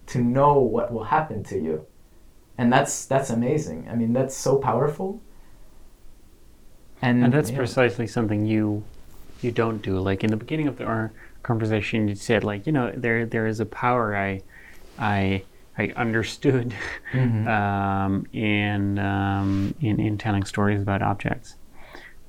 to 0.06 0.18
know 0.18 0.58
what 0.58 0.92
will 0.92 1.04
happen 1.04 1.42
to 1.44 1.58
you. 1.58 1.86
And 2.56 2.72
that's 2.72 3.06
that's 3.06 3.30
amazing. 3.30 3.88
I 3.90 3.94
mean, 3.96 4.12
that's 4.12 4.36
so 4.36 4.56
powerful. 4.56 5.20
And, 7.02 7.24
and 7.24 7.32
that's 7.32 7.50
yeah. 7.50 7.56
precisely 7.56 8.06
something 8.06 8.46
you 8.46 8.84
you 9.42 9.50
don't 9.50 9.82
do. 9.82 9.98
Like 9.98 10.22
in 10.22 10.30
the 10.30 10.36
beginning 10.36 10.68
of 10.68 10.78
the, 10.78 10.84
our 10.84 11.12
conversation, 11.42 12.08
you 12.08 12.14
said 12.14 12.44
like, 12.44 12.66
you 12.66 12.72
know, 12.72 12.92
there 12.96 13.26
there 13.26 13.46
is 13.46 13.60
a 13.60 13.66
power 13.66 14.16
I 14.16 14.42
I 14.98 15.42
I 15.76 15.92
understood 15.96 16.74
mm-hmm. 17.12 17.48
um, 17.48 18.26
in, 18.32 18.98
um, 18.98 19.74
in 19.80 20.00
in 20.00 20.18
telling 20.18 20.44
stories 20.44 20.80
about 20.80 21.02
objects. 21.02 21.56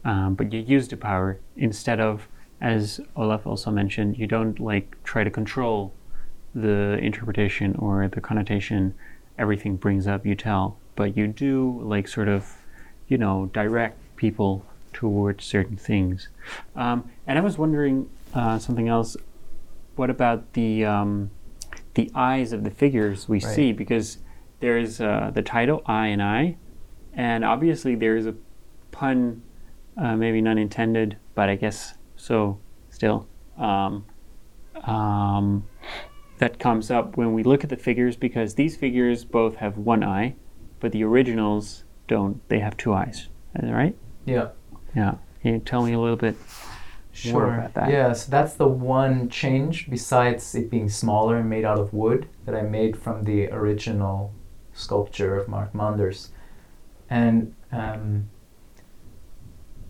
Um, 0.03 0.35
but 0.35 0.53
you 0.53 0.59
use 0.59 0.87
the 0.87 0.97
power 0.97 1.39
instead 1.55 1.99
of 1.99 2.27
as 2.61 2.99
Olaf 3.15 3.45
also 3.45 3.69
mentioned, 3.69 4.17
you 4.17 4.27
don't 4.27 4.59
like 4.59 4.95
try 5.03 5.23
to 5.23 5.29
control 5.29 5.93
the 6.53 6.97
interpretation 7.01 7.75
or 7.77 8.07
the 8.07 8.21
connotation 8.21 8.93
everything 9.37 9.75
brings 9.75 10.07
up 10.07 10.25
you 10.25 10.35
tell, 10.35 10.77
but 10.95 11.17
you 11.17 11.27
do 11.27 11.81
like 11.83 12.07
sort 12.07 12.27
of, 12.27 12.55
you 13.07 13.17
know, 13.17 13.49
direct 13.53 13.97
people 14.15 14.65
towards 14.93 15.43
certain 15.43 15.75
things. 15.75 16.29
Um, 16.75 17.09
and 17.27 17.37
I 17.37 17.41
was 17.41 17.57
wondering 17.57 18.09
uh, 18.33 18.59
something 18.59 18.87
else. 18.87 19.17
What 19.97 20.09
about 20.09 20.53
the 20.53 20.85
um, 20.85 21.31
the 21.95 22.11
eyes 22.13 22.53
of 22.53 22.63
the 22.63 22.71
figures 22.71 23.27
we 23.27 23.39
right. 23.39 23.55
see? 23.55 23.71
Because 23.71 24.19
there's 24.59 25.01
uh, 25.01 25.31
the 25.33 25.41
title 25.41 25.81
"I 25.85 26.07
and 26.07 26.21
I," 26.21 26.57
and 27.13 27.43
obviously 27.43 27.95
there's 27.95 28.25
a 28.25 28.35
pun, 28.91 29.41
uh, 29.97 30.15
maybe 30.15 30.41
not 30.41 30.57
intended, 30.57 31.17
but 31.33 31.49
I 31.49 31.55
guess 31.55 31.95
so 32.15 32.59
still. 32.89 33.27
Um, 33.57 34.05
um, 34.83 35.65
that 36.37 36.59
comes 36.59 36.91
up 36.91 37.15
when 37.17 37.33
we 37.33 37.43
look 37.43 37.63
at 37.63 37.69
the 37.69 37.77
figures 37.77 38.15
because 38.15 38.55
these 38.55 38.75
figures 38.75 39.23
both 39.23 39.55
have 39.55 39.77
one 39.77 40.03
eye, 40.03 40.35
but 40.79 40.91
the 40.91 41.03
originals 41.03 41.83
don't. 42.07 42.47
They 42.49 42.59
have 42.59 42.77
two 42.77 42.93
eyes. 42.93 43.29
Is 43.55 43.69
that 43.69 43.73
right? 43.73 43.95
Yeah. 44.25 44.49
Yeah. 44.95 45.15
Can 45.41 45.53
you 45.53 45.59
tell 45.59 45.85
me 45.85 45.93
a 45.93 45.99
little 45.99 46.17
bit 46.17 46.35
sure. 47.15 47.33
more 47.33 47.55
about 47.55 47.73
that? 47.73 47.89
Yeah, 47.89 48.13
so 48.13 48.29
that's 48.29 48.53
the 48.53 48.67
one 48.67 49.29
change 49.29 49.89
besides 49.89 50.53
it 50.55 50.69
being 50.69 50.89
smaller 50.89 51.37
and 51.37 51.49
made 51.49 51.65
out 51.65 51.79
of 51.79 51.93
wood 51.93 52.27
that 52.45 52.55
I 52.55 52.61
made 52.61 52.97
from 52.97 53.23
the 53.23 53.47
original 53.51 54.33
sculpture 54.73 55.37
of 55.37 55.47
Mark 55.47 55.73
Manders. 55.73 56.31
And 57.09 57.55
um, 57.71 58.29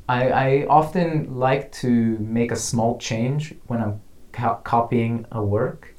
I, 0.08 0.30
I 0.30 0.66
often 0.68 1.36
like 1.36 1.72
to 1.74 2.18
make 2.20 2.52
a 2.52 2.56
small 2.56 2.98
change 3.00 3.56
when 3.68 3.82
I'm 3.82 4.02
co- 4.32 4.62
copying 4.64 5.26
a 5.32 5.42
work 5.44 5.96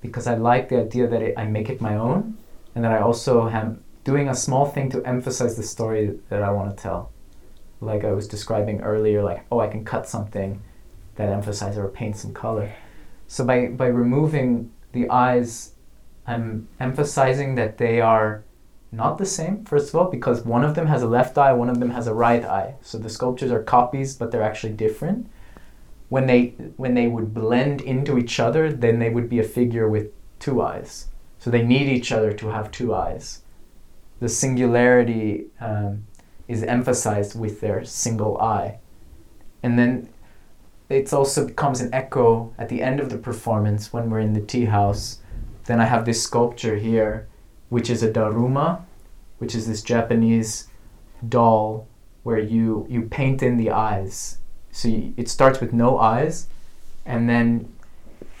because 0.00 0.26
I 0.28 0.36
like 0.36 0.68
the 0.68 0.80
idea 0.80 1.08
that 1.08 1.22
it, 1.22 1.34
I 1.36 1.46
make 1.46 1.68
it 1.68 1.80
my 1.80 1.96
own 1.96 2.38
and 2.74 2.84
that 2.84 2.92
I 2.92 3.00
also 3.00 3.48
am 3.48 3.82
doing 4.04 4.28
a 4.28 4.34
small 4.34 4.66
thing 4.66 4.90
to 4.90 5.04
emphasize 5.04 5.56
the 5.56 5.62
story 5.64 6.18
that 6.28 6.42
I 6.42 6.50
want 6.50 6.76
to 6.76 6.80
tell. 6.80 7.10
Like 7.80 8.04
I 8.04 8.12
was 8.12 8.28
describing 8.28 8.80
earlier, 8.80 9.22
like, 9.22 9.44
oh, 9.50 9.58
I 9.58 9.66
can 9.68 9.84
cut 9.84 10.08
something 10.08 10.62
that 11.18 11.28
emphasize 11.28 11.76
or 11.76 11.88
paints 11.88 12.22
some 12.22 12.32
color. 12.32 12.72
So 13.26 13.44
by, 13.44 13.66
by 13.66 13.88
removing 13.88 14.72
the 14.92 15.10
eyes, 15.10 15.72
I'm 16.26 16.68
emphasizing 16.80 17.56
that 17.56 17.76
they 17.76 18.00
are 18.00 18.44
not 18.92 19.18
the 19.18 19.26
same, 19.26 19.64
first 19.64 19.88
of 19.88 19.96
all, 19.96 20.10
because 20.10 20.44
one 20.44 20.64
of 20.64 20.74
them 20.74 20.86
has 20.86 21.02
a 21.02 21.08
left 21.08 21.36
eye, 21.36 21.52
one 21.52 21.68
of 21.68 21.80
them 21.80 21.90
has 21.90 22.06
a 22.06 22.14
right 22.14 22.44
eye. 22.44 22.76
So 22.80 22.98
the 22.98 23.10
sculptures 23.10 23.50
are 23.50 23.62
copies, 23.62 24.14
but 24.14 24.30
they're 24.30 24.42
actually 24.42 24.72
different. 24.72 25.28
When 26.08 26.26
they 26.26 26.54
when 26.76 26.94
they 26.94 27.06
would 27.06 27.34
blend 27.34 27.82
into 27.82 28.16
each 28.16 28.40
other, 28.40 28.72
then 28.72 28.98
they 28.98 29.10
would 29.10 29.28
be 29.28 29.40
a 29.40 29.44
figure 29.44 29.88
with 29.88 30.10
two 30.38 30.62
eyes. 30.62 31.08
So 31.38 31.50
they 31.50 31.62
need 31.62 31.88
each 31.88 32.12
other 32.12 32.32
to 32.32 32.48
have 32.48 32.70
two 32.70 32.94
eyes. 32.94 33.42
The 34.20 34.28
singularity 34.28 35.48
um, 35.60 36.06
is 36.46 36.62
emphasized 36.62 37.38
with 37.38 37.60
their 37.60 37.84
single 37.84 38.38
eye, 38.38 38.78
and 39.62 39.78
then 39.78 40.08
it 40.88 41.12
also 41.12 41.46
becomes 41.46 41.80
an 41.80 41.92
echo 41.92 42.52
at 42.58 42.68
the 42.68 42.82
end 42.82 43.00
of 43.00 43.10
the 43.10 43.18
performance 43.18 43.92
when 43.92 44.08
we're 44.08 44.20
in 44.20 44.32
the 44.32 44.40
tea 44.40 44.66
house. 44.66 45.18
Then 45.66 45.80
I 45.80 45.84
have 45.84 46.04
this 46.04 46.22
sculpture 46.22 46.76
here 46.76 47.28
which 47.68 47.90
is 47.90 48.02
a 48.02 48.10
daruma, 48.10 48.82
which 49.38 49.54
is 49.54 49.66
this 49.66 49.82
Japanese 49.82 50.68
doll 51.28 51.86
where 52.22 52.38
you 52.38 52.86
you 52.88 53.02
paint 53.02 53.42
in 53.42 53.56
the 53.56 53.70
eyes. 53.70 54.38
So 54.70 54.88
you, 54.88 55.14
it 55.16 55.28
starts 55.28 55.60
with 55.60 55.72
no 55.72 55.98
eyes, 55.98 56.48
and 57.04 57.28
then 57.28 57.72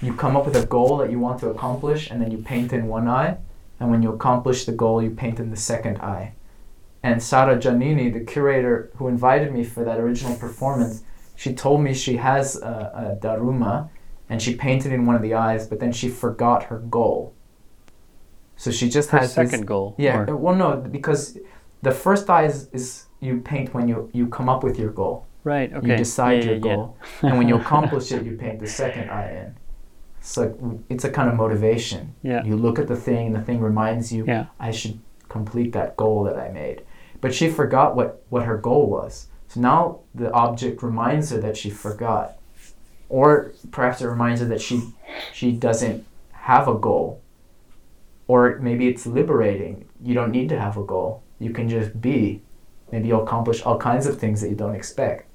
you 0.00 0.14
come 0.14 0.36
up 0.36 0.46
with 0.46 0.56
a 0.56 0.66
goal 0.66 0.98
that 0.98 1.10
you 1.10 1.18
want 1.18 1.40
to 1.40 1.50
accomplish, 1.50 2.10
and 2.10 2.20
then 2.22 2.30
you 2.30 2.38
paint 2.38 2.72
in 2.72 2.86
one 2.86 3.08
eye, 3.08 3.36
and 3.80 3.90
when 3.90 4.02
you 4.02 4.12
accomplish 4.12 4.64
the 4.64 4.72
goal, 4.72 5.02
you 5.02 5.10
paint 5.10 5.40
in 5.40 5.50
the 5.50 5.56
second 5.56 5.98
eye. 5.98 6.34
And 7.02 7.22
Sara 7.22 7.56
Giannini, 7.56 8.12
the 8.12 8.20
curator 8.20 8.90
who 8.96 9.08
invited 9.08 9.52
me 9.52 9.64
for 9.64 9.84
that 9.84 9.98
original 9.98 10.36
performance, 10.36 11.02
she 11.38 11.54
told 11.54 11.82
me 11.82 11.94
she 11.94 12.16
has 12.16 12.60
a, 12.60 13.16
a 13.20 13.24
daruma, 13.24 13.90
and 14.28 14.42
she 14.42 14.56
painted 14.56 14.92
in 14.92 15.06
one 15.06 15.14
of 15.14 15.22
the 15.22 15.34
eyes, 15.34 15.68
but 15.68 15.78
then 15.78 15.92
she 15.92 16.08
forgot 16.08 16.64
her 16.64 16.78
goal. 16.78 17.32
So 18.56 18.72
she 18.72 18.88
just 18.88 19.10
Her 19.10 19.18
has 19.20 19.34
second 19.34 19.60
this, 19.60 19.68
goal. 19.68 19.94
Yeah. 19.98 20.24
Or? 20.26 20.36
Well, 20.36 20.56
no, 20.56 20.76
because 20.78 21.38
the 21.80 21.92
first 21.92 22.28
eye 22.28 22.46
is, 22.46 22.68
is 22.72 23.06
you 23.20 23.40
paint 23.40 23.72
when 23.72 23.86
you 23.86 24.10
you 24.12 24.26
come 24.26 24.48
up 24.48 24.64
with 24.64 24.80
your 24.80 24.90
goal. 24.90 25.28
Right. 25.44 25.72
Okay. 25.72 25.90
You 25.90 25.96
decide 25.96 26.42
yeah, 26.42 26.50
your 26.50 26.54
yeah, 26.54 26.74
goal, 26.74 26.96
yeah. 27.22 27.28
and 27.28 27.38
when 27.38 27.48
you 27.48 27.54
accomplish 27.62 28.10
it, 28.10 28.24
you 28.24 28.36
paint 28.36 28.58
the 28.58 28.66
second 28.66 29.08
eye 29.08 29.30
in. 29.30 29.56
So 30.20 30.82
it's 30.88 31.04
a 31.04 31.10
kind 31.10 31.28
of 31.28 31.36
motivation. 31.36 32.16
Yeah. 32.24 32.42
You 32.42 32.56
look 32.56 32.80
at 32.80 32.88
the 32.88 32.96
thing, 32.96 33.28
and 33.28 33.36
the 33.36 33.42
thing 33.42 33.60
reminds 33.60 34.12
you, 34.12 34.24
yeah. 34.26 34.46
I 34.58 34.72
should 34.72 34.98
complete 35.28 35.72
that 35.74 35.96
goal 35.96 36.24
that 36.24 36.36
I 36.36 36.48
made. 36.48 36.82
But 37.20 37.32
she 37.32 37.48
forgot 37.48 37.94
what 37.94 38.24
what 38.28 38.42
her 38.42 38.58
goal 38.58 38.90
was. 38.90 39.28
So 39.48 39.60
now 39.60 40.00
the 40.14 40.30
object 40.32 40.82
reminds 40.82 41.30
her 41.30 41.38
that 41.40 41.56
she 41.56 41.70
forgot, 41.70 42.38
or 43.08 43.52
perhaps 43.70 44.00
it 44.00 44.06
reminds 44.06 44.40
her 44.40 44.46
that 44.46 44.60
she 44.60 44.92
she 45.32 45.52
doesn't 45.52 46.06
have 46.32 46.68
a 46.68 46.74
goal 46.74 47.22
or 48.28 48.58
maybe 48.60 48.86
it's 48.86 49.06
liberating. 49.06 49.88
You 50.04 50.14
don't 50.14 50.30
need 50.30 50.50
to 50.50 50.60
have 50.60 50.76
a 50.76 50.84
goal. 50.84 51.22
You 51.40 51.50
can 51.50 51.68
just 51.68 52.00
be. 52.00 52.42
Maybe 52.92 53.08
you'll 53.08 53.22
accomplish 53.22 53.62
all 53.62 53.78
kinds 53.78 54.06
of 54.06 54.18
things 54.18 54.40
that 54.42 54.50
you 54.50 54.54
don't 54.54 54.74
expect. 54.74 55.26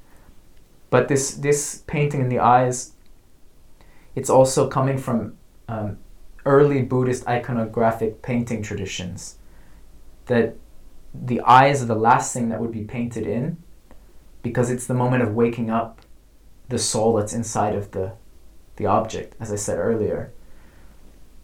But 0.89 1.07
this 1.07 1.33
this 1.33 1.83
painting 1.87 2.21
in 2.21 2.29
the 2.29 2.39
eyes, 2.39 2.93
it's 4.15 4.29
also 4.29 4.67
coming 4.67 4.97
from 4.97 5.37
um, 5.67 5.97
early 6.45 6.83
Buddhist 6.83 7.25
iconographic 7.25 8.21
painting 8.21 8.61
traditions. 8.61 9.37
That 10.27 10.55
the 11.13 11.41
eyes 11.41 11.81
are 11.81 11.87
the 11.87 11.95
last 11.95 12.31
thing 12.31 12.49
that 12.49 12.59
would 12.59 12.71
be 12.71 12.83
painted 12.83 13.25
in, 13.25 13.57
because 14.43 14.69
it's 14.69 14.85
the 14.85 14.93
moment 14.93 15.23
of 15.23 15.33
waking 15.33 15.71
up 15.71 16.01
the 16.69 16.77
soul 16.77 17.15
that's 17.15 17.33
inside 17.33 17.75
of 17.75 17.91
the 17.91 18.13
the 18.75 18.85
object, 18.85 19.35
as 19.39 19.51
I 19.51 19.55
said 19.55 19.77
earlier. 19.77 20.31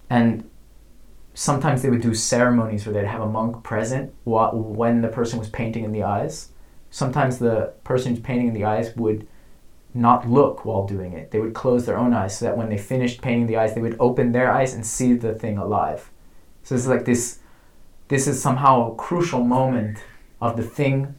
And 0.10 0.50
sometimes 1.34 1.82
they 1.82 1.90
would 1.90 2.02
do 2.02 2.16
ceremonies 2.16 2.86
where 2.86 2.94
they'd 2.94 3.06
have 3.06 3.22
a 3.22 3.30
monk 3.30 3.64
present 3.64 4.14
while, 4.24 4.52
when 4.52 5.02
the 5.02 5.08
person 5.08 5.38
was 5.38 5.50
painting 5.50 5.84
in 5.84 5.92
the 5.92 6.04
eyes. 6.04 6.50
Sometimes 6.90 7.38
the 7.38 7.74
person 7.84 8.14
who's 8.14 8.24
painting 8.24 8.48
in 8.48 8.56
the 8.56 8.66
eyes 8.66 8.96
would 8.96 9.28
not 9.94 10.28
look 10.28 10.66
while 10.66 10.88
doing 10.88 11.14
it. 11.14 11.30
They 11.32 11.40
would 11.40 11.54
close 11.54 11.86
their 11.86 11.98
own 11.98 12.14
eyes 12.14 12.38
so 12.38 12.46
that 12.46 12.58
when 12.58 12.70
they 12.70 12.78
finished 12.78 13.22
painting 13.22 13.46
the 13.46 13.58
eyes, 13.58 13.76
they 13.76 13.82
would 13.82 13.98
open 14.00 14.32
their 14.32 14.52
eyes 14.52 14.74
and 14.74 14.86
see 14.86 15.14
the 15.14 15.36
thing 15.36 15.58
alive. 15.58 16.10
So 16.64 16.76
it's 16.76 16.88
like 16.88 17.06
this 17.06 17.40
this 18.08 18.28
is 18.28 18.42
somehow 18.42 18.92
a 18.92 18.96
crucial 18.96 19.44
moment 19.44 20.00
of 20.42 20.58
the 20.58 20.64
thing 20.64 21.14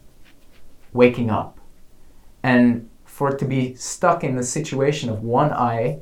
waking 0.91 1.29
up. 1.29 1.60
And 2.43 2.89
for 3.05 3.29
it 3.29 3.39
to 3.39 3.45
be 3.45 3.75
stuck 3.75 4.23
in 4.23 4.35
the 4.35 4.43
situation 4.43 5.09
of 5.09 5.21
one 5.21 5.51
eye 5.51 5.99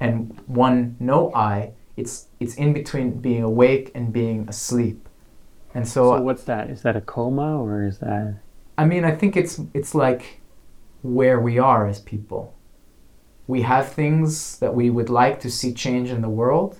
and 0.00 0.38
one 0.46 0.96
no 0.98 1.32
eye, 1.34 1.72
it's 1.96 2.26
it's 2.40 2.54
in 2.54 2.72
between 2.72 3.20
being 3.20 3.42
awake 3.42 3.90
and 3.94 4.12
being 4.12 4.48
asleep. 4.48 5.08
And 5.74 5.86
so, 5.86 6.16
so 6.16 6.20
what's 6.22 6.44
that? 6.44 6.68
Is 6.70 6.82
that 6.82 6.96
a 6.96 7.00
coma 7.00 7.60
or 7.62 7.84
is 7.84 7.98
that 7.98 8.40
I 8.76 8.86
mean, 8.86 9.04
I 9.04 9.14
think 9.14 9.36
it's 9.36 9.60
it's 9.74 9.94
like 9.94 10.40
where 11.02 11.38
we 11.38 11.58
are 11.58 11.86
as 11.86 12.00
people. 12.00 12.54
We 13.46 13.62
have 13.62 13.92
things 13.92 14.58
that 14.58 14.74
we 14.74 14.90
would 14.90 15.10
like 15.10 15.40
to 15.40 15.50
see 15.50 15.74
change 15.74 16.10
in 16.10 16.22
the 16.22 16.28
world, 16.28 16.78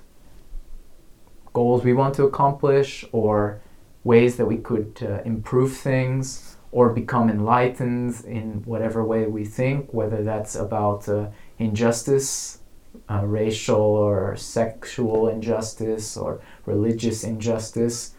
goals 1.52 1.84
we 1.84 1.92
want 1.92 2.14
to 2.14 2.24
accomplish 2.24 3.04
or 3.12 3.60
ways 4.04 4.36
that 4.36 4.46
we 4.46 4.56
could 4.56 4.98
uh, 5.02 5.20
improve 5.24 5.76
things 5.76 6.56
or 6.72 6.90
become 6.90 7.28
enlightened 7.28 8.24
in 8.24 8.62
whatever 8.64 9.04
way 9.04 9.26
we 9.26 9.44
think, 9.44 9.92
whether 9.92 10.22
that's 10.22 10.54
about 10.54 11.08
uh, 11.08 11.26
injustice, 11.58 12.60
uh, 13.08 13.22
racial 13.24 13.80
or 13.80 14.36
sexual 14.36 15.28
injustice, 15.28 16.16
or 16.16 16.40
religious 16.66 17.24
injustice. 17.24 18.14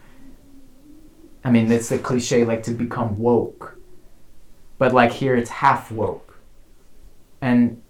I 1.44 1.50
mean, 1.50 1.72
it's 1.72 1.88
the 1.88 1.98
cliche 1.98 2.44
like 2.44 2.62
to 2.64 2.72
become 2.72 3.18
woke, 3.18 3.78
but 4.78 4.92
like 4.92 5.12
here 5.12 5.34
it's 5.34 5.50
half 5.50 5.90
woke. 5.90 6.38
And 7.40 7.82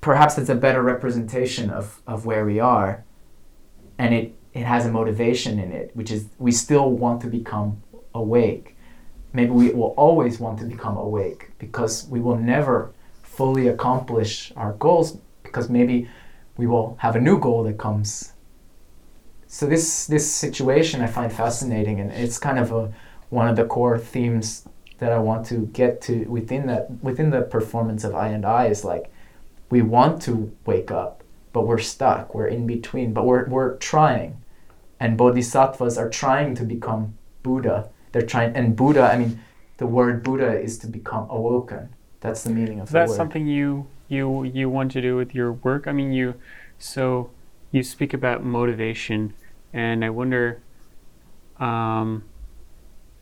perhaps 0.00 0.38
it's 0.38 0.48
a 0.48 0.54
better 0.54 0.82
representation 0.82 1.70
of, 1.70 2.00
of 2.06 2.24
where 2.24 2.44
we 2.44 2.58
are, 2.58 3.04
and 3.98 4.14
it, 4.14 4.34
it 4.54 4.64
has 4.64 4.86
a 4.86 4.90
motivation 4.90 5.58
in 5.58 5.70
it, 5.70 5.90
which 5.94 6.10
is 6.10 6.28
we 6.38 6.50
still 6.50 6.90
want 6.90 7.20
to 7.20 7.26
become 7.26 7.82
awake 8.14 8.71
maybe 9.32 9.50
we 9.50 9.70
will 9.70 9.94
always 9.96 10.38
want 10.38 10.58
to 10.60 10.64
become 10.64 10.96
awake 10.96 11.50
because 11.58 12.06
we 12.08 12.20
will 12.20 12.36
never 12.36 12.92
fully 13.22 13.68
accomplish 13.68 14.52
our 14.56 14.72
goals 14.74 15.18
because 15.42 15.68
maybe 15.68 16.08
we 16.56 16.66
will 16.66 16.96
have 17.00 17.16
a 17.16 17.20
new 17.20 17.38
goal 17.38 17.62
that 17.64 17.78
comes. 17.78 18.32
So 19.46 19.66
this 19.66 20.06
this 20.06 20.30
situation 20.30 21.02
i 21.02 21.06
find 21.06 21.30
fascinating 21.30 22.00
and 22.00 22.10
it's 22.10 22.38
kind 22.38 22.58
of 22.58 22.72
a 22.72 22.92
one 23.28 23.48
of 23.48 23.56
the 23.56 23.66
core 23.66 23.98
themes 23.98 24.66
that 24.98 25.12
i 25.12 25.18
want 25.18 25.44
to 25.46 25.66
get 25.74 26.00
to 26.02 26.24
within 26.24 26.66
that 26.68 26.90
within 27.02 27.28
the 27.28 27.42
performance 27.42 28.02
of 28.02 28.14
i 28.14 28.28
and 28.28 28.46
i 28.46 28.66
is 28.66 28.82
like 28.82 29.12
we 29.68 29.82
want 29.82 30.22
to 30.22 30.56
wake 30.64 30.90
up 30.90 31.22
but 31.52 31.66
we're 31.66 31.78
stuck 31.78 32.34
we're 32.34 32.46
in 32.46 32.66
between 32.66 33.12
but 33.12 33.26
we're, 33.26 33.46
we're 33.46 33.76
trying. 33.76 34.38
And 34.98 35.18
bodhisattvas 35.18 35.98
are 35.98 36.08
trying 36.08 36.54
to 36.54 36.64
become 36.64 37.18
buddha 37.42 37.90
they're 38.12 38.22
trying 38.22 38.54
and 38.54 38.76
buddha 38.76 39.02
i 39.02 39.16
mean 39.16 39.40
the 39.78 39.86
word 39.86 40.22
buddha 40.22 40.60
is 40.60 40.78
to 40.78 40.86
become 40.86 41.28
awoken 41.30 41.88
that's 42.22 42.44
the 42.44 42.50
meaning 42.50 42.78
of 42.78 42.86
Is 42.86 42.92
the 42.92 43.00
that 43.00 43.08
word 43.08 43.16
something 43.16 43.46
you 43.46 43.88
you 44.08 44.44
you 44.44 44.70
want 44.70 44.92
to 44.92 45.02
do 45.02 45.16
with 45.16 45.34
your 45.34 45.52
work? 45.52 45.86
I 45.86 45.92
mean, 45.92 46.12
you 46.12 46.34
so 46.78 47.30
you 47.72 47.82
speak 47.82 48.14
about 48.14 48.44
motivation, 48.44 49.34
and 49.72 50.04
I 50.04 50.10
wonder. 50.10 50.62
Um, 51.58 52.24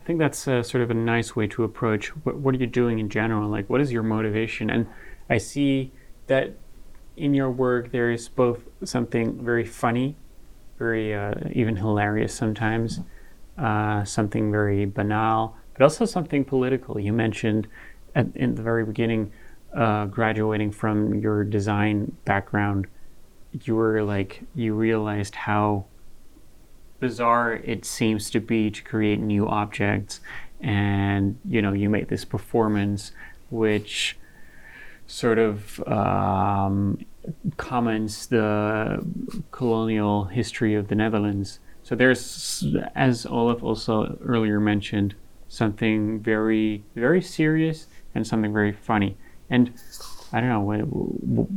I 0.00 0.04
think 0.04 0.18
that's 0.18 0.46
a, 0.46 0.64
sort 0.64 0.82
of 0.82 0.90
a 0.90 0.94
nice 0.94 1.36
way 1.36 1.46
to 1.48 1.62
approach 1.62 2.08
what, 2.24 2.36
what 2.36 2.54
are 2.54 2.58
you 2.58 2.66
doing 2.66 2.98
in 2.98 3.10
general? 3.10 3.48
Like, 3.48 3.68
what 3.68 3.80
is 3.80 3.92
your 3.92 4.02
motivation? 4.02 4.70
And 4.70 4.86
I 5.28 5.38
see 5.38 5.92
that 6.26 6.54
in 7.16 7.34
your 7.34 7.50
work 7.50 7.92
there 7.92 8.10
is 8.10 8.28
both 8.28 8.60
something 8.82 9.44
very 9.44 9.64
funny, 9.64 10.16
very 10.78 11.14
uh, 11.14 11.34
even 11.52 11.76
hilarious 11.76 12.34
sometimes, 12.34 13.00
uh, 13.60 14.04
something 14.04 14.50
very 14.50 14.86
banal, 14.86 15.56
but 15.74 15.82
also 15.82 16.04
something 16.04 16.44
political. 16.44 16.98
You 16.98 17.12
mentioned 17.12 17.68
at, 18.14 18.26
in 18.34 18.54
the 18.54 18.62
very 18.62 18.84
beginning, 18.84 19.32
uh, 19.74 20.06
graduating 20.06 20.72
from 20.72 21.20
your 21.20 21.44
design 21.44 22.16
background, 22.24 22.86
you 23.62 23.74
were 23.74 24.02
like, 24.02 24.42
you 24.54 24.74
realized 24.74 25.34
how 25.34 25.84
bizarre 27.00 27.54
it 27.54 27.84
seems 27.84 28.30
to 28.30 28.40
be 28.40 28.70
to 28.70 28.82
create 28.82 29.20
new 29.20 29.46
objects. 29.46 30.20
And, 30.60 31.38
you 31.44 31.62
know, 31.62 31.72
you 31.72 31.88
made 31.88 32.08
this 32.08 32.24
performance 32.24 33.12
which 33.50 34.18
sort 35.06 35.38
of 35.38 35.80
um, 35.88 37.04
comments 37.56 38.26
the 38.26 39.04
colonial 39.50 40.24
history 40.24 40.74
of 40.74 40.88
the 40.88 40.94
Netherlands. 40.94 41.58
So 41.90 41.96
there's, 41.96 42.64
as 42.94 43.26
Olaf 43.26 43.64
also 43.64 44.16
earlier 44.24 44.60
mentioned, 44.60 45.16
something 45.48 46.20
very, 46.20 46.84
very 46.94 47.20
serious 47.20 47.88
and 48.14 48.24
something 48.24 48.52
very 48.52 48.70
funny. 48.70 49.16
And 49.50 49.74
I 50.32 50.40
don't 50.40 50.50
know, 50.50 51.48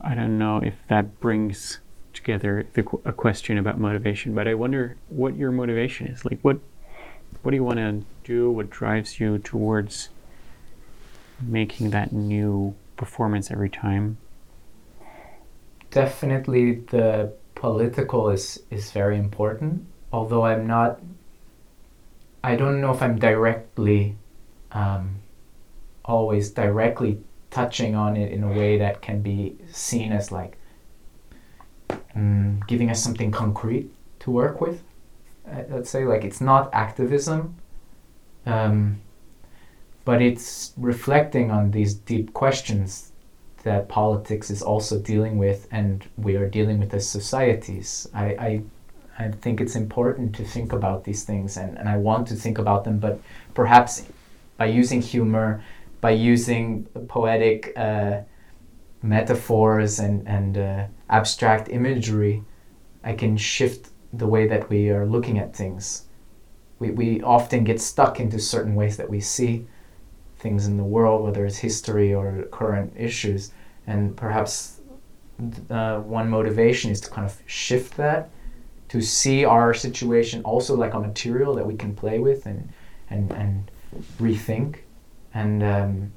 I 0.00 0.16
don't 0.16 0.36
know 0.36 0.56
if 0.56 0.74
that 0.88 1.20
brings 1.20 1.78
together 2.12 2.66
the, 2.74 2.84
a 3.04 3.12
question 3.12 3.56
about 3.56 3.78
motivation, 3.78 4.34
but 4.34 4.48
I 4.48 4.54
wonder 4.54 4.96
what 5.10 5.36
your 5.36 5.52
motivation 5.52 6.08
is. 6.08 6.24
Like, 6.24 6.40
what, 6.42 6.58
what 7.42 7.52
do 7.52 7.56
you 7.56 7.62
want 7.62 7.78
to 7.78 8.02
do? 8.24 8.50
What 8.50 8.68
drives 8.68 9.20
you 9.20 9.38
towards 9.38 10.08
making 11.40 11.90
that 11.90 12.10
new 12.12 12.74
performance 12.96 13.52
every 13.52 13.70
time? 13.70 14.16
definitely 15.94 16.74
the 16.90 17.32
political 17.64 18.28
is 18.28 18.62
is 18.70 18.90
very 18.92 19.16
important 19.16 19.86
although 20.12 20.44
i'm 20.44 20.66
not 20.66 21.00
i 22.50 22.54
don't 22.54 22.78
know 22.80 22.92
if 22.92 23.00
i'm 23.00 23.18
directly 23.18 24.16
um, 24.72 25.16
always 26.04 26.50
directly 26.50 27.20
touching 27.50 27.94
on 27.94 28.16
it 28.16 28.32
in 28.32 28.42
a 28.42 28.48
way 28.48 28.76
that 28.76 29.00
can 29.00 29.22
be 29.22 29.56
seen 29.70 30.12
as 30.12 30.32
like 30.32 30.58
mm, 32.16 32.66
giving 32.66 32.90
us 32.90 33.02
something 33.02 33.30
concrete 33.30 33.88
to 34.18 34.30
work 34.30 34.60
with. 34.60 34.82
Let's 35.70 35.88
say 35.88 36.04
like 36.04 36.24
it's 36.24 36.40
not 36.40 36.68
activism 36.74 37.56
um, 38.44 39.00
but 40.04 40.20
it's 40.20 40.72
reflecting 40.76 41.50
on 41.50 41.70
these 41.70 41.94
deep 41.94 42.34
questions 42.34 43.12
that 43.64 43.88
politics 43.88 44.50
is 44.50 44.62
also 44.62 44.98
dealing 44.98 45.38
with 45.38 45.66
and 45.70 46.06
we 46.16 46.36
are 46.36 46.48
dealing 46.48 46.78
with 46.78 46.94
as 46.94 47.08
societies. 47.08 48.08
I, 48.14 48.24
I, 48.24 48.62
I 49.18 49.28
think 49.30 49.60
it's 49.60 49.74
important 49.74 50.34
to 50.36 50.44
think 50.44 50.72
about 50.72 51.04
these 51.04 51.24
things 51.24 51.56
and, 51.56 51.76
and 51.78 51.88
I 51.88 51.96
want 51.96 52.28
to 52.28 52.34
think 52.34 52.58
about 52.58 52.84
them, 52.84 52.98
but 52.98 53.20
perhaps 53.54 54.06
by 54.58 54.66
using 54.66 55.00
humor, 55.00 55.64
by 56.00 56.10
using 56.10 56.84
poetic 57.08 57.72
uh, 57.76 58.20
metaphors 59.02 59.98
and, 59.98 60.28
and 60.28 60.58
uh, 60.58 60.86
abstract 61.08 61.68
imagery, 61.70 62.42
I 63.02 63.14
can 63.14 63.36
shift 63.36 63.88
the 64.12 64.26
way 64.26 64.46
that 64.46 64.68
we 64.68 64.90
are 64.90 65.06
looking 65.06 65.38
at 65.38 65.56
things. 65.56 66.06
We, 66.78 66.90
we 66.90 67.22
often 67.22 67.64
get 67.64 67.80
stuck 67.80 68.20
into 68.20 68.38
certain 68.38 68.74
ways 68.74 68.98
that 68.98 69.08
we 69.08 69.20
see 69.20 69.66
things 70.44 70.66
in 70.66 70.76
the 70.76 70.84
world, 70.84 71.24
whether 71.24 71.44
it's 71.46 71.56
history 71.56 72.14
or 72.14 72.44
current 72.52 72.92
issues. 72.96 73.50
And 73.86 74.14
perhaps 74.14 74.80
uh, 75.70 75.98
one 76.00 76.28
motivation 76.28 76.90
is 76.92 77.00
to 77.00 77.10
kind 77.10 77.26
of 77.26 77.34
shift 77.46 77.96
that, 77.96 78.28
to 78.90 79.00
see 79.00 79.44
our 79.44 79.72
situation 79.72 80.42
also 80.42 80.76
like 80.76 80.92
a 80.94 81.00
material 81.00 81.54
that 81.54 81.66
we 81.66 81.74
can 81.74 81.96
play 81.96 82.18
with 82.18 82.46
and 82.46 82.60
and 83.10 83.32
and 83.32 83.70
rethink. 84.20 84.70
And 85.32 85.62
um, 85.62 86.12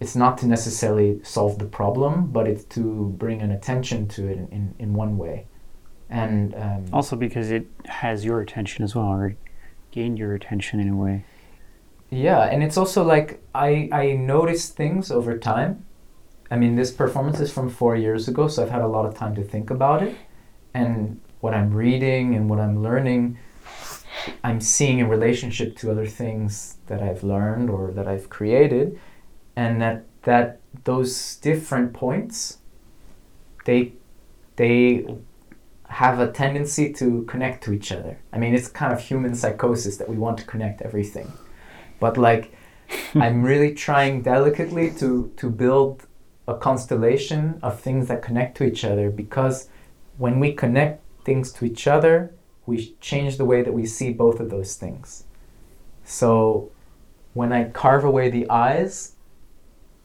it's 0.00 0.16
not 0.16 0.36
to 0.38 0.46
necessarily 0.46 1.20
solve 1.22 1.58
the 1.58 1.70
problem, 1.80 2.26
but 2.36 2.44
it's 2.50 2.64
to 2.76 3.14
bring 3.16 3.40
an 3.40 3.52
attention 3.52 4.08
to 4.08 4.20
it 4.26 4.36
in, 4.50 4.74
in, 4.78 4.94
one 4.94 5.16
way. 5.16 5.46
And 6.10 6.54
um, 6.56 6.84
Also, 6.92 7.14
because 7.16 7.50
it 7.50 7.66
has 7.86 8.24
your 8.24 8.40
attention 8.40 8.84
as 8.84 8.94
well, 8.94 9.06
or 9.06 9.36
gained 9.92 10.18
your 10.18 10.34
attention 10.34 10.80
in 10.80 10.88
a 10.88 10.96
way. 10.96 11.24
Yeah, 12.12 12.42
and 12.42 12.62
it's 12.62 12.76
also 12.76 13.02
like 13.02 13.42
I 13.54 13.88
I 13.90 14.12
notice 14.12 14.68
things 14.68 15.10
over 15.10 15.38
time. 15.38 15.86
I 16.50 16.56
mean, 16.56 16.76
this 16.76 16.90
performance 16.92 17.40
is 17.40 17.50
from 17.50 17.70
four 17.70 17.96
years 17.96 18.28
ago, 18.28 18.48
so 18.48 18.62
I've 18.62 18.70
had 18.70 18.82
a 18.82 18.86
lot 18.86 19.06
of 19.06 19.14
time 19.14 19.34
to 19.36 19.42
think 19.42 19.70
about 19.70 20.02
it, 20.02 20.14
and 20.74 21.20
what 21.40 21.54
I'm 21.54 21.72
reading 21.72 22.34
and 22.34 22.50
what 22.50 22.60
I'm 22.60 22.82
learning, 22.82 23.38
I'm 24.44 24.60
seeing 24.60 24.98
in 24.98 25.08
relationship 25.08 25.74
to 25.78 25.90
other 25.90 26.06
things 26.06 26.76
that 26.88 27.02
I've 27.02 27.24
learned 27.24 27.70
or 27.70 27.92
that 27.92 28.06
I've 28.06 28.28
created, 28.28 29.00
and 29.56 29.80
that 29.80 30.04
that 30.24 30.60
those 30.84 31.36
different 31.36 31.94
points, 31.94 32.58
they 33.64 33.94
they 34.56 35.06
have 35.88 36.20
a 36.20 36.30
tendency 36.30 36.92
to 36.92 37.22
connect 37.24 37.64
to 37.64 37.72
each 37.72 37.90
other. 37.90 38.18
I 38.34 38.38
mean, 38.38 38.54
it's 38.54 38.68
kind 38.68 38.92
of 38.92 39.00
human 39.00 39.34
psychosis 39.34 39.96
that 39.96 40.10
we 40.10 40.18
want 40.18 40.38
to 40.40 40.44
connect 40.44 40.82
everything 40.82 41.32
but 42.02 42.18
like 42.18 42.44
i'm 43.14 43.42
really 43.50 43.72
trying 43.86 44.22
delicately 44.22 44.90
to 45.00 45.32
to 45.40 45.48
build 45.48 46.06
a 46.48 46.54
constellation 46.68 47.58
of 47.62 47.80
things 47.80 48.08
that 48.08 48.20
connect 48.28 48.56
to 48.56 48.64
each 48.64 48.84
other 48.84 49.08
because 49.10 49.68
when 50.18 50.40
we 50.40 50.52
connect 50.52 51.00
things 51.24 51.52
to 51.52 51.64
each 51.64 51.86
other 51.86 52.16
we 52.66 52.94
change 53.00 53.36
the 53.36 53.44
way 53.44 53.62
that 53.62 53.72
we 53.72 53.84
see 53.84 54.12
both 54.12 54.38
of 54.38 54.50
those 54.50 54.76
things. 54.76 55.24
So 56.04 56.70
when 57.34 57.52
i 57.52 57.64
carve 57.64 58.04
away 58.04 58.28
the 58.28 58.48
eyes 58.50 59.14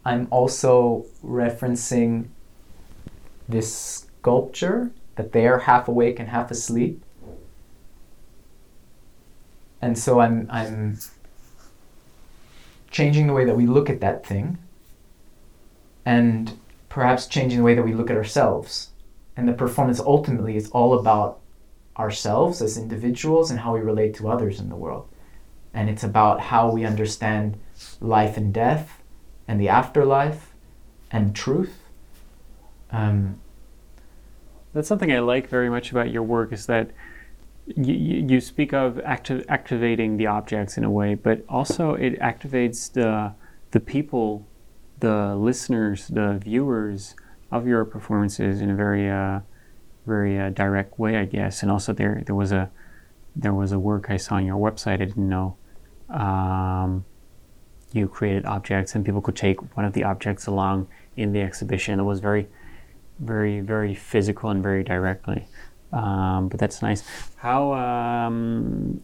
i'm 0.06 0.28
also 0.32 1.06
referencing 1.22 2.28
this 3.50 3.70
sculpture 3.76 4.92
that 5.16 5.34
they 5.34 5.46
are 5.46 5.60
half 5.60 5.90
awake 5.90 6.20
and 6.20 6.30
half 6.30 6.50
asleep. 6.52 7.04
And 9.82 9.98
so 9.98 10.20
i'm 10.20 10.48
i'm 10.50 11.00
changing 12.90 13.28
the 13.28 13.34
way 13.34 13.46
that 13.46 13.56
we 13.58 13.66
look 13.66 13.90
at 13.90 14.02
that 14.02 14.26
thing 14.26 14.58
and 16.06 16.58
perhaps 16.90 17.28
changing 17.28 17.60
the 17.60 17.64
way 17.64 17.76
that 17.76 17.84
we 17.84 17.94
look 17.94 18.10
at 18.10 18.18
ourselves. 18.18 18.90
And 19.36 19.48
the 19.48 19.54
performance 19.54 20.00
ultimately 20.00 20.56
is 20.56 20.70
all 20.72 20.98
about 20.98 21.40
ourselves 21.98 22.62
as 22.62 22.78
individuals 22.78 23.52
and 23.52 23.60
how 23.60 23.74
we 23.74 23.80
relate 23.82 24.14
to 24.16 24.30
others 24.30 24.60
in 24.60 24.70
the 24.70 24.76
world. 24.76 25.08
and 25.74 25.90
it's 25.92 26.04
about 26.04 26.42
how 26.42 26.72
we 26.72 26.86
understand 26.86 27.56
life 28.02 28.36
and 28.36 28.52
death, 28.52 29.04
and 29.48 29.62
the 29.62 29.70
afterlife, 29.70 30.54
and 31.12 31.36
truth. 31.36 31.80
Um, 32.92 33.40
That's 34.74 34.88
something 34.88 35.12
I 35.12 35.20
like 35.20 35.50
very 35.50 35.70
much 35.70 35.92
about 35.92 36.10
your 36.10 36.24
work 36.24 36.52
is 36.52 36.66
that 36.66 36.90
you, 37.76 38.26
you 38.28 38.42
speak 38.42 38.74
of 38.74 39.00
acti- 39.00 39.44
activating 39.50 40.18
the 40.18 40.28
objects 40.28 40.78
in 40.78 40.84
a 40.84 40.92
way, 40.92 41.16
but 41.16 41.44
also 41.50 41.94
it 41.94 42.20
activates 42.20 42.92
the 42.92 43.34
the 43.72 43.80
people, 43.80 44.48
the 45.00 45.36
listeners, 45.36 46.08
the 46.08 46.40
viewers 46.42 47.16
of 47.52 47.68
your 47.68 47.84
performances 47.86 48.62
in 48.62 48.70
a 48.70 48.76
very 48.76 49.10
uh, 49.10 49.42
very 50.06 50.40
uh, 50.40 50.50
direct 50.50 50.98
way, 50.98 51.18
I 51.18 51.26
guess. 51.26 51.62
And 51.62 51.72
also 51.72 51.94
there 51.94 52.24
there 52.26 52.36
was 52.36 52.52
a 52.52 52.72
there 53.36 53.54
was 53.54 53.72
a 53.72 53.80
work 53.80 54.10
I 54.10 54.18
saw 54.18 54.36
on 54.36 54.46
your 54.46 54.58
website 54.58 55.02
I 55.02 55.06
didn't 55.06 55.30
know. 55.30 55.58
Um, 56.10 57.06
you 57.94 58.08
created 58.08 58.46
objects 58.46 58.96
and 58.96 59.06
people 59.06 59.22
could 59.22 59.36
take 59.36 59.76
one 59.76 59.86
of 59.86 59.94
the 59.94 60.04
objects 60.04 60.48
along 60.48 60.88
in 61.16 61.34
the 61.34 61.42
exhibition. 61.42 62.00
It 62.00 62.04
was 62.04 62.20
very 62.20 62.48
very 63.20 63.60
very 63.60 63.94
physical 63.94 64.50
and 64.50 64.64
very 64.64 64.84
directly. 64.84 65.48
Um, 65.94 66.50
but 66.50 66.60
that's 66.60 66.82
nice. 66.82 67.04
How 67.38 67.74
um, 67.74 69.02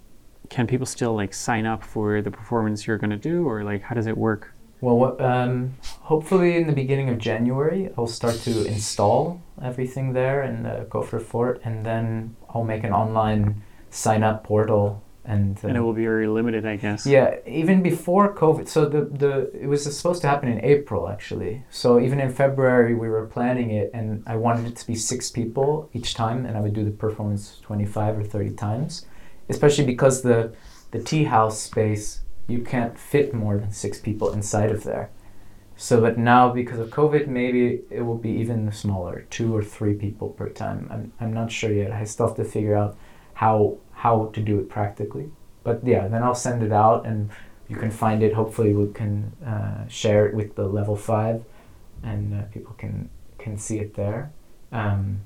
can 0.49 0.67
people 0.67 0.85
still 0.85 1.15
like 1.15 1.33
sign 1.33 1.65
up 1.65 1.83
for 1.83 2.21
the 2.21 2.31
performance 2.31 2.87
you're 2.87 2.97
going 2.97 3.09
to 3.09 3.17
do, 3.17 3.47
or 3.47 3.63
like 3.63 3.81
how 3.81 3.95
does 3.95 4.07
it 4.07 4.17
work? 4.17 4.53
Well, 4.81 5.21
um, 5.21 5.75
hopefully 6.01 6.57
in 6.57 6.67
the 6.67 6.73
beginning 6.73 7.07
of 7.09 7.17
January, 7.17 7.89
I'll 7.97 8.07
start 8.07 8.35
to 8.41 8.65
install 8.65 9.41
everything 9.61 10.11
there 10.11 10.43
in 10.43 10.63
the 10.63 10.85
Gopher 10.89 11.19
Fort, 11.19 11.61
and 11.63 11.85
then 11.85 12.35
I'll 12.49 12.65
make 12.65 12.83
an 12.83 12.91
online 12.91 13.63
sign 13.89 14.23
up 14.23 14.43
portal. 14.43 15.02
And, 15.25 15.57
uh, 15.63 15.69
And 15.69 15.77
it 15.77 15.79
will 15.79 15.93
be 15.93 16.03
very 16.03 16.27
limited, 16.27 16.65
I 16.65 16.75
guess. 16.75 17.05
yeah, 17.05 17.37
even 17.47 17.81
before 17.81 18.35
COVID. 18.35 18.67
So 18.67 18.85
the 18.85 19.01
the 19.05 19.49
it 19.63 19.67
was 19.67 19.83
supposed 19.97 20.21
to 20.23 20.27
happen 20.27 20.49
in 20.49 20.59
April 20.63 21.07
actually. 21.07 21.63
So 21.69 21.97
even 21.99 22.19
in 22.19 22.29
February 22.29 22.93
we 22.93 23.07
were 23.07 23.25
planning 23.25 23.71
it, 23.71 23.89
and 23.93 24.23
I 24.27 24.35
wanted 24.35 24.65
it 24.67 24.75
to 24.81 24.85
be 24.87 24.95
six 24.95 25.31
people 25.31 25.89
each 25.93 26.13
time, 26.13 26.45
and 26.45 26.57
I 26.57 26.59
would 26.59 26.73
do 26.73 26.83
the 26.83 26.91
performance 26.91 27.59
twenty 27.61 27.85
five 27.85 28.17
or 28.19 28.23
thirty 28.23 28.51
times, 28.51 29.05
especially 29.47 29.85
because 29.85 30.23
the 30.23 30.51
the 30.91 30.99
tea 30.99 31.23
house 31.23 31.57
space 31.59 32.19
you 32.47 32.59
can't 32.59 32.99
fit 32.99 33.33
more 33.33 33.57
than 33.57 33.71
six 33.71 33.99
people 33.99 34.33
inside 34.33 34.71
of 34.71 34.83
there. 34.83 35.09
So, 35.77 36.01
but 36.01 36.17
now 36.17 36.49
because 36.49 36.79
of 36.79 36.89
COVID, 36.89 37.27
maybe 37.27 37.81
it 37.89 38.01
will 38.01 38.17
be 38.17 38.29
even 38.41 38.71
smaller, 38.71 39.25
two 39.29 39.55
or 39.55 39.63
three 39.63 39.95
people 39.95 40.27
per 40.29 40.49
time. 40.49 40.87
I'm, 40.91 41.11
I'm 41.21 41.33
not 41.33 41.51
sure 41.51 41.71
yet. 41.71 41.91
I 41.91 42.03
still 42.03 42.27
have 42.27 42.35
to 42.35 42.43
figure 42.43 42.75
out 42.75 42.97
how 43.33 43.77
how 44.03 44.15
to 44.35 44.41
do 44.41 44.59
it 44.61 44.67
practically. 44.69 45.27
But 45.63 45.77
yeah, 45.93 46.07
then 46.11 46.21
I'll 46.23 46.41
send 46.47 46.61
it 46.63 46.71
out 46.73 47.05
and 47.09 47.29
you 47.69 47.77
can 47.83 47.91
find 47.91 48.21
it. 48.23 48.33
Hopefully, 48.33 48.73
we 48.73 48.87
can 48.93 49.31
uh, 49.53 49.87
share 49.87 50.27
it 50.27 50.33
with 50.39 50.49
the 50.55 50.67
level 50.79 50.95
five, 50.95 51.37
and 52.03 52.33
uh, 52.33 52.41
people 52.55 52.73
can 52.77 53.09
can 53.43 53.57
see 53.57 53.79
it 53.79 53.93
there. 53.95 54.21
Um, 54.71 55.21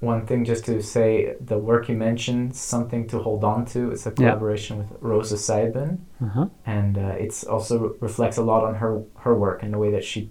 one 0.00 0.26
thing 0.26 0.44
just 0.44 0.64
to 0.66 0.80
say, 0.82 1.34
the 1.40 1.58
work 1.58 1.88
you 1.88 1.96
mentioned, 1.96 2.54
something 2.54 3.08
to 3.08 3.18
hold 3.18 3.42
on 3.42 3.64
to. 3.66 3.90
It's 3.90 4.06
a 4.06 4.12
collaboration 4.12 4.78
with 4.78 4.90
Rosa 5.00 5.34
Sijben 5.36 5.98
Uh-huh. 6.22 6.46
and 6.66 6.96
uh, 6.98 7.14
it's 7.24 7.42
also 7.44 7.96
reflects 8.00 8.36
a 8.38 8.42
lot 8.42 8.62
on 8.68 8.74
her 8.76 9.02
her 9.24 9.34
work 9.34 9.62
and 9.62 9.72
the 9.74 9.78
way 9.78 9.90
that 9.90 10.04
she 10.04 10.30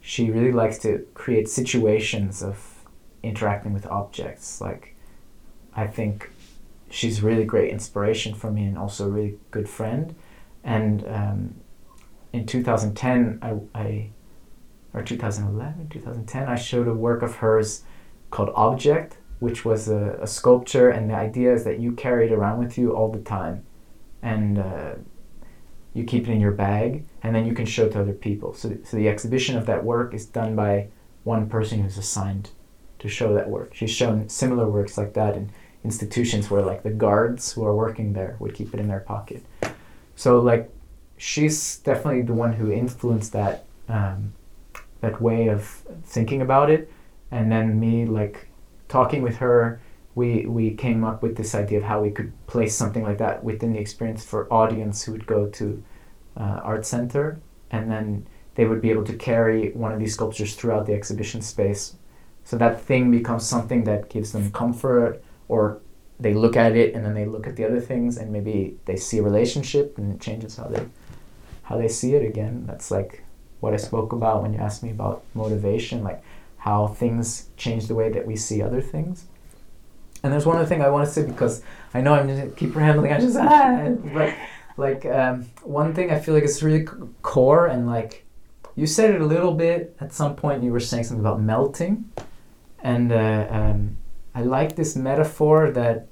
she 0.00 0.30
really 0.30 0.52
likes 0.52 0.78
to 0.78 0.90
create 1.14 1.48
situations 1.48 2.42
of 2.42 2.56
interacting 3.22 3.72
with 3.74 3.86
objects 3.86 4.60
like 4.60 4.84
i 5.82 5.86
think 5.96 6.30
she's 6.94 7.22
really 7.22 7.44
great 7.44 7.70
inspiration 7.70 8.34
for 8.34 8.50
me 8.50 8.64
and 8.64 8.78
also 8.78 9.06
a 9.06 9.10
really 9.10 9.38
good 9.50 9.68
friend. 9.68 10.14
And 10.62 11.04
um, 11.06 11.54
in 12.32 12.46
2010 12.46 13.38
I, 13.42 13.78
I 13.78 14.10
or 14.92 15.02
2011 15.02 15.88
2010 15.88 16.48
i 16.48 16.54
showed 16.56 16.88
a 16.88 16.94
work 16.94 17.22
of 17.22 17.36
hers 17.36 17.82
called 18.30 18.50
object 18.54 19.18
which 19.44 19.64
was 19.64 19.88
a, 19.88 20.18
a 20.22 20.26
sculpture. 20.26 20.88
And 20.88 21.10
the 21.10 21.14
idea 21.14 21.52
is 21.52 21.64
that 21.64 21.78
you 21.78 21.92
carry 21.92 22.26
it 22.26 22.32
around 22.32 22.58
with 22.58 22.78
you 22.78 22.96
all 22.96 23.10
the 23.10 23.20
time. 23.20 23.64
And 24.22 24.58
uh, 24.58 24.94
you 25.92 26.04
keep 26.04 26.26
it 26.26 26.32
in 26.32 26.40
your 26.40 26.52
bag 26.52 27.04
and 27.22 27.34
then 27.34 27.44
you 27.44 27.52
can 27.52 27.66
show 27.66 27.84
it 27.84 27.92
to 27.92 28.00
other 28.00 28.14
people. 28.14 28.54
So, 28.54 28.76
so 28.84 28.96
the 28.96 29.08
exhibition 29.08 29.56
of 29.56 29.66
that 29.66 29.84
work 29.84 30.14
is 30.14 30.24
done 30.24 30.56
by 30.56 30.88
one 31.24 31.48
person 31.48 31.82
who's 31.82 31.98
assigned 31.98 32.50
to 33.00 33.08
show 33.08 33.34
that 33.34 33.48
work. 33.50 33.74
She's 33.74 33.90
shown 33.90 34.30
similar 34.30 34.68
works 34.68 34.96
like 34.96 35.12
that 35.12 35.36
in 35.36 35.50
institutions 35.84 36.50
where 36.50 36.62
like 36.62 36.82
the 36.82 36.90
guards 36.90 37.52
who 37.52 37.64
are 37.64 37.74
working 37.74 38.12
there 38.14 38.36
would 38.38 38.54
keep 38.54 38.74
it 38.74 38.80
in 38.80 38.88
their 38.88 39.00
pocket. 39.00 39.44
So 40.16 40.40
like 40.40 40.70
she's 41.16 41.76
definitely 41.78 42.22
the 42.22 42.32
one 42.32 42.54
who 42.54 42.72
influenced 42.72 43.32
that 43.32 43.66
um, 43.88 44.32
that 45.00 45.20
way 45.20 45.48
of 45.48 45.62
thinking 46.04 46.40
about 46.40 46.70
it. 46.70 46.90
And 47.30 47.52
then 47.52 47.78
me 47.78 48.06
like 48.06 48.48
talking 48.88 49.22
with 49.22 49.36
her 49.36 49.80
we 50.14 50.46
we 50.46 50.70
came 50.70 51.04
up 51.04 51.22
with 51.22 51.36
this 51.36 51.54
idea 51.54 51.78
of 51.78 51.84
how 51.84 52.00
we 52.00 52.10
could 52.10 52.32
place 52.46 52.74
something 52.74 53.02
like 53.02 53.18
that 53.18 53.42
within 53.42 53.72
the 53.72 53.78
experience 53.78 54.24
for 54.24 54.52
audience 54.52 55.02
who 55.02 55.12
would 55.12 55.26
go 55.26 55.48
to 55.48 55.82
uh, 56.36 56.60
art 56.62 56.86
center. 56.86 57.40
And 57.70 57.90
then 57.90 58.26
they 58.54 58.66
would 58.66 58.80
be 58.80 58.90
able 58.90 59.04
to 59.04 59.14
carry 59.14 59.72
one 59.72 59.92
of 59.92 59.98
these 59.98 60.14
sculptures 60.14 60.54
throughout 60.54 60.86
the 60.86 60.94
exhibition 60.94 61.42
space. 61.42 61.96
So 62.44 62.56
that 62.58 62.80
thing 62.80 63.10
becomes 63.10 63.44
something 63.44 63.84
that 63.84 64.08
gives 64.08 64.32
them 64.32 64.52
comfort 64.52 65.24
or 65.48 65.80
they 66.20 66.34
look 66.34 66.56
at 66.56 66.76
it 66.76 66.94
and 66.94 67.04
then 67.04 67.14
they 67.14 67.24
look 67.24 67.46
at 67.46 67.56
the 67.56 67.64
other 67.64 67.80
things 67.80 68.16
and 68.16 68.32
maybe 68.32 68.78
they 68.84 68.96
see 68.96 69.18
a 69.18 69.22
relationship 69.22 69.98
and 69.98 70.14
it 70.14 70.20
changes 70.20 70.56
how 70.56 70.64
they 70.64 70.86
how 71.64 71.76
they 71.76 71.88
see 71.88 72.14
it 72.14 72.24
again 72.24 72.64
that's 72.66 72.90
like 72.90 73.24
what 73.60 73.72
i 73.72 73.76
spoke 73.76 74.12
about 74.12 74.42
when 74.42 74.52
you 74.52 74.58
asked 74.58 74.82
me 74.82 74.90
about 74.90 75.24
motivation 75.34 76.04
like 76.04 76.22
how 76.58 76.86
things 76.86 77.48
change 77.56 77.88
the 77.88 77.94
way 77.94 78.10
that 78.10 78.26
we 78.26 78.36
see 78.36 78.62
other 78.62 78.80
things 78.80 79.26
and 80.24 80.32
there's 80.32 80.46
one 80.46 80.56
other 80.56 80.66
thing 80.66 80.80
I 80.80 80.88
want 80.88 81.06
to 81.06 81.12
say 81.12 81.22
because 81.22 81.62
I 81.92 82.00
know 82.00 82.14
I'm 82.14 82.26
just 82.26 82.56
keep 82.56 82.74
rambling. 82.74 83.12
I 83.12 83.20
just 83.20 83.36
ah, 83.36 83.90
but 84.14 84.34
like 84.78 85.04
um, 85.04 85.44
one 85.62 85.94
thing 85.94 86.10
I 86.10 86.18
feel 86.18 86.34
like 86.34 86.44
it's 86.44 86.62
really 86.62 86.88
core 87.22 87.66
and 87.66 87.86
like 87.86 88.24
you 88.74 88.86
said 88.86 89.14
it 89.14 89.20
a 89.20 89.26
little 89.26 89.52
bit 89.52 89.94
at 90.00 90.12
some 90.14 90.34
point. 90.34 90.64
You 90.64 90.72
were 90.72 90.80
saying 90.80 91.04
something 91.04 91.24
about 91.24 91.40
melting, 91.40 92.10
and 92.82 93.12
uh, 93.12 93.46
um, 93.50 93.96
I 94.34 94.42
like 94.42 94.76
this 94.76 94.96
metaphor 94.96 95.70
that 95.70 96.08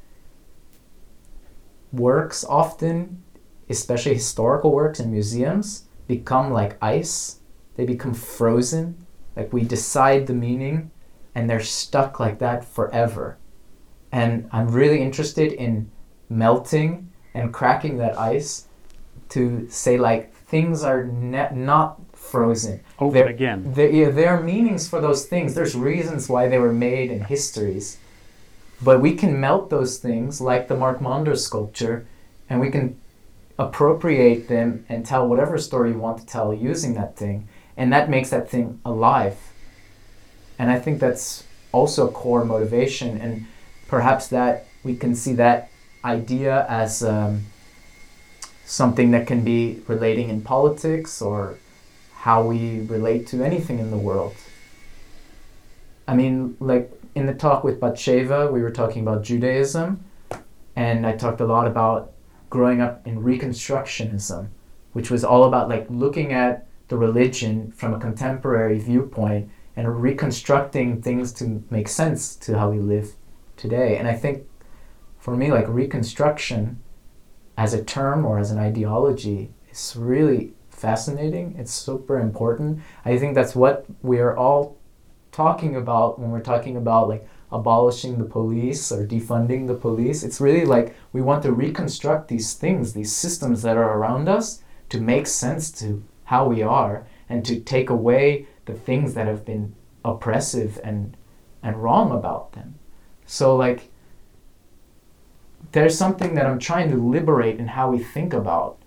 works 1.92 2.44
often, 2.44 3.22
especially 3.68 4.14
historical 4.14 4.72
works 4.72 5.00
in 5.00 5.10
museums, 5.10 5.84
become 6.06 6.52
like 6.52 6.76
ice. 6.82 7.40
They 7.76 7.84
become 7.84 8.14
frozen. 8.14 9.06
Like 9.36 9.52
we 9.52 9.62
decide 9.62 10.26
the 10.26 10.34
meaning, 10.34 10.90
and 11.34 11.48
they're 11.48 11.60
stuck 11.60 12.20
like 12.20 12.38
that 12.38 12.64
forever 12.64 13.38
and 14.12 14.46
I'm 14.52 14.68
really 14.68 15.00
interested 15.00 15.52
in 15.52 15.90
melting 16.28 17.10
and 17.34 17.52
cracking 17.52 17.96
that 17.96 18.18
ice 18.18 18.68
to 19.30 19.66
say 19.70 19.96
like 19.96 20.34
things 20.34 20.84
are 20.84 21.04
ne- 21.04 21.48
not 21.54 21.98
frozen. 22.14 22.80
Open 22.98 23.14
There- 23.14 23.28
again. 23.28 23.72
There, 23.72 23.90
yeah, 23.90 24.10
there 24.10 24.28
are 24.36 24.42
meanings 24.42 24.86
for 24.86 25.00
those 25.00 25.24
things. 25.24 25.54
There's 25.54 25.74
reasons 25.74 26.28
why 26.28 26.48
they 26.48 26.58
were 26.58 26.72
made 26.74 27.10
in 27.10 27.24
histories, 27.24 27.96
but 28.82 29.00
we 29.00 29.14
can 29.14 29.40
melt 29.40 29.70
those 29.70 29.98
things 29.98 30.40
like 30.40 30.68
the 30.68 30.76
Mark 30.76 31.00
Manders 31.00 31.44
sculpture, 31.44 32.06
and 32.48 32.60
we 32.60 32.70
can 32.70 32.98
appropriate 33.58 34.48
them 34.48 34.84
and 34.88 35.06
tell 35.06 35.28
whatever 35.28 35.58
story 35.58 35.90
you 35.90 35.98
want 35.98 36.18
to 36.18 36.26
tell 36.26 36.52
using 36.52 36.94
that 36.94 37.16
thing, 37.16 37.48
and 37.76 37.92
that 37.92 38.10
makes 38.10 38.30
that 38.30 38.50
thing 38.50 38.80
alive. 38.84 39.36
And 40.58 40.70
I 40.70 40.78
think 40.78 41.00
that's 41.00 41.44
also 41.72 42.08
a 42.08 42.12
core 42.12 42.44
motivation 42.44 43.18
and 43.18 43.46
perhaps 43.88 44.28
that 44.28 44.66
we 44.84 44.96
can 44.96 45.14
see 45.14 45.32
that 45.34 45.70
idea 46.04 46.66
as 46.68 47.02
um, 47.02 47.42
something 48.64 49.10
that 49.10 49.26
can 49.26 49.42
be 49.42 49.82
relating 49.86 50.28
in 50.28 50.40
politics 50.42 51.20
or 51.20 51.58
how 52.14 52.42
we 52.42 52.80
relate 52.86 53.26
to 53.26 53.42
anything 53.42 53.78
in 53.78 53.90
the 53.90 53.96
world. 53.96 54.34
I 56.06 56.14
mean, 56.14 56.56
like 56.60 56.90
in 57.14 57.26
the 57.26 57.34
talk 57.34 57.62
with 57.64 57.80
Batsheva, 57.80 58.50
we 58.50 58.62
were 58.62 58.70
talking 58.70 59.02
about 59.02 59.22
Judaism, 59.22 60.04
and 60.76 61.06
I 61.06 61.16
talked 61.16 61.40
a 61.40 61.46
lot 61.46 61.66
about 61.66 62.12
growing 62.48 62.80
up 62.80 63.06
in 63.06 63.22
Reconstructionism, 63.22 64.48
which 64.92 65.10
was 65.10 65.24
all 65.24 65.44
about 65.44 65.68
like 65.68 65.86
looking 65.90 66.32
at 66.32 66.66
the 66.88 66.96
religion 66.96 67.70
from 67.72 67.94
a 67.94 67.98
contemporary 67.98 68.78
viewpoint 68.78 69.50
and 69.76 70.02
reconstructing 70.02 71.00
things 71.00 71.32
to 71.32 71.62
make 71.70 71.88
sense 71.88 72.36
to 72.36 72.58
how 72.58 72.70
we 72.70 72.78
live 72.78 73.12
today. 73.56 73.96
And 73.96 74.06
I 74.06 74.14
think 74.14 74.46
for 75.18 75.36
me, 75.36 75.50
like 75.50 75.66
Reconstruction 75.68 76.82
as 77.56 77.72
a 77.72 77.84
term 77.84 78.24
or 78.24 78.38
as 78.38 78.50
an 78.50 78.58
ideology 78.58 79.52
is 79.70 79.94
really 79.96 80.52
fascinating. 80.70 81.54
It's 81.58 81.72
super 81.72 82.18
important. 82.18 82.80
I 83.04 83.18
think 83.18 83.34
that's 83.34 83.54
what 83.54 83.86
we're 84.02 84.36
all 84.36 84.78
talking 85.32 85.74
about 85.74 86.18
when 86.18 86.30
we're 86.30 86.40
talking 86.40 86.76
about 86.76 87.08
like 87.08 87.26
abolishing 87.50 88.18
the 88.18 88.24
police 88.24 88.92
or 88.92 89.06
defunding 89.06 89.66
the 89.66 89.74
police. 89.74 90.22
It's 90.22 90.40
really 90.40 90.64
like 90.64 90.94
we 91.12 91.20
want 91.20 91.42
to 91.42 91.52
reconstruct 91.52 92.28
these 92.28 92.54
things, 92.54 92.92
these 92.92 93.14
systems 93.14 93.62
that 93.62 93.76
are 93.76 93.98
around 93.98 94.28
us 94.28 94.62
to 94.90 95.00
make 95.00 95.26
sense 95.26 95.70
to 95.72 96.04
how 96.24 96.46
we 96.46 96.62
are 96.62 97.06
and 97.28 97.44
to 97.44 97.60
take 97.60 97.90
away 97.90 98.46
the 98.66 98.74
things 98.74 99.14
that 99.14 99.26
have 99.26 99.44
been 99.44 99.74
oppressive 100.04 100.80
and 100.84 101.16
and 101.62 101.82
wrong 101.82 102.10
about 102.10 102.52
them. 102.52 102.78
So 103.26 103.56
like 103.56 103.90
there's 105.72 105.96
something 105.96 106.34
that 106.34 106.46
I'm 106.46 106.58
trying 106.58 106.90
to 106.90 106.96
liberate 106.96 107.58
in 107.58 107.68
how 107.68 107.90
we 107.90 107.98
think 107.98 108.34
about 108.34 108.78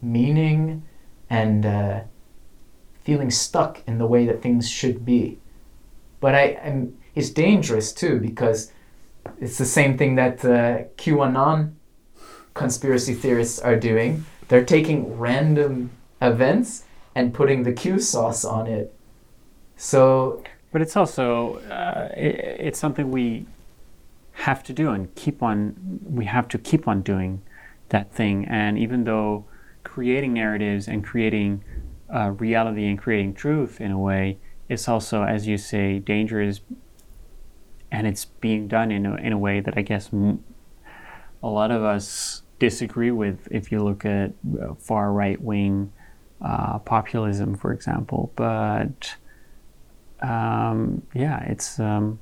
meaning 0.00 0.84
and 1.28 1.66
uh, 1.66 2.00
feeling 3.02 3.30
stuck 3.30 3.82
in 3.86 3.98
the 3.98 4.06
way 4.06 4.26
that 4.26 4.42
things 4.42 4.68
should 4.68 5.04
be. 5.04 5.38
But 6.20 6.34
I, 6.34 6.60
I'm, 6.64 6.96
it's 7.14 7.30
dangerous 7.30 7.92
too 7.92 8.20
because 8.20 8.72
it's 9.40 9.58
the 9.58 9.64
same 9.66 9.96
thing 9.98 10.14
that 10.16 10.44
uh, 10.44 10.84
QAnon 10.96 11.74
conspiracy 12.54 13.14
theorists 13.14 13.58
are 13.58 13.76
doing. 13.76 14.24
They're 14.48 14.64
taking 14.64 15.18
random 15.18 15.90
events 16.20 16.84
and 17.14 17.32
putting 17.32 17.62
the 17.62 17.72
Q 17.72 17.98
sauce 17.98 18.44
on 18.44 18.66
it. 18.66 18.94
So, 19.76 20.42
But 20.72 20.82
it's 20.82 20.96
also 20.96 21.56
uh, 21.70 22.08
it, 22.16 22.34
it's 22.66 22.78
something 22.78 23.10
we 23.10 23.46
have 24.32 24.62
to 24.64 24.72
do 24.72 24.90
and 24.90 25.14
keep 25.14 25.42
on. 25.42 26.00
We 26.04 26.26
have 26.26 26.48
to 26.48 26.58
keep 26.58 26.86
on 26.86 27.02
doing 27.02 27.42
that 27.88 28.12
thing. 28.12 28.44
And 28.46 28.78
even 28.78 29.04
though 29.04 29.46
creating 29.84 30.34
narratives 30.34 30.86
and 30.88 31.04
creating 31.04 31.64
uh, 32.14 32.30
reality 32.32 32.86
and 32.86 32.98
creating 32.98 33.34
truth 33.34 33.80
in 33.80 33.90
a 33.90 33.98
way, 33.98 34.38
it's 34.70 34.88
also, 34.88 35.24
as 35.24 35.48
you 35.48 35.58
say, 35.58 35.98
dangerous. 35.98 36.60
And 37.90 38.06
it's 38.06 38.24
being 38.24 38.68
done 38.68 38.92
in 38.92 39.04
a, 39.04 39.16
in 39.16 39.32
a 39.32 39.38
way 39.38 39.58
that 39.58 39.76
I 39.76 39.82
guess 39.82 40.10
a 40.12 41.48
lot 41.48 41.72
of 41.72 41.82
us 41.82 42.42
disagree 42.60 43.10
with. 43.10 43.48
If 43.50 43.72
you 43.72 43.82
look 43.82 44.04
at 44.04 44.32
uh, 44.62 44.74
far 44.74 45.12
right 45.12 45.42
wing 45.42 45.92
uh, 46.40 46.78
populism, 46.78 47.56
for 47.56 47.72
example, 47.72 48.32
but 48.36 49.16
um, 50.22 51.02
yeah, 51.14 51.42
it's 51.46 51.80
um, 51.80 52.20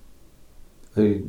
I, 0.97 1.21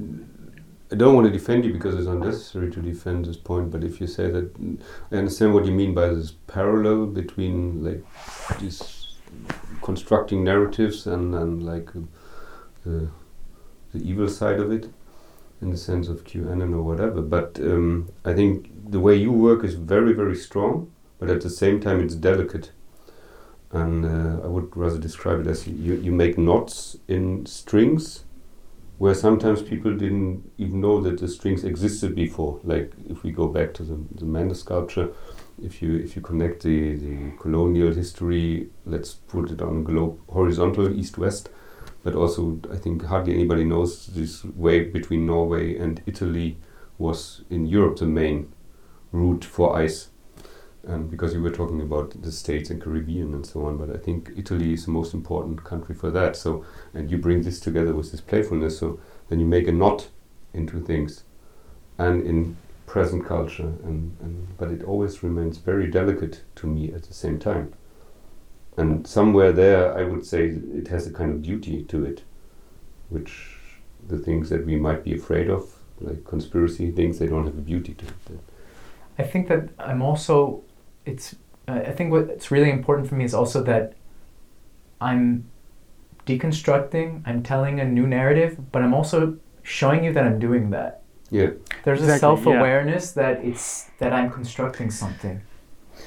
I 0.91 0.95
don't 0.95 1.15
want 1.15 1.27
to 1.27 1.33
defend 1.33 1.65
you 1.65 1.73
because 1.73 1.95
it's 1.95 2.07
unnecessary 2.07 2.71
to 2.71 2.81
defend 2.81 3.25
this 3.25 3.35
point, 3.35 3.71
but 3.71 3.83
if 3.83 3.99
you 3.99 4.07
say 4.07 4.31
that, 4.31 4.55
I 5.11 5.17
understand 5.17 5.53
what 5.53 5.65
you 5.65 5.73
mean 5.73 5.93
by 5.93 6.07
this 6.07 6.31
parallel 6.47 7.07
between 7.07 7.83
like 7.83 8.05
these 8.61 8.98
constructing 9.81 10.43
narratives 10.43 11.07
and, 11.07 11.33
and 11.33 11.63
like 11.63 11.89
uh, 11.95 13.07
the, 13.93 14.01
evil 14.01 14.29
side 14.29 14.59
of 14.59 14.71
it 14.71 14.89
in 15.61 15.71
the 15.71 15.77
sense 15.77 16.07
of 16.07 16.23
QAnon 16.23 16.73
or 16.73 16.81
whatever. 16.81 17.21
But 17.21 17.59
um, 17.59 18.09
I 18.23 18.33
think 18.33 18.71
the 18.91 18.99
way 18.99 19.15
you 19.15 19.31
work 19.31 19.63
is 19.63 19.75
very, 19.75 20.13
very 20.13 20.35
strong, 20.35 20.91
but 21.19 21.29
at 21.29 21.41
the 21.41 21.49
same 21.49 21.79
time 21.79 21.99
it's 21.99 22.15
delicate. 22.15 22.71
And 23.71 24.05
uh, 24.05 24.43
I 24.43 24.47
would 24.47 24.75
rather 24.75 24.97
describe 24.97 25.41
it 25.41 25.47
as 25.47 25.67
you, 25.67 25.95
you 25.95 26.11
make 26.11 26.37
knots 26.37 26.97
in 27.07 27.45
strings 27.45 28.23
where 28.99 29.13
sometimes 29.13 29.61
people 29.61 29.95
didn't 29.95 30.51
even 30.57 30.81
know 30.81 30.99
that 31.01 31.19
the 31.19 31.27
strings 31.27 31.63
existed 31.63 32.13
before. 32.15 32.59
Like 32.63 32.91
if 33.09 33.23
we 33.23 33.31
go 33.31 33.47
back 33.47 33.73
to 33.75 33.83
the, 33.83 33.97
the 34.15 34.25
Manders 34.25 34.59
sculpture, 34.59 35.09
if 35.63 35.81
you 35.81 35.95
if 35.95 36.15
you 36.15 36.21
connect 36.21 36.63
the, 36.63 36.95
the 36.95 37.31
colonial 37.39 37.93
history, 37.93 38.69
let's 38.85 39.13
put 39.13 39.51
it 39.51 39.61
on 39.61 39.83
globe 39.83 40.19
horizontal 40.29 40.93
east-west, 40.97 41.49
but 42.03 42.15
also 42.15 42.59
I 42.71 42.77
think 42.77 43.05
hardly 43.05 43.33
anybody 43.33 43.63
knows 43.63 44.07
this 44.07 44.43
way 44.43 44.83
between 44.83 45.25
Norway 45.25 45.77
and 45.77 46.01
Italy 46.05 46.57
was 46.97 47.41
in 47.49 47.65
Europe 47.65 47.97
the 47.97 48.05
main 48.05 48.51
route 49.11 49.45
for 49.45 49.75
ice. 49.75 50.09
And 50.83 51.11
because 51.11 51.33
you 51.33 51.41
were 51.41 51.51
talking 51.51 51.81
about 51.81 52.21
the 52.21 52.31
states 52.31 52.69
and 52.69 52.81
Caribbean 52.81 53.33
and 53.33 53.45
so 53.45 53.65
on, 53.65 53.77
but 53.77 53.89
I 53.93 53.97
think 53.97 54.31
Italy 54.37 54.73
is 54.73 54.85
the 54.85 54.91
most 54.91 55.13
important 55.13 55.63
country 55.63 55.93
for 55.93 56.09
that. 56.11 56.35
So, 56.35 56.65
and 56.93 57.11
you 57.11 57.17
bring 57.17 57.41
this 57.41 57.59
together 57.59 57.93
with 57.93 58.11
this 58.11 58.21
playfulness, 58.21 58.79
so 58.79 58.99
then 59.27 59.39
you 59.39 59.45
make 59.45 59.67
a 59.67 59.73
knot 59.73 60.07
into 60.53 60.79
things, 60.79 61.25
and 61.97 62.25
in 62.25 62.57
present 62.89 63.23
culture, 63.23 63.71
and, 63.83 64.17
and 64.19 64.57
but 64.57 64.71
it 64.71 64.83
always 64.83 65.21
remains 65.21 65.59
very 65.59 65.87
delicate 65.87 66.41
to 66.55 66.65
me 66.65 66.91
at 66.91 67.03
the 67.03 67.13
same 67.13 67.37
time. 67.37 67.71
And 68.77 69.05
somewhere 69.05 69.51
there, 69.51 69.95
I 69.95 70.03
would 70.03 70.25
say 70.25 70.47
it 70.47 70.87
has 70.87 71.05
a 71.05 71.13
kind 71.13 71.31
of 71.31 71.41
beauty 71.43 71.83
to 71.83 72.03
it, 72.03 72.23
which 73.09 73.57
the 74.07 74.17
things 74.17 74.49
that 74.49 74.65
we 74.65 74.75
might 74.75 75.03
be 75.03 75.13
afraid 75.13 75.51
of, 75.51 75.71
like 76.01 76.23
conspiracy 76.25 76.89
things, 76.89 77.19
they 77.19 77.27
don't 77.27 77.45
have 77.45 77.57
a 77.57 77.61
beauty 77.61 77.93
to 77.93 78.05
it. 78.05 78.39
I 79.19 79.23
think 79.23 79.49
that 79.49 79.69
I'm 79.77 80.01
also 80.01 80.63
it's 81.05 81.35
uh, 81.67 81.83
I 81.91 81.91
think 81.91 82.11
what's 82.11 82.49
really 82.49 82.71
important 82.71 83.07
for 83.07 83.15
me 83.15 83.25
is 83.25 83.35
also 83.35 83.61
that 83.63 83.93
I'm 84.99 85.45
deconstructing, 86.25 87.21
I'm 87.25 87.43
telling 87.43 87.79
a 87.79 87.85
new 87.85 88.07
narrative, 88.07 88.71
but 88.71 88.81
I'm 88.81 88.95
also 88.95 89.37
showing 89.61 90.03
you 90.05 90.13
that 90.13 90.23
I'm 90.23 90.39
doing 90.39 90.71
that. 90.71 91.03
Yeah. 91.31 91.51
There's 91.83 92.01
a 92.01 92.17
self-awareness 92.17 93.11
that 93.11 93.43
it's 93.43 93.85
that 93.99 94.13
I'm 94.13 94.29
constructing 94.31 94.91
something. 94.91 95.41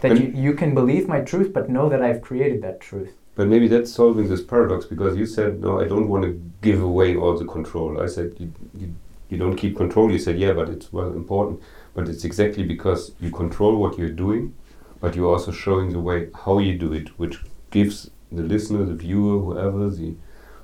That 0.00 0.12
And- 0.12 0.20
you, 0.20 0.42
you 0.42 0.54
can 0.54 0.74
believe 0.74 1.06
my 1.08 1.20
truth 1.20 1.52
but 1.52 1.68
know 1.68 1.88
that 1.88 2.02
I've 2.02 2.22
created 2.22 2.62
that 2.62 2.80
truth. 2.80 3.12
But 3.34 3.48
maybe 3.48 3.66
that's 3.66 3.90
solving 3.90 4.28
this 4.28 4.42
paradox 4.42 4.84
because 4.84 5.16
you 5.16 5.24
said, 5.24 5.60
no, 5.60 5.80
I 5.80 5.88
don't 5.88 6.08
want 6.08 6.24
to 6.24 6.38
give 6.60 6.82
away 6.82 7.16
all 7.16 7.36
the 7.38 7.46
control. 7.46 8.00
I 8.00 8.06
said, 8.06 8.34
you, 8.38 8.52
you, 8.78 8.94
you 9.30 9.38
don't 9.38 9.56
keep 9.56 9.74
control. 9.76 10.12
You 10.12 10.18
said, 10.18 10.38
yeah, 10.38 10.52
but 10.52 10.68
it's 10.68 10.92
well 10.92 11.12
important. 11.12 11.62
But 11.94 12.08
it's 12.08 12.24
exactly 12.24 12.62
because 12.62 13.12
you 13.20 13.30
control 13.30 13.76
what 13.76 13.96
you're 13.98 14.10
doing, 14.10 14.54
but 15.00 15.16
you're 15.16 15.32
also 15.32 15.50
showing 15.50 15.92
the 15.92 16.00
way 16.00 16.28
how 16.44 16.58
you 16.58 16.76
do 16.76 16.92
it, 16.92 17.18
which 17.18 17.38
gives 17.70 18.10
the 18.30 18.42
listener, 18.42 18.84
the 18.84 18.94
viewer, 18.94 19.38
whoever, 19.40 19.88
the 19.88 20.14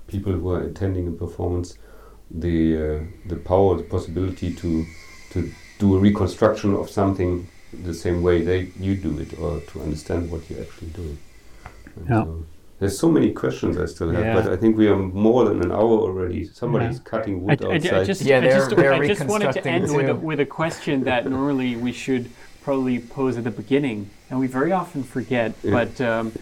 people 0.06 0.32
who 0.32 0.50
are 0.50 0.62
attending 0.62 1.08
a 1.08 1.12
performance, 1.12 1.78
the 2.30 2.76
uh, 2.76 3.00
the 3.26 3.36
power, 3.36 3.76
the 3.76 3.82
possibility 3.84 4.52
to 4.54 4.84
to 5.30 5.50
do 5.78 5.96
a 5.96 5.98
reconstruction 5.98 6.74
of 6.74 6.90
something 6.90 7.48
the 7.84 7.94
same 7.94 8.22
way 8.22 8.42
they 8.42 8.68
you 8.78 8.94
do 8.96 9.18
it, 9.18 9.38
or 9.38 9.60
to 9.60 9.80
understand 9.82 10.30
what 10.30 10.48
you're 10.48 10.60
actually 10.60 10.88
doing. 10.88 11.18
And 11.96 12.08
Yeah. 12.08 12.24
so 12.24 12.44
there's 12.80 12.98
so 12.98 13.10
many 13.10 13.32
questions 13.32 13.76
I 13.76 13.86
still 13.86 14.10
have, 14.10 14.24
Yeah. 14.24 14.34
but 14.34 14.52
I 14.52 14.56
think 14.56 14.76
we 14.76 14.88
are 14.88 14.96
more 14.96 15.44
than 15.48 15.62
an 15.62 15.72
hour 15.72 15.96
already. 16.06 16.44
Somebody's 16.46 17.00
cutting 17.00 17.44
wood 17.44 17.62
I, 17.64 17.74
outside. 17.74 17.94
I 17.94 18.04
just, 18.04 18.22
Yeah, 18.22 18.38
I 18.38 18.40
just, 18.42 18.70
they're- 18.70 18.76
they're 18.76 18.94
I 18.94 19.06
just 19.06 19.24
wanted 19.26 19.52
to 19.52 19.60
reconstructing 19.60 19.74
end 19.74 19.96
with 19.96 20.08
a, 20.08 20.14
with 20.14 20.40
a 20.40 20.46
question 20.46 21.04
that 21.04 21.28
normally 21.28 21.76
we 21.76 21.92
should 21.92 22.30
probably 22.62 22.98
pose 22.98 23.36
at 23.36 23.44
the 23.44 23.50
beginning, 23.50 24.10
and 24.30 24.38
we 24.38 24.46
very 24.46 24.72
often 24.72 25.02
forget. 25.02 25.52
Yeah. 25.62 25.70
But 25.76 26.00
um, 26.00 26.32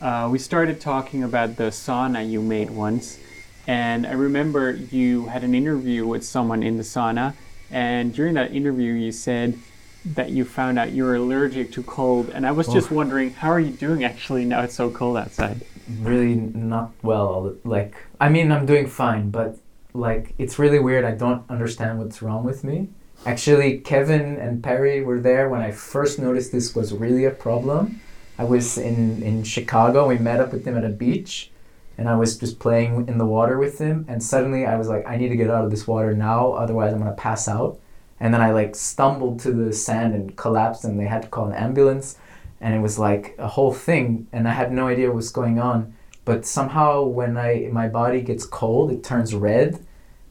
uh, 0.00 0.28
we 0.30 0.38
started 0.38 0.80
talking 0.80 1.22
about 1.22 1.56
the 1.56 1.70
sauna 1.70 2.28
you 2.28 2.42
made 2.42 2.70
once, 2.70 3.18
and 3.66 4.06
I 4.06 4.12
remember 4.12 4.72
you 4.72 5.26
had 5.26 5.44
an 5.44 5.54
interview 5.54 6.06
with 6.06 6.24
someone 6.24 6.62
in 6.62 6.76
the 6.76 6.82
sauna, 6.82 7.34
and 7.70 8.14
during 8.14 8.34
that 8.34 8.52
interview 8.52 8.92
you 8.92 9.12
said 9.12 9.58
that 10.04 10.30
you 10.30 10.44
found 10.44 10.78
out 10.78 10.92
you 10.92 11.04
were 11.04 11.16
allergic 11.16 11.72
to 11.72 11.82
cold, 11.82 12.30
and 12.30 12.46
I 12.46 12.52
was 12.52 12.68
just 12.68 12.90
wondering 12.90 13.32
how 13.32 13.50
are 13.50 13.60
you 13.60 13.72
doing 13.72 14.04
actually 14.04 14.44
now 14.44 14.62
it's 14.62 14.74
so 14.74 14.90
cold 14.90 15.16
outside. 15.16 15.62
Really 16.00 16.34
not 16.34 16.92
well. 17.02 17.54
Like 17.64 17.96
I 18.20 18.28
mean 18.28 18.52
I'm 18.52 18.66
doing 18.66 18.86
fine, 18.86 19.30
but 19.30 19.56
like 19.92 20.34
it's 20.38 20.58
really 20.58 20.78
weird. 20.78 21.04
I 21.04 21.12
don't 21.12 21.48
understand 21.50 21.98
what's 21.98 22.22
wrong 22.22 22.44
with 22.44 22.62
me. 22.62 22.88
Actually, 23.24 23.78
Kevin 23.78 24.36
and 24.36 24.62
Perry 24.62 25.02
were 25.02 25.20
there 25.20 25.48
when 25.48 25.60
I 25.60 25.72
first 25.72 26.18
noticed 26.18 26.52
this 26.52 26.74
was 26.74 26.92
really 26.92 27.24
a 27.24 27.30
problem. 27.30 28.00
I 28.38 28.44
was 28.44 28.76
in, 28.76 29.22
in 29.22 29.42
Chicago. 29.42 30.06
We 30.06 30.18
met 30.18 30.40
up 30.40 30.52
with 30.52 30.64
them 30.64 30.76
at 30.76 30.84
a 30.84 30.90
beach, 30.90 31.50
and 31.98 32.08
I 32.08 32.16
was 32.16 32.36
just 32.36 32.58
playing 32.58 33.08
in 33.08 33.18
the 33.18 33.26
water 33.26 33.58
with 33.58 33.78
them. 33.78 34.04
And 34.08 34.22
suddenly, 34.22 34.66
I 34.66 34.76
was 34.76 34.88
like, 34.88 35.06
I 35.06 35.16
need 35.16 35.28
to 35.28 35.36
get 35.36 35.50
out 35.50 35.64
of 35.64 35.70
this 35.70 35.86
water 35.86 36.14
now, 36.14 36.52
otherwise, 36.52 36.92
I'm 36.92 36.98
gonna 36.98 37.12
pass 37.12 37.48
out. 37.48 37.78
And 38.18 38.32
then 38.32 38.40
I 38.40 38.50
like 38.52 38.74
stumbled 38.74 39.40
to 39.40 39.52
the 39.52 39.72
sand 39.72 40.14
and 40.14 40.36
collapsed, 40.36 40.84
and 40.84 40.98
they 40.98 41.06
had 41.06 41.22
to 41.22 41.28
call 41.28 41.46
an 41.46 41.54
ambulance. 41.54 42.18
And 42.60 42.74
it 42.74 42.80
was 42.80 42.98
like 42.98 43.34
a 43.38 43.48
whole 43.48 43.72
thing, 43.72 44.26
and 44.32 44.48
I 44.48 44.52
had 44.52 44.72
no 44.72 44.86
idea 44.88 45.08
what 45.08 45.16
was 45.16 45.30
going 45.30 45.58
on. 45.58 45.94
But 46.24 46.46
somehow, 46.46 47.04
when 47.04 47.36
I 47.36 47.68
my 47.72 47.88
body 47.88 48.20
gets 48.22 48.44
cold, 48.46 48.90
it 48.90 49.04
turns 49.04 49.34
red. 49.34 49.84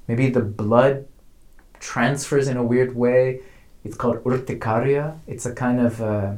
Maybe 0.07 0.29
the 0.29 0.41
blood 0.41 1.07
transfers 1.79 2.47
in 2.47 2.57
a 2.57 2.63
weird 2.63 2.95
way. 2.95 3.41
It's 3.83 3.95
called 3.95 4.23
urticaria. 4.25 5.19
It's 5.27 5.45
a 5.45 5.53
kind 5.53 5.79
of 5.79 6.01
uh, 6.01 6.33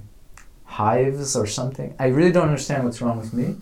hives 0.66 1.36
or 1.36 1.48
something. 1.48 1.95
I 1.98 2.08
really 2.08 2.32
don't 2.32 2.49
understand 2.49 2.84
what's 2.84 3.02
wrong 3.02 3.18
with 3.18 3.34
me. 3.34 3.56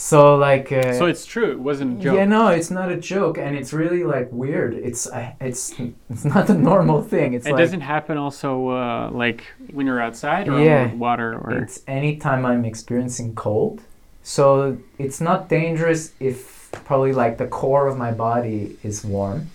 So 0.00 0.36
like. 0.36 0.70
Uh, 0.70 0.92
So 0.92 1.06
it's 1.06 1.26
true, 1.26 1.50
it 1.50 1.58
wasn't 1.58 1.98
a 1.98 2.02
joke. 2.04 2.16
yeah, 2.16 2.24
no, 2.24 2.48
it's 2.58 2.70
not 2.70 2.88
a 2.88 2.96
joke, 2.96 3.36
and 3.36 3.56
it's 3.56 3.72
really 3.72 4.04
like 4.04 4.28
weird. 4.30 4.72
It's 4.74 5.08
uh, 5.08 5.32
it's 5.40 5.74
it's 6.08 6.24
not 6.24 6.48
a 6.48 6.54
normal 6.54 7.02
thing. 7.02 7.34
It's 7.34 7.46
it 7.46 7.52
like 7.52 7.58
doesn't 7.64 7.80
happen 7.80 8.16
also 8.16 8.48
uh, 8.68 9.10
like 9.10 9.40
when 9.72 9.86
you're 9.86 10.00
outside 10.00 10.48
or 10.48 10.60
Yeah. 10.60 10.84
with 10.84 10.94
water 10.94 11.30
or 11.36 11.50
it's 11.62 11.82
anytime 11.88 12.46
I'm 12.46 12.64
experiencing 12.64 13.34
cold. 13.34 13.80
So 14.22 14.78
it's 14.98 15.20
not 15.20 15.48
dangerous 15.48 16.12
if 16.20 16.70
probably 16.88 17.12
like 17.12 17.34
the 17.38 17.48
core 17.48 17.88
of 17.88 17.96
my 17.98 18.12
body 18.12 18.76
is 18.84 19.04
warm, 19.04 19.50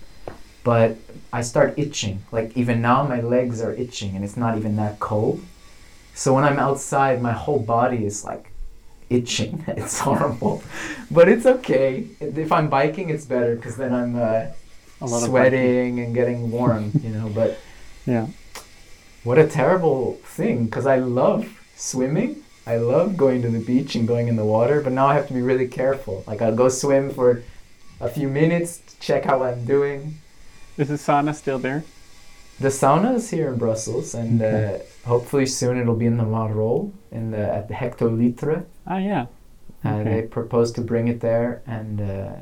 but 0.65 0.97
I 1.31 1.41
start 1.41 1.69
itching. 1.77 2.15
Like 2.33 2.51
even 2.57 2.81
now, 2.81 3.07
my 3.07 3.21
legs 3.21 3.61
are 3.61 3.71
itching, 3.85 4.13
and 4.15 4.25
it's 4.25 4.35
not 4.35 4.57
even 4.57 4.75
that 4.75 4.99
cold. 4.99 5.39
So 6.15 6.33
when 6.35 6.43
I'm 6.43 6.59
outside, 6.59 7.21
my 7.21 7.31
whole 7.43 7.59
body 7.59 8.03
is 8.05 8.25
like 8.25 8.45
itching. 9.09 9.63
It's 9.77 9.99
horrible, 9.99 10.63
but 11.11 11.27
it's 11.29 11.45
okay. 11.45 12.07
If 12.19 12.51
I'm 12.51 12.69
biking, 12.69 13.09
it's 13.09 13.25
better 13.25 13.55
because 13.55 13.75
then 13.77 13.93
I'm 13.93 14.15
uh, 14.15 14.47
A 15.01 15.05
lot 15.05 15.23
of 15.23 15.29
sweating 15.29 15.99
and 15.99 16.13
getting 16.13 16.51
warm, 16.51 16.91
you 17.03 17.09
know. 17.09 17.29
But 17.29 17.59
Yeah. 18.05 18.27
what 19.23 19.37
a 19.37 19.47
terrible 19.47 20.13
thing 20.23 20.65
because 20.65 20.85
I 20.85 20.97
love 20.97 21.47
swimming. 21.75 22.37
I 22.65 22.77
love 22.77 23.17
going 23.17 23.41
to 23.41 23.49
the 23.49 23.59
beach 23.59 23.93
and 23.95 24.07
going 24.07 24.27
in 24.29 24.37
the 24.37 24.45
water, 24.45 24.79
but 24.81 24.93
now 24.93 25.07
I 25.07 25.15
have 25.15 25.27
to 25.27 25.33
be 25.33 25.41
really 25.41 25.67
careful. 25.67 26.23
Like 26.25 26.41
I'll 26.41 26.55
go 26.55 26.69
swim 26.69 27.09
for 27.11 27.43
a 27.99 28.07
few 28.09 28.29
minutes 28.29 28.77
to 28.87 28.99
check 28.99 29.25
how 29.25 29.43
I'm 29.43 29.65
doing. 29.65 30.17
Is 30.77 30.87
the 30.87 30.95
sauna 30.95 31.35
still 31.35 31.59
there? 31.59 31.83
The 32.59 32.69
sauna 32.69 33.15
is 33.15 33.29
here 33.31 33.49
in 33.51 33.57
Brussels, 33.57 34.13
and 34.15 34.41
uh, 34.41 34.77
hopefully 35.05 35.45
soon 35.45 35.77
it'll 35.77 35.95
be 35.95 36.05
in 36.05 36.17
the 36.17 36.23
Marol 36.23 36.91
in 37.11 37.31
the 37.31 37.37
at 37.57 37.67
the 37.67 37.73
hectolitre. 37.73 38.65
Ah, 38.87 38.97
yeah. 38.97 39.25
Uh, 39.83 39.89
Okay. 39.95 40.03
They 40.03 40.21
propose 40.27 40.71
to 40.73 40.81
bring 40.81 41.07
it 41.09 41.19
there, 41.19 41.61
and 41.67 41.99
uh, 41.99 42.35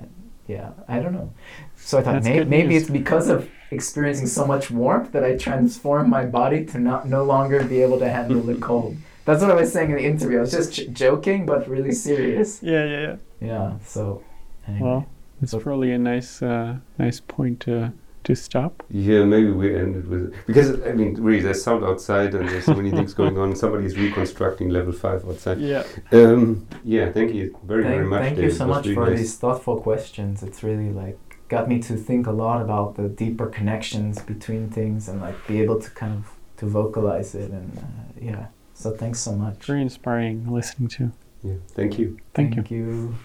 yeah, 0.48 0.72
I 0.88 1.00
don't 1.00 1.14
know. 1.14 1.34
So 1.76 1.98
I 1.98 2.04
thought 2.04 2.24
may- 2.24 2.44
maybe 2.44 2.68
news. 2.74 2.84
it's 2.84 2.92
because 2.92 3.30
of 3.30 3.50
experiencing 3.72 4.28
so 4.28 4.46
much 4.46 4.70
warmth 4.70 5.12
that 5.14 5.24
I 5.24 5.38
transform 5.38 6.10
my 6.10 6.26
body 6.26 6.66
to 6.66 6.78
not 6.78 7.08
no 7.08 7.24
longer 7.24 7.64
be 7.64 7.82
able 7.82 7.98
to 8.00 8.10
handle 8.10 8.42
the 8.42 8.56
cold. 8.56 8.98
That's 9.26 9.42
what 9.42 9.50
I 9.50 9.56
was 9.56 9.72
saying 9.74 9.90
in 9.92 9.96
the 9.98 10.04
interview. 10.04 10.38
I 10.38 10.42
was 10.42 10.52
just 10.52 10.74
j- 10.74 10.88
joking, 10.88 11.46
but 11.48 11.68
really 11.68 11.94
serious. 11.94 12.62
Yeah, 12.62 12.86
yeah, 12.86 13.02
yeah. 13.02 13.16
Yeah. 13.40 13.74
So 13.86 14.22
anyway. 14.68 14.82
Well, 14.88 15.06
it's 15.42 15.52
So- 15.52 15.60
probably 15.60 15.92
a 15.94 15.98
nice, 15.98 16.44
uh, 16.44 16.76
nice 17.00 17.20
point 17.22 17.60
to 17.62 17.94
to 18.24 18.36
stop. 18.36 18.84
Yeah, 18.90 19.24
maybe 19.26 19.52
we 19.52 19.76
ended 19.76 20.08
with 20.08 20.34
because 20.46 20.82
I 20.82 20.94
mean, 20.94 21.16
really, 21.16 21.42
there's 21.42 21.64
sound 21.64 21.84
outside 21.84 22.34
and 22.34 22.48
there's 22.48 22.66
so 22.66 22.74
many 22.74 22.92
things 22.92 23.14
going 23.14 23.38
on. 23.38 23.56
Somebody's 23.56 23.98
reconstructing 23.98 24.70
level 24.70 24.94
five 24.94 25.26
outside. 25.26 25.60
Yeah. 25.60 25.84
Um, 26.12 26.68
yeah, 26.84 27.12
thank 27.12 27.34
you 27.34 27.58
very 27.64 27.84
very 27.84 27.98
thank, 27.98 28.10
much. 28.10 28.22
thank 28.22 28.36
Dave. 28.36 28.46
you 28.46 28.52
so 28.52 28.68
much 28.68 28.86
really 28.86 28.96
for 28.96 29.10
nice. 29.10 29.20
these 29.20 29.38
thoughtful 29.38 29.80
questions. 29.82 30.44
It's 30.44 30.64
really 30.64 30.90
like 30.90 31.20
got 31.50 31.68
me 31.68 31.80
to 31.82 31.96
think 31.96 32.28
a 32.28 32.32
lot 32.32 32.62
about 32.62 32.96
the 32.96 33.10
deeper 33.10 33.48
connections 33.48 34.22
between 34.22 34.70
things 34.70 35.10
and 35.10 35.20
like 35.20 35.36
be 35.48 35.62
able 35.62 35.80
to 35.82 35.90
kind 35.92 36.14
of 36.14 36.32
to 36.58 36.66
vocalize 36.66 37.36
it 37.36 37.52
and 37.52 37.78
uh, 37.78 37.82
yeah. 38.22 38.48
So 38.74 38.92
thanks 38.92 39.20
so 39.20 39.34
much. 39.34 39.66
Very 39.66 39.82
inspiring 39.82 40.52
listening 40.52 40.90
to. 40.90 41.12
Yeah, 41.44 41.56
thank 41.70 42.00
you. 42.00 42.20
Thank, 42.34 42.56
you. 42.56 42.64
you. 42.70 43.16